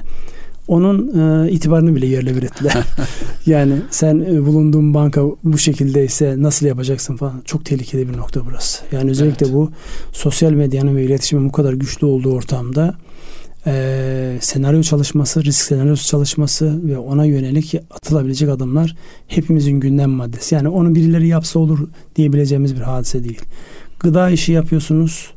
onun 0.67 1.19
e, 1.19 1.51
itibarını 1.51 1.95
bile 1.95 2.05
yerle 2.05 2.35
bir 2.35 2.43
ettiler. 2.43 2.73
yani 3.45 3.73
sen 3.89 4.19
e, 4.19 4.45
bulunduğun 4.45 4.93
banka 4.93 5.21
bu 5.43 5.57
şekildeyse 5.57 6.35
nasıl 6.37 6.65
yapacaksın 6.65 7.15
falan. 7.15 7.41
Çok 7.45 7.65
tehlikeli 7.65 8.09
bir 8.09 8.17
nokta 8.17 8.45
burası. 8.45 8.83
Yani 8.91 9.11
özellikle 9.11 9.45
evet. 9.45 9.55
bu 9.55 9.71
sosyal 10.11 10.51
medyanın 10.51 10.95
ve 10.95 11.03
iletişimin 11.03 11.49
bu 11.49 11.51
kadar 11.51 11.73
güçlü 11.73 12.07
olduğu 12.07 12.33
ortamda 12.33 12.95
e, 13.67 14.37
senaryo 14.41 14.81
çalışması, 14.81 15.43
risk 15.43 15.61
senaryosu 15.61 16.07
çalışması 16.07 16.87
ve 16.87 16.97
ona 16.97 17.25
yönelik 17.25 17.75
atılabilecek 17.91 18.49
adımlar 18.49 18.95
hepimizin 19.27 19.79
gündem 19.79 20.09
maddesi. 20.09 20.55
Yani 20.55 20.69
onu 20.69 20.95
birileri 20.95 21.27
yapsa 21.27 21.59
olur 21.59 21.87
diyebileceğimiz 22.15 22.75
bir 22.75 22.81
hadise 22.81 23.23
değil. 23.23 23.41
Gıda 23.99 24.29
işi 24.29 24.51
yapıyorsunuz 24.51 25.31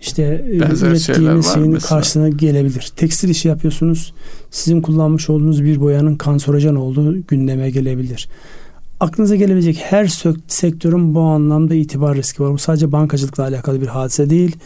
işte 0.00 0.44
e, 0.52 0.60
Benzer 0.60 0.88
ürettiğiniz 0.90 1.52
şeyin 1.54 1.70
mesela. 1.70 1.88
karşısına 1.88 2.28
gelebilir. 2.28 2.92
Tekstil 2.96 3.28
işi 3.28 3.48
yapıyorsunuz. 3.48 4.14
Sizin 4.50 4.82
kullanmış 4.82 5.30
olduğunuz 5.30 5.64
bir 5.64 5.80
boyanın 5.80 6.16
kanserojen 6.16 6.74
olduğu 6.74 7.26
gündeme 7.26 7.70
gelebilir. 7.70 8.28
aklınıza 9.00 9.36
gelebilecek 9.36 9.76
her 9.80 10.06
sektörün 10.48 11.14
bu 11.14 11.20
anlamda 11.20 11.74
itibar 11.74 12.16
riski 12.16 12.42
var. 12.42 12.52
Bu 12.52 12.58
sadece 12.58 12.92
bankacılıkla 12.92 13.42
alakalı 13.44 13.80
bir 13.80 13.86
hadise 13.86 14.30
değil. 14.30 14.56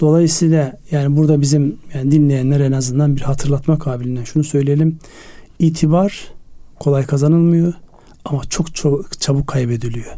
Dolayısıyla 0.00 0.78
yani 0.90 1.16
burada 1.16 1.40
bizim 1.40 1.76
yani 1.94 2.10
dinleyenler 2.10 2.60
en 2.60 2.72
azından 2.72 3.16
bir 3.16 3.20
hatırlatma 3.20 3.78
kabiliğinden 3.78 4.24
şunu 4.24 4.44
söyleyelim. 4.44 4.98
İtibar 5.58 6.24
kolay 6.80 7.06
kazanılmıyor 7.06 7.72
ama 8.24 8.42
çok 8.50 8.74
çok 8.74 9.20
çabuk 9.20 9.46
kaybediliyor 9.46 10.16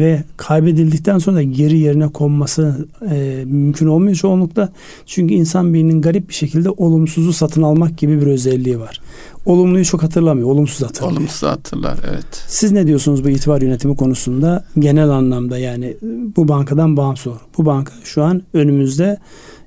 ve 0.00 0.24
kaybedildikten 0.36 1.18
sonra 1.18 1.36
da 1.36 1.42
geri 1.42 1.78
yerine 1.78 2.08
konması 2.08 2.88
e, 3.10 3.42
mümkün 3.46 3.86
olmuyor 3.86 4.16
çoğunlukla. 4.16 4.72
Çünkü 5.06 5.34
insan 5.34 5.74
beyninin 5.74 6.02
garip 6.02 6.28
bir 6.28 6.34
şekilde 6.34 6.70
olumsuzu 6.70 7.32
satın 7.32 7.62
almak 7.62 7.98
gibi 7.98 8.20
bir 8.20 8.26
özelliği 8.26 8.80
var. 8.80 9.00
Olumluyu 9.46 9.84
çok 9.84 10.02
hatırlamıyor, 10.02 10.48
olumsuz 10.48 10.82
hatırlıyor. 10.82 11.12
Olumsuz 11.12 11.42
hatırlar, 11.42 11.98
evet. 12.10 12.44
Siz 12.46 12.72
ne 12.72 12.86
diyorsunuz 12.86 13.24
bu 13.24 13.28
itibar 13.28 13.62
yönetimi 13.62 13.96
konusunda? 13.96 14.64
Genel 14.78 15.08
anlamda 15.08 15.58
yani 15.58 15.96
bu 16.36 16.48
bankadan 16.48 16.96
bağımsız 16.96 17.32
Bu 17.58 17.66
banka 17.66 17.92
şu 18.04 18.22
an 18.22 18.42
önümüzde 18.54 19.18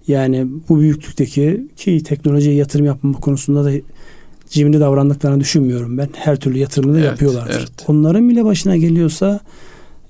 yani 0.08 0.48
bu 0.70 0.80
büyüklükteki 0.80 1.68
ki 1.76 2.04
teknolojiye 2.04 2.56
yatırım 2.56 2.86
yapma 2.86 3.14
konusunda 3.14 3.66
da 3.66 3.72
cimri 4.50 4.80
davrandıklarını 4.80 5.40
düşünmüyorum 5.40 5.98
ben. 5.98 6.10
Her 6.14 6.40
türlü 6.40 6.58
yatırımı 6.58 6.94
da 6.94 7.00
evet, 7.00 7.10
yapıyorlardır. 7.10 7.56
Evet. 7.58 7.86
Onların 7.88 8.30
bile 8.30 8.46
başına 8.46 8.78
geliyorsa 8.78 9.40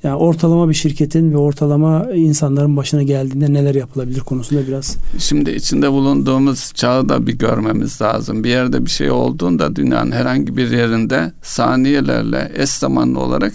yani 0.04 0.16
ortalama 0.16 0.70
bir 0.70 0.74
şirketin 0.74 1.32
ve 1.32 1.38
ortalama 1.38 2.12
insanların 2.14 2.78
başına 2.78 3.04
geldiğinde 3.04 3.54
neler 3.54 3.76
yapılabilir 3.76 4.20
konusunda 4.20 4.68
biraz. 4.68 4.97
Şimdi 5.20 5.51
içinde 5.51 5.91
bulunduğumuz 5.91 6.72
çağı 6.74 7.10
da 7.10 7.28
bir 7.28 7.38
görmemiz 7.38 8.01
lazım. 8.01 8.43
Bir 8.43 8.49
yerde 8.49 8.86
bir 8.86 8.91
şey 8.91 9.12
olduğunda 9.12 9.76
dünyanın 9.76 10.12
herhangi 10.12 10.58
bir 10.58 10.72
yerinde 10.72 11.32
saniyelerle 11.41 12.51
eş 12.56 12.70
zamanlı 12.70 13.20
olarak 13.20 13.54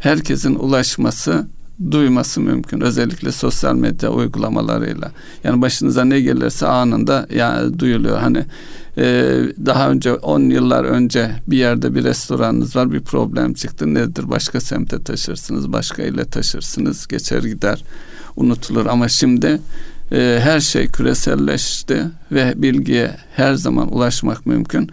herkesin 0.00 0.54
ulaşması 0.54 1.46
duyması 1.90 2.40
mümkün. 2.40 2.80
Özellikle 2.80 3.32
sosyal 3.32 3.74
medya 3.74 4.10
uygulamalarıyla. 4.10 5.12
Yani 5.44 5.62
başınıza 5.62 6.04
ne 6.04 6.20
gelirse 6.20 6.66
anında 6.66 7.26
yani 7.34 7.78
duyuluyor. 7.78 8.18
Hani 8.18 8.44
e, 8.98 9.04
daha 9.66 9.90
önce 9.90 10.14
10 10.14 10.40
yıllar 10.40 10.84
önce 10.84 11.30
bir 11.46 11.56
yerde 11.56 11.94
bir 11.94 12.04
restoranınız 12.04 12.76
var 12.76 12.92
bir 12.92 13.00
problem 13.00 13.54
çıktı. 13.54 13.94
Nedir? 13.94 14.30
Başka 14.30 14.60
semte 14.60 15.02
taşırsınız, 15.02 15.72
başka 15.72 16.02
ile 16.02 16.24
taşırsınız. 16.24 17.06
Geçer 17.06 17.42
gider 17.42 17.84
unutulur 18.36 18.86
ama 18.86 19.08
şimdi 19.08 19.60
e, 20.12 20.38
her 20.42 20.60
şey 20.60 20.86
küreselleşti 20.86 22.04
ve 22.32 22.54
bilgiye 22.56 23.16
her 23.36 23.54
zaman 23.54 23.94
ulaşmak 23.94 24.46
mümkün. 24.46 24.90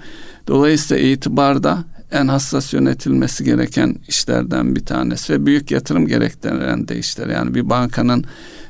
Dolayısıyla 0.47 1.03
itibarda 1.03 1.83
en 2.11 2.27
hassas 2.27 2.73
yönetilmesi 2.73 3.43
gereken 3.43 3.95
işlerden 4.07 4.75
bir 4.75 4.85
tanesi 4.85 5.33
ve 5.33 5.45
büyük 5.45 5.71
yatırım 5.71 6.07
gerektiren 6.07 6.87
de 6.87 6.99
işler. 6.99 7.27
Yani 7.27 7.55
bir 7.55 7.69
bankanın 7.69 8.25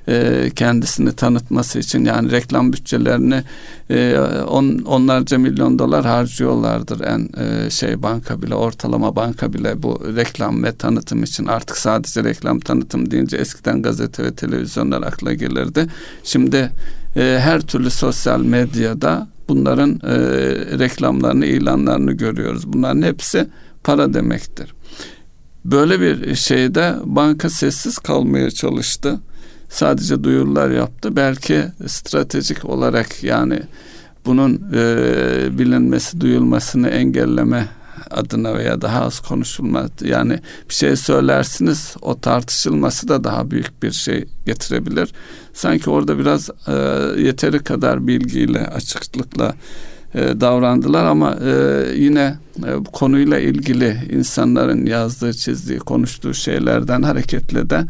e, 0.08 0.50
kendisini 0.56 1.12
tanıtması 1.12 1.80
için 1.80 2.06
yani 2.06 2.32
reklam 2.32 2.74
bütçelerini 2.74 3.44
e, 3.90 4.20
on, 4.48 4.80
onlarca 4.86 5.38
milyon 5.38 5.80
dolar 5.80 6.06
harcıyorlardır 6.06 7.02
en 7.02 7.30
e, 7.44 7.70
şey 7.70 8.04
banka 8.04 8.42
bile 8.42 8.56
ortalama 8.56 9.16
banka 9.16 9.54
bile 9.54 9.84
bu 9.84 10.02
reklam 10.16 10.64
ve 10.64 10.76
tanıtım 10.76 11.24
için 11.24 11.46
artık 11.46 11.78
sadece 11.78 12.24
reklam 12.24 12.60
tanıtım 12.60 13.12
deyince 13.12 13.38
eskiden 13.38 13.82
gazete 13.82 14.24
ve 14.24 14.36
televizyonlar 14.36 15.02
akla 15.02 15.34
gelirdi. 15.34 15.88
Şimdi 16.24 16.72
e, 17.16 17.40
her 17.42 17.62
türlü 17.62 17.90
sosyal 17.90 18.42
medyada 18.42 19.28
bunların 19.50 19.92
e, 20.04 20.18
reklamlarını, 20.80 21.46
ilanlarını 21.46 22.12
görüyoruz. 22.12 22.74
Bunların 22.74 23.02
hepsi 23.02 23.48
para 23.84 24.14
demektir. 24.14 24.74
Böyle 25.66 26.02
bir 26.02 26.36
şeyde 26.36 26.96
banka 27.06 27.50
sessiz 27.50 27.98
kalmaya 27.98 28.52
çalıştı. 28.52 29.20
Sadece 29.70 30.24
duyurular 30.24 30.70
yaptı. 30.70 31.16
Belki 31.16 31.64
stratejik 31.88 32.66
olarak 32.66 33.24
yani 33.24 33.60
bunun 34.26 34.62
e, 34.74 35.58
bilinmesi, 35.60 36.22
duyulmasını 36.22 36.90
engelleme 36.90 37.68
adına 38.12 38.58
veya 38.58 38.82
daha 38.82 39.02
az 39.02 39.20
konuşulma 39.20 39.86
yani 40.02 40.40
bir 40.70 40.74
şey 40.74 40.96
söylersiniz 40.96 41.96
o 42.02 42.20
tartışılması 42.20 43.08
da 43.08 43.24
daha 43.24 43.52
büyük 43.52 43.84
bir 43.84 43.92
şey 43.92 44.26
getirebilir. 44.46 45.14
Sanki 45.54 45.90
orada 45.90 46.20
biraz 46.20 46.50
e, 46.68 46.74
yeteri 47.22 47.60
kadar 47.60 48.08
bilgiyle 48.08 48.68
açıklıkla 48.68 49.56
e, 50.16 50.42
davrandılar 50.42 51.06
ama 51.06 51.38
e, 51.46 51.84
yine 51.96 52.36
e, 52.68 52.86
bu 52.86 52.92
konuyla 52.92 53.40
ilgili 53.40 53.98
insanların 54.12 54.86
yazdığı, 54.86 55.34
çizdiği, 55.34 55.80
konuştuğu 55.80 56.34
şeylerden 56.34 57.02
hareketle 57.02 57.70
de 57.70 57.86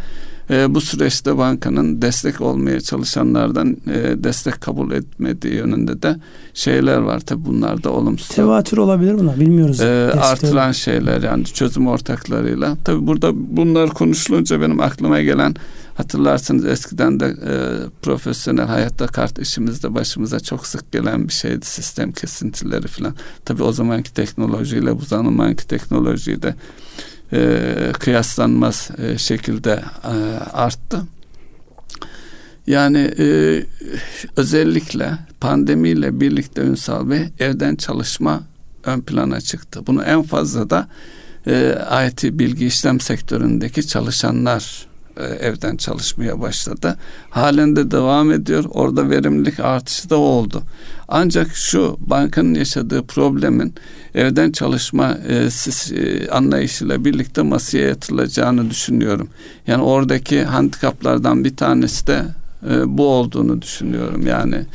e, 0.50 0.76
bu 0.76 0.82
süreçte 0.82 1.38
bankanın 1.38 2.02
destek 2.02 2.42
olmaya 2.42 2.82
çalışanlardan 2.82 3.78
e, 3.88 4.24
destek 4.24 4.62
kabul 4.62 4.92
etmediği 4.92 5.54
yönünde 5.54 6.02
de 6.02 6.16
şeyler 6.54 6.98
var. 6.98 7.20
Tabi 7.20 7.46
bunlar 7.46 7.84
da 7.84 7.90
olumsuz. 7.90 8.28
Tevatür 8.28 8.78
olabilir 8.78 9.18
bunlar 9.18 9.40
bilmiyoruz. 9.40 9.82
E, 9.82 10.12
artıran 10.22 10.72
şeyler 10.72 11.22
yani 11.22 11.46
çözüm 11.46 11.88
ortaklarıyla. 11.88 12.78
Tabi 12.84 13.08
burada 13.08 13.32
bunlar 13.36 13.90
konuşulunca 13.90 14.62
benim 14.62 14.80
aklıma 14.80 15.22
gelen 15.22 15.56
hatırlarsınız 16.00 16.66
eskiden 16.66 17.20
de 17.20 17.26
e, 17.26 17.54
profesyonel 18.02 18.66
hayatta 18.66 19.08
kart 19.08 19.40
işimizde 19.40 19.96
başımıza 19.96 20.40
çok 20.40 20.68
sık 20.68 20.92
gelen 20.92 21.28
bir 21.28 21.34
şeydi 21.34 21.66
sistem 21.66 22.12
kesintileri 22.12 22.88
falan. 22.88 23.16
Tabi 23.46 23.64
o 23.64 23.72
zamanki 23.72 24.14
teknolojiyle 24.14 25.00
bu 25.00 25.06
zamanki 25.06 25.68
teknolojiyi 25.68 26.42
de 26.42 26.56
e, 27.34 27.92
kıyaslanmaz 28.00 28.90
e, 28.98 29.18
şekilde 29.18 29.84
e, 30.04 30.14
arttı. 30.54 31.02
Yani 32.68 33.14
e, 33.20 33.26
özellikle 34.36 35.12
pandemiyle 35.42 36.20
birlikte 36.20 36.62
Ünsal 36.62 37.10
Bey 37.10 37.22
evden 37.40 37.76
çalışma 37.76 38.44
ön 38.84 39.02
plana 39.02 39.42
çıktı. 39.42 39.88
Bunu 39.88 40.04
en 40.04 40.24
fazla 40.24 40.70
da 40.70 40.88
e, 41.48 41.76
IT 42.08 42.24
bilgi 42.24 42.66
işlem 42.66 43.00
sektöründeki 43.00 43.88
çalışanlar 43.88 44.89
evden 45.24 45.78
çalışmaya 45.78 46.42
başladı. 46.42 46.98
Halen 47.30 47.76
de 47.76 47.92
devam 47.92 48.32
ediyor. 48.32 48.64
Orada 48.70 49.10
verimlilik 49.10 49.60
artışı 49.60 50.10
da 50.10 50.18
oldu. 50.18 50.64
Ancak 51.08 51.56
şu 51.56 51.98
bankanın 52.00 52.54
yaşadığı 52.54 53.04
problemin 53.04 53.74
evden 54.16 54.52
çalışma 54.52 55.18
e, 55.28 55.50
siz, 55.50 55.92
e, 55.92 56.30
anlayışıyla 56.30 57.06
birlikte 57.06 57.42
masaya 57.42 57.88
yatılacağını 57.88 58.70
düşünüyorum. 58.70 59.30
Yani 59.68 59.84
oradaki 59.84 60.44
handikaplardan 60.44 61.46
bir 61.46 61.56
tanesi 61.56 62.08
de 62.08 62.26
e, 62.70 62.98
bu 62.98 63.08
olduğunu 63.08 63.62
düşünüyorum. 63.62 64.28
Yani 64.28 64.66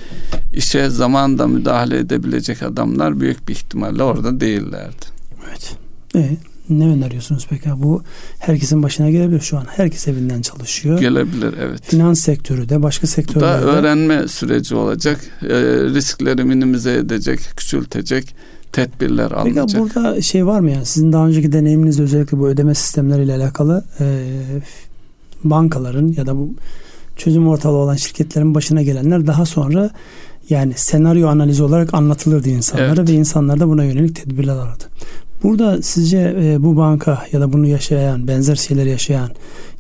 işe 0.54 0.90
zamanda 0.90 1.46
müdahale 1.46 1.98
edebilecek 1.98 2.62
adamlar 2.62 3.20
büyük 3.20 3.48
bir 3.48 3.52
ihtimalle 3.52 4.02
orada 4.02 4.40
değillerdi. 4.40 5.06
Evet. 5.48 5.76
Evet. 6.14 6.53
Ne 6.68 6.86
öneriyorsunuz 6.86 7.46
peki? 7.50 7.70
Bu 7.76 8.02
herkesin 8.38 8.82
başına 8.82 9.10
gelebilir 9.10 9.40
şu 9.40 9.58
an. 9.58 9.64
Herkes 9.64 10.08
evinden 10.08 10.42
çalışıyor. 10.42 11.00
Gelebilir 11.00 11.54
evet. 11.60 11.80
Finans 11.82 12.20
sektörü 12.20 12.68
de 12.68 12.82
başka 12.82 13.06
sektörlerde. 13.06 13.62
Bu 13.62 13.66
da 13.66 13.72
öğrenme 13.72 14.28
süreci 14.28 14.74
olacak. 14.74 15.20
E, 15.42 15.48
riskleri 15.94 16.44
minimize 16.44 16.94
edecek, 16.94 17.40
küçültecek 17.56 18.34
tedbirler 18.72 19.30
alınacak. 19.30 19.66
Peki 19.66 19.78
burada 19.78 20.22
şey 20.22 20.46
var 20.46 20.60
mı 20.60 20.70
yani 20.70 20.86
sizin 20.86 21.12
daha 21.12 21.26
önceki 21.26 21.52
deneyiminizde 21.52 22.02
özellikle 22.02 22.38
bu 22.38 22.48
ödeme 22.48 22.74
sistemleriyle 22.74 23.34
alakalı 23.34 23.84
e, 24.00 24.26
bankaların 25.44 26.14
ya 26.16 26.26
da 26.26 26.36
bu 26.36 26.54
çözüm 27.16 27.48
ortalığı 27.48 27.76
olan 27.76 27.96
şirketlerin 27.96 28.54
başına 28.54 28.82
gelenler 28.82 29.26
daha 29.26 29.46
sonra 29.46 29.90
yani 30.50 30.72
senaryo 30.76 31.28
analizi 31.28 31.62
olarak 31.62 31.94
anlatılırdı 31.94 32.48
insanlara 32.48 32.94
evet. 33.00 33.08
ve 33.08 33.12
insanlar 33.12 33.60
da 33.60 33.68
buna 33.68 33.84
yönelik 33.84 34.16
tedbirler 34.16 34.52
alırdı. 34.52 34.84
Burada 35.44 35.82
sizce 35.82 36.36
e, 36.40 36.62
bu 36.62 36.76
banka 36.76 37.26
ya 37.32 37.40
da 37.40 37.52
bunu 37.52 37.66
yaşayan, 37.66 38.28
benzer 38.28 38.56
şeyler 38.56 38.86
yaşayan 38.86 39.30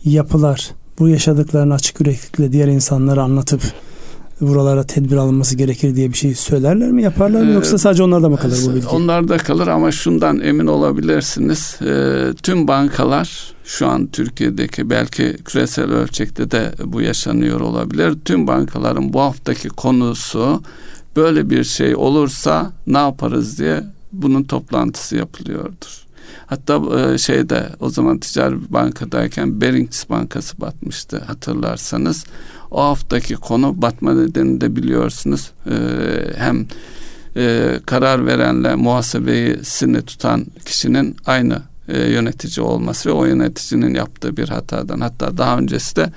yapılar 0.04 0.70
bu 0.98 1.08
yaşadıklarını 1.08 1.74
açık 1.74 2.00
yüreklilikle 2.00 2.52
diğer 2.52 2.68
insanlara 2.68 3.22
anlatıp 3.22 3.62
buralara 4.40 4.84
tedbir 4.84 5.16
alınması 5.16 5.56
gerekir 5.56 5.96
diye 5.96 6.08
bir 6.12 6.16
şey 6.16 6.34
söylerler 6.34 6.90
mi 6.90 7.02
yaparlar 7.02 7.42
mı 7.42 7.52
yoksa 7.52 7.78
sadece 7.78 8.02
onlarda 8.02 8.28
mı 8.28 8.36
kalır 8.36 8.58
bu 8.66 8.74
bilgi? 8.74 8.86
Onlarda 8.86 9.36
kalır 9.36 9.66
ama 9.66 9.92
şundan 9.92 10.40
emin 10.40 10.66
olabilirsiniz. 10.66 11.78
E, 11.82 12.24
tüm 12.42 12.68
bankalar 12.68 13.54
şu 13.64 13.86
an 13.86 14.06
Türkiye'deki 14.06 14.90
belki 14.90 15.36
küresel 15.44 15.90
ölçekte 15.90 16.50
de 16.50 16.72
bu 16.84 17.00
yaşanıyor 17.00 17.60
olabilir. 17.60 18.14
Tüm 18.24 18.46
bankaların 18.46 19.12
bu 19.12 19.20
haftaki 19.20 19.68
konusu 19.68 20.62
böyle 21.16 21.50
bir 21.50 21.64
şey 21.64 21.96
olursa 21.96 22.72
ne 22.86 22.98
yaparız 22.98 23.58
diye 23.58 23.84
bunun 24.22 24.42
toplantısı 24.42 25.16
yapılıyordur. 25.16 26.04
Hatta 26.46 26.80
e, 27.00 27.18
şeyde 27.18 27.68
o 27.80 27.90
zaman 27.90 28.18
ticari 28.18 28.72
bankadayken 28.72 29.60
Barings 29.60 30.10
Bankası 30.10 30.60
batmıştı 30.60 31.18
hatırlarsanız. 31.18 32.24
O 32.70 32.82
haftaki 32.82 33.34
konu 33.34 33.82
batma 33.82 34.14
nedeni 34.14 34.60
de 34.60 34.76
biliyorsunuz. 34.76 35.50
E, 35.66 35.74
hem 36.36 36.66
e, 37.36 37.78
karar 37.86 38.26
verenle 38.26 38.74
muhasebesini 38.74 40.02
tutan 40.02 40.46
kişinin 40.64 41.16
aynı 41.26 41.62
yönetici 41.88 42.66
olması 42.66 43.08
ve 43.08 43.12
o 43.12 43.24
yöneticinin 43.24 43.94
yaptığı 43.94 44.36
bir 44.36 44.48
hatadan 44.48 45.00
hatta 45.00 45.38
daha 45.38 45.58
öncesi 45.58 45.96
de 45.96 46.12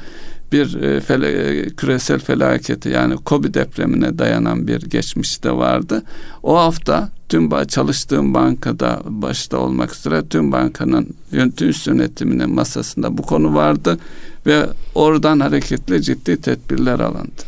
bir 0.51 0.81
e, 0.81 0.99
fele, 0.99 1.65
küresel 1.69 2.19
felaketi 2.19 2.89
yani 2.89 3.15
Kobe 3.15 3.53
depremine 3.53 4.17
dayanan 4.17 4.67
bir 4.67 4.81
geçmişte 4.81 5.51
vardı. 5.51 6.03
O 6.43 6.57
hafta 6.57 7.09
tüm 7.29 7.65
çalıştığım 7.67 8.33
bankada 8.33 9.01
başta 9.05 9.57
olmak 9.57 9.95
üzere 9.95 10.27
tüm 10.27 10.51
bankanın 10.51 11.15
üst 11.61 11.87
yönetiminin 11.87 12.49
masasında 12.49 13.17
bu 13.17 13.21
konu 13.21 13.55
vardı 13.55 13.99
ve 14.45 14.67
oradan 14.95 15.39
hareketli 15.39 16.01
ciddi 16.01 16.41
tedbirler 16.41 16.99
alındı. 16.99 17.43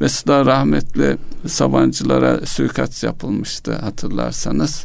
Mesela 0.00 0.46
rahmetli 0.46 1.16
Sabancılara 1.46 2.46
suikast 2.46 3.04
yapılmıştı 3.04 3.72
hatırlarsanız. 3.72 4.84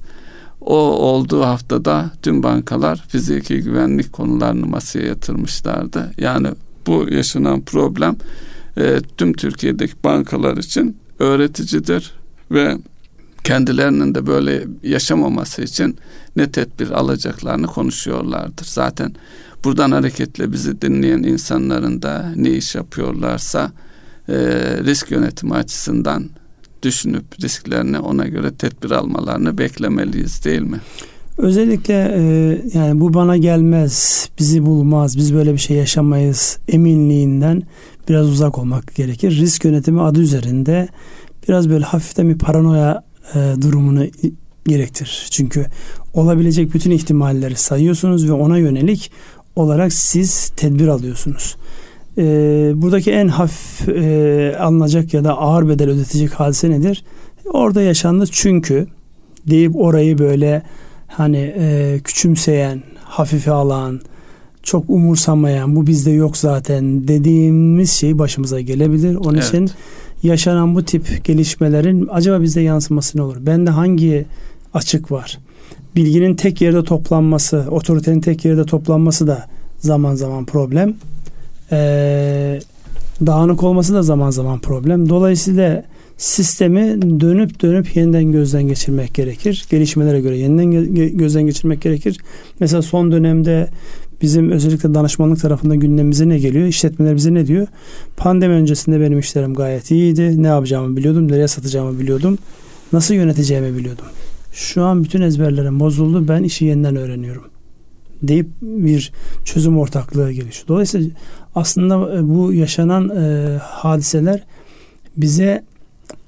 O 0.62 0.76
olduğu 0.78 1.42
haftada 1.42 2.12
tüm 2.22 2.44
bankalar 2.44 3.06
fiziki 3.08 3.62
güvenlik 3.62 4.14
konularını 4.14 4.66
masaya 4.66 5.08
yatırmışlardı. 5.08 6.12
Yani 6.18 6.48
bu 6.88 7.06
yaşanan 7.10 7.62
problem 7.62 8.16
e, 8.78 9.00
tüm 9.18 9.34
Türkiye'deki 9.34 9.94
bankalar 10.04 10.58
için 10.58 10.98
öğreticidir 11.20 12.12
ve 12.52 12.78
kendilerinin 13.48 14.16
de 14.16 14.28
böyle 14.28 14.64
yaşamaması 14.84 15.62
için 15.62 15.98
ne 16.36 16.52
tedbir 16.52 16.90
alacaklarını 16.90 17.68
konuşuyorlardır. 17.68 18.66
Zaten 18.66 19.14
buradan 19.64 19.92
hareketle 19.92 20.52
bizi 20.52 20.82
dinleyen 20.82 21.24
insanların 21.24 22.02
da 22.02 22.32
ne 22.36 22.50
iş 22.50 22.76
yapıyorlarsa 22.76 23.72
e, 24.30 24.36
risk 24.84 25.12
yönetimi 25.12 25.54
açısından 25.54 26.30
düşünüp 26.84 27.26
risklerini 27.42 28.00
ona 28.00 28.28
göre 28.28 28.52
tedbir 28.54 28.92
almalarını 28.92 29.58
beklemeliyiz 29.58 30.46
değil 30.46 30.62
mi? 30.62 30.78
Özellikle 31.38 31.94
e, 31.94 32.22
yani 32.74 33.00
bu 33.00 33.14
bana 33.14 33.38
gelmez, 33.38 34.30
bizi 34.40 34.66
bulmaz, 34.66 35.18
biz 35.18 35.34
böyle 35.34 35.54
bir 35.54 35.58
şey 35.58 35.78
yaşamayız 35.78 36.58
eminliğinden 36.68 37.64
biraz 38.10 38.28
uzak 38.28 38.58
olmak 38.58 38.96
gerekir. 38.96 39.32
Risk 39.32 39.66
yönetimi 39.66 40.02
adı 40.02 40.22
üzerinde 40.22 40.88
biraz 41.48 41.70
böyle 41.70 41.86
hafiften 41.86 42.30
bir 42.30 42.38
paranoya 42.38 43.07
e, 43.36 43.62
durumunu 43.62 44.06
gerektirir. 44.68 45.28
Çünkü 45.32 45.66
olabilecek 46.14 46.74
bütün 46.74 46.92
ihtimalleri 46.92 47.56
sayıyorsunuz 47.56 48.30
ve 48.30 48.32
ona 48.32 48.58
yönelik 48.58 49.12
olarak 49.56 49.94
siz 49.94 50.50
tedbir 50.50 50.88
alıyorsunuz. 50.88 51.56
E, 52.18 52.24
buradaki 52.76 53.12
en 53.12 53.28
hafif 53.28 53.90
e, 53.90 54.58
alınacak 54.60 55.14
ya 55.14 55.24
da 55.24 55.38
ağır 55.38 55.70
bedel 55.70 55.90
ödetecek 55.90 56.34
hadise 56.34 56.70
nedir? 56.70 57.04
Orada 57.54 57.82
yaşandı 57.82 58.26
çünkü 58.32 58.88
deyip 59.48 59.76
orayı 59.76 60.18
böyle 60.18 60.64
hani 61.08 61.54
e, 61.58 62.00
küçümseyen, 62.04 62.84
hafife 63.04 63.52
alan, 63.52 64.02
çok 64.64 64.90
umursamayan, 64.90 65.76
bu 65.76 65.88
bizde 65.88 66.12
yok 66.12 66.38
zaten 66.38 67.08
dediğimiz 67.08 67.92
şey 67.92 68.20
başımıza 68.20 68.62
gelebilir. 68.62 69.16
Onun 69.16 69.34
evet. 69.34 69.48
için 69.48 69.70
yaşanan 70.24 70.76
bu 70.76 70.84
tip 70.84 71.26
gelişmelerin 71.26 72.08
acaba 72.12 72.42
bizde 72.42 72.62
yansıması 72.62 73.18
ne 73.18 73.22
olur? 73.22 73.38
Bende 73.40 73.70
hangi 73.70 74.26
açık 74.74 75.12
var? 75.12 75.38
Bilginin 75.96 76.36
tek 76.36 76.62
yerde 76.62 76.84
toplanması, 76.84 77.66
otoritenin 77.72 78.22
tek 78.22 78.46
yerde 78.46 78.66
toplanması 78.66 79.28
da 79.28 79.46
zaman 79.80 80.16
zaman 80.16 80.46
problem. 80.46 80.94
Ee, 81.72 82.60
dağınık 83.26 83.64
olması 83.64 83.94
da 83.94 84.04
zaman 84.04 84.30
zaman 84.30 84.60
problem. 84.60 85.10
Dolayısıyla 85.10 85.84
sistemi 86.18 87.02
dönüp 87.20 87.62
dönüp 87.62 87.96
yeniden 87.96 88.32
gözden 88.32 88.64
geçirmek 88.64 89.14
gerekir. 89.14 89.66
Gelişmelere 89.70 90.22
göre 90.22 90.38
yeniden 90.38 90.96
gözden 91.18 91.46
geçirmek 91.46 91.82
gerekir. 91.82 92.18
Mesela 92.60 92.82
son 92.82 93.12
dönemde 93.12 93.70
bizim 94.22 94.52
özellikle 94.52 94.94
danışmanlık 94.94 95.42
tarafında 95.42 95.76
gündemimize 95.76 96.30
ne 96.30 96.40
geliyor? 96.40 96.68
İşletmeler 96.68 97.16
bize 97.16 97.34
ne 97.34 97.48
diyor? 97.48 97.68
Pandemi 98.18 98.54
öncesinde 98.54 99.02
benim 99.02 99.20
işlerim 99.20 99.54
gayet 99.54 99.92
iyiydi. 99.92 100.44
Ne 100.44 100.48
yapacağımı 100.48 100.98
biliyordum, 100.98 101.32
nereye 101.32 101.48
satacağımı 101.48 102.00
biliyordum. 102.00 102.38
Nasıl 102.94 103.14
yöneteceğimi 103.14 103.78
biliyordum. 103.78 104.06
Şu 104.52 104.84
an 104.84 105.04
bütün 105.04 105.22
ezberlerim 105.22 105.80
bozuldu. 105.80 106.28
Ben 106.28 106.44
işi 106.44 106.66
yeniden 106.66 106.96
öğreniyorum. 106.96 107.44
Deyip 108.22 108.48
bir 108.62 109.12
çözüm 109.46 109.78
ortaklığı 109.78 110.32
gelişiyor. 110.32 110.68
Dolayısıyla 110.68 111.10
aslında 111.56 112.18
e, 112.18 112.30
bu 112.30 112.54
yaşanan 112.54 113.10
e, 113.10 113.58
hadiseler 113.58 114.44
bize 115.18 115.64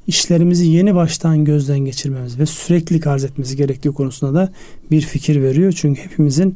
işlerimizi 0.08 0.68
yeni 0.68 0.96
baştan 0.96 1.46
gözden 1.46 1.80
geçirmemiz 1.80 2.40
ve 2.40 2.46
sürekli 2.46 3.10
arz 3.10 3.24
etmesi 3.24 3.58
gerektiği 3.58 3.92
konusunda 3.92 4.34
da 4.34 4.52
bir 4.92 5.02
fikir 5.02 5.42
veriyor. 5.44 5.72
Çünkü 5.72 6.02
hepimizin 6.02 6.56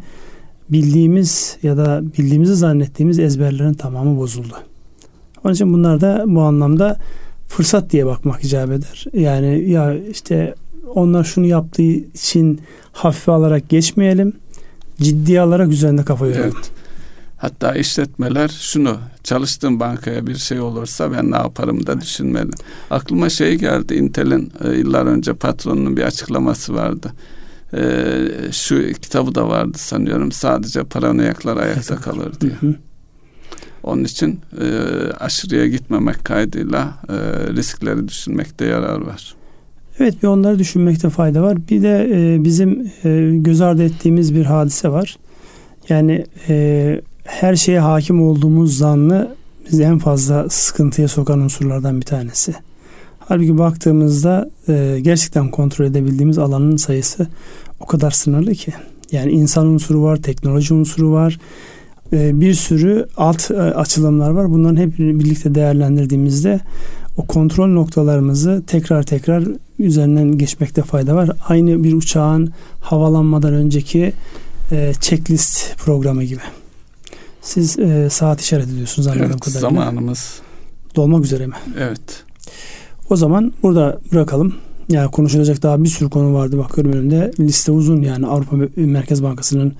bildiğimiz 0.73 1.57
ya 1.63 1.77
da 1.77 2.01
bildiğimizi 2.17 2.55
zannettiğimiz 2.55 3.19
ezberlerin 3.19 3.73
tamamı 3.73 4.17
bozuldu. 4.17 4.55
Onun 5.43 5.53
için 5.53 5.73
bunlar 5.73 6.01
da 6.01 6.23
bu 6.27 6.41
anlamda 6.41 6.97
fırsat 7.47 7.89
diye 7.89 8.05
bakmak 8.05 8.43
icap 8.43 8.71
eder. 8.71 9.05
Yani 9.13 9.69
ya 9.69 9.95
işte 10.11 10.55
onlar 10.95 11.23
şunu 11.23 11.45
yaptığı 11.45 11.81
için 11.81 12.61
hafife 12.91 13.31
alarak 13.31 13.69
geçmeyelim. 13.69 14.33
Ciddiye 15.01 15.41
alarak 15.41 15.69
üzerinde 15.69 16.03
kafa 16.03 16.27
yoralım. 16.27 16.51
Evet. 16.55 16.71
Hatta 17.37 17.75
işletmeler 17.75 18.47
şunu 18.47 18.97
çalıştığım 19.23 19.79
bankaya 19.79 20.27
bir 20.27 20.35
şey 20.35 20.59
olursa 20.59 21.11
ben 21.11 21.31
ne 21.31 21.35
yaparım 21.35 21.87
da 21.87 22.01
düşünmeli. 22.01 22.51
Aklıma 22.89 23.29
şey 23.29 23.55
geldi 23.55 23.95
Intel'in 23.95 24.51
e, 24.63 24.69
yıllar 24.69 25.05
önce 25.05 25.33
patronunun 25.33 25.97
bir 25.97 26.03
açıklaması 26.03 26.75
vardı. 26.75 27.13
E, 27.73 28.51
şu 28.51 28.93
kitabı 29.01 29.35
da 29.35 29.47
vardı 29.47 29.77
sanıyorum 29.77 30.31
sadece 30.31 30.83
paranoyaklar 30.83 31.57
ayakta 31.57 31.95
kalır 31.95 32.33
diye. 32.41 32.53
Onun 33.83 34.03
için 34.03 34.39
e, 34.61 34.65
aşırıya 35.19 35.67
gitmemek 35.67 36.25
kaydıyla 36.25 36.93
e, 37.09 37.13
riskleri 37.53 38.07
düşünmekte 38.07 38.65
yarar 38.65 39.01
var. 39.01 39.35
Evet 39.99 40.23
bir 40.23 40.27
onları 40.27 40.59
düşünmekte 40.59 41.09
fayda 41.09 41.41
var. 41.41 41.57
Bir 41.69 41.81
de 41.81 42.09
e, 42.13 42.43
bizim 42.43 42.91
e, 43.03 43.31
göz 43.37 43.61
ardı 43.61 43.83
ettiğimiz 43.83 44.35
bir 44.35 44.45
hadise 44.45 44.89
var. 44.89 45.17
Yani 45.89 46.25
e, 46.49 47.01
her 47.23 47.55
şeye 47.55 47.79
hakim 47.79 48.21
olduğumuz 48.21 48.77
zannı 48.77 49.35
bizi 49.71 49.83
en 49.83 49.97
fazla 49.99 50.49
sıkıntıya 50.49 51.07
sokan 51.07 51.39
unsurlardan 51.39 52.01
bir 52.01 52.05
tanesi. 52.05 52.53
Halbuki 53.19 53.57
baktığımızda 53.57 54.49
e, 54.69 54.99
gerçekten 55.01 55.51
kontrol 55.51 55.85
edebildiğimiz 55.85 56.37
alanın 56.37 56.77
sayısı 56.77 57.27
o 57.83 57.85
kadar 57.85 58.11
sınırlı 58.11 58.53
ki. 58.53 58.73
Yani 59.11 59.31
insan 59.31 59.67
unsuru 59.67 60.03
var, 60.03 60.17
teknoloji 60.17 60.73
unsuru 60.73 61.11
var. 61.11 61.39
E, 62.13 62.41
bir 62.41 62.53
sürü 62.53 63.07
alt 63.17 63.51
e, 63.51 63.55
açılımlar 63.55 64.29
var. 64.29 64.51
Bunların 64.51 64.77
hep 64.77 64.99
birlikte 64.99 65.55
değerlendirdiğimizde 65.55 66.59
o 67.17 67.27
kontrol 67.27 67.67
noktalarımızı 67.67 68.63
tekrar 68.67 69.03
tekrar 69.03 69.43
üzerinden 69.79 70.37
geçmekte 70.37 70.81
fayda 70.81 71.15
var. 71.15 71.29
Aynı 71.47 71.83
bir 71.83 71.93
uçağın 71.93 72.53
havalanmadan 72.81 73.53
önceki 73.53 74.13
e, 74.71 74.93
checklist 75.01 75.77
programı 75.77 76.23
gibi. 76.23 76.41
Siz 77.41 77.79
e, 77.79 78.09
saat 78.09 78.41
işaret 78.41 78.67
ediyorsunuz 78.67 79.07
anladığım 79.07 79.25
evet, 79.25 79.39
kadarıyla. 79.39 79.69
zamanımız. 79.69 80.41
Dolmak 80.95 81.25
üzere 81.25 81.47
mi? 81.47 81.55
Evet. 81.79 82.23
O 83.09 83.15
zaman 83.15 83.53
burada 83.63 83.99
bırakalım. 84.11 84.55
Yani 84.89 85.11
konuşulacak 85.11 85.63
daha 85.63 85.83
bir 85.83 85.89
sürü 85.89 86.09
konu 86.09 86.33
vardı 86.33 86.57
bakıyorum 86.57 86.93
önümde. 86.93 87.31
Liste 87.39 87.71
uzun 87.71 88.01
yani 88.01 88.27
Avrupa 88.27 88.57
Merkez 88.75 89.23
Bankası'nın 89.23 89.73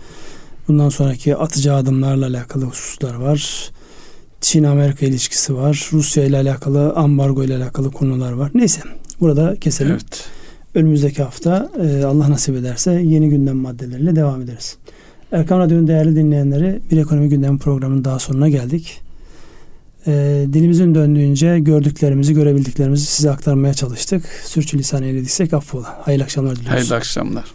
bundan 0.68 0.90
sonraki 0.90 1.36
atacağı 1.36 1.78
adımlarla 1.78 2.28
alakalı 2.28 2.66
hususlar 2.66 3.16
var. 3.16 3.72
Çin-Amerika 4.42 5.06
ilişkisi 5.06 5.56
var. 5.56 5.90
Rusya 5.94 6.24
ile 6.26 6.38
alakalı, 6.38 6.94
ambargo 6.94 7.44
ile 7.44 7.56
alakalı 7.56 7.92
konular 7.92 8.32
var. 8.32 8.52
Neyse 8.54 8.82
burada 9.20 9.56
keselim. 9.56 9.92
Evet. 9.92 10.26
Önümüzdeki 10.76 11.24
hafta 11.24 11.70
e, 11.84 12.04
Allah 12.04 12.30
nasip 12.30 12.56
ederse 12.56 12.92
yeni 12.92 13.30
gündem 13.30 13.58
maddeleriyle 13.58 14.16
devam 14.16 14.42
ederiz. 14.42 14.78
Erkan 15.32 15.60
Radyo'nun 15.60 15.88
değerli 15.88 16.16
dinleyenleri 16.16 16.82
bir 16.92 16.98
ekonomi 16.98 17.30
gündemi 17.30 17.58
programının 17.58 18.06
daha 18.06 18.20
sonuna 18.20 18.50
geldik. 18.50 19.02
E, 20.08 20.46
dilimizin 20.54 20.96
döndüğünce 20.96 21.60
gördüklerimizi, 21.60 22.34
görebildiklerimizi 22.34 23.06
size 23.06 23.32
aktarmaya 23.32 23.74
çalıştık. 23.74 24.26
Sürçülisan 24.44 25.04
eylediysek 25.04 25.54
affola. 25.54 26.00
Hayırlı 26.02 26.24
akşamlar 26.24 26.56
diliyoruz. 26.56 26.74
Hayırlı 26.74 26.96
akşamlar. 26.96 27.46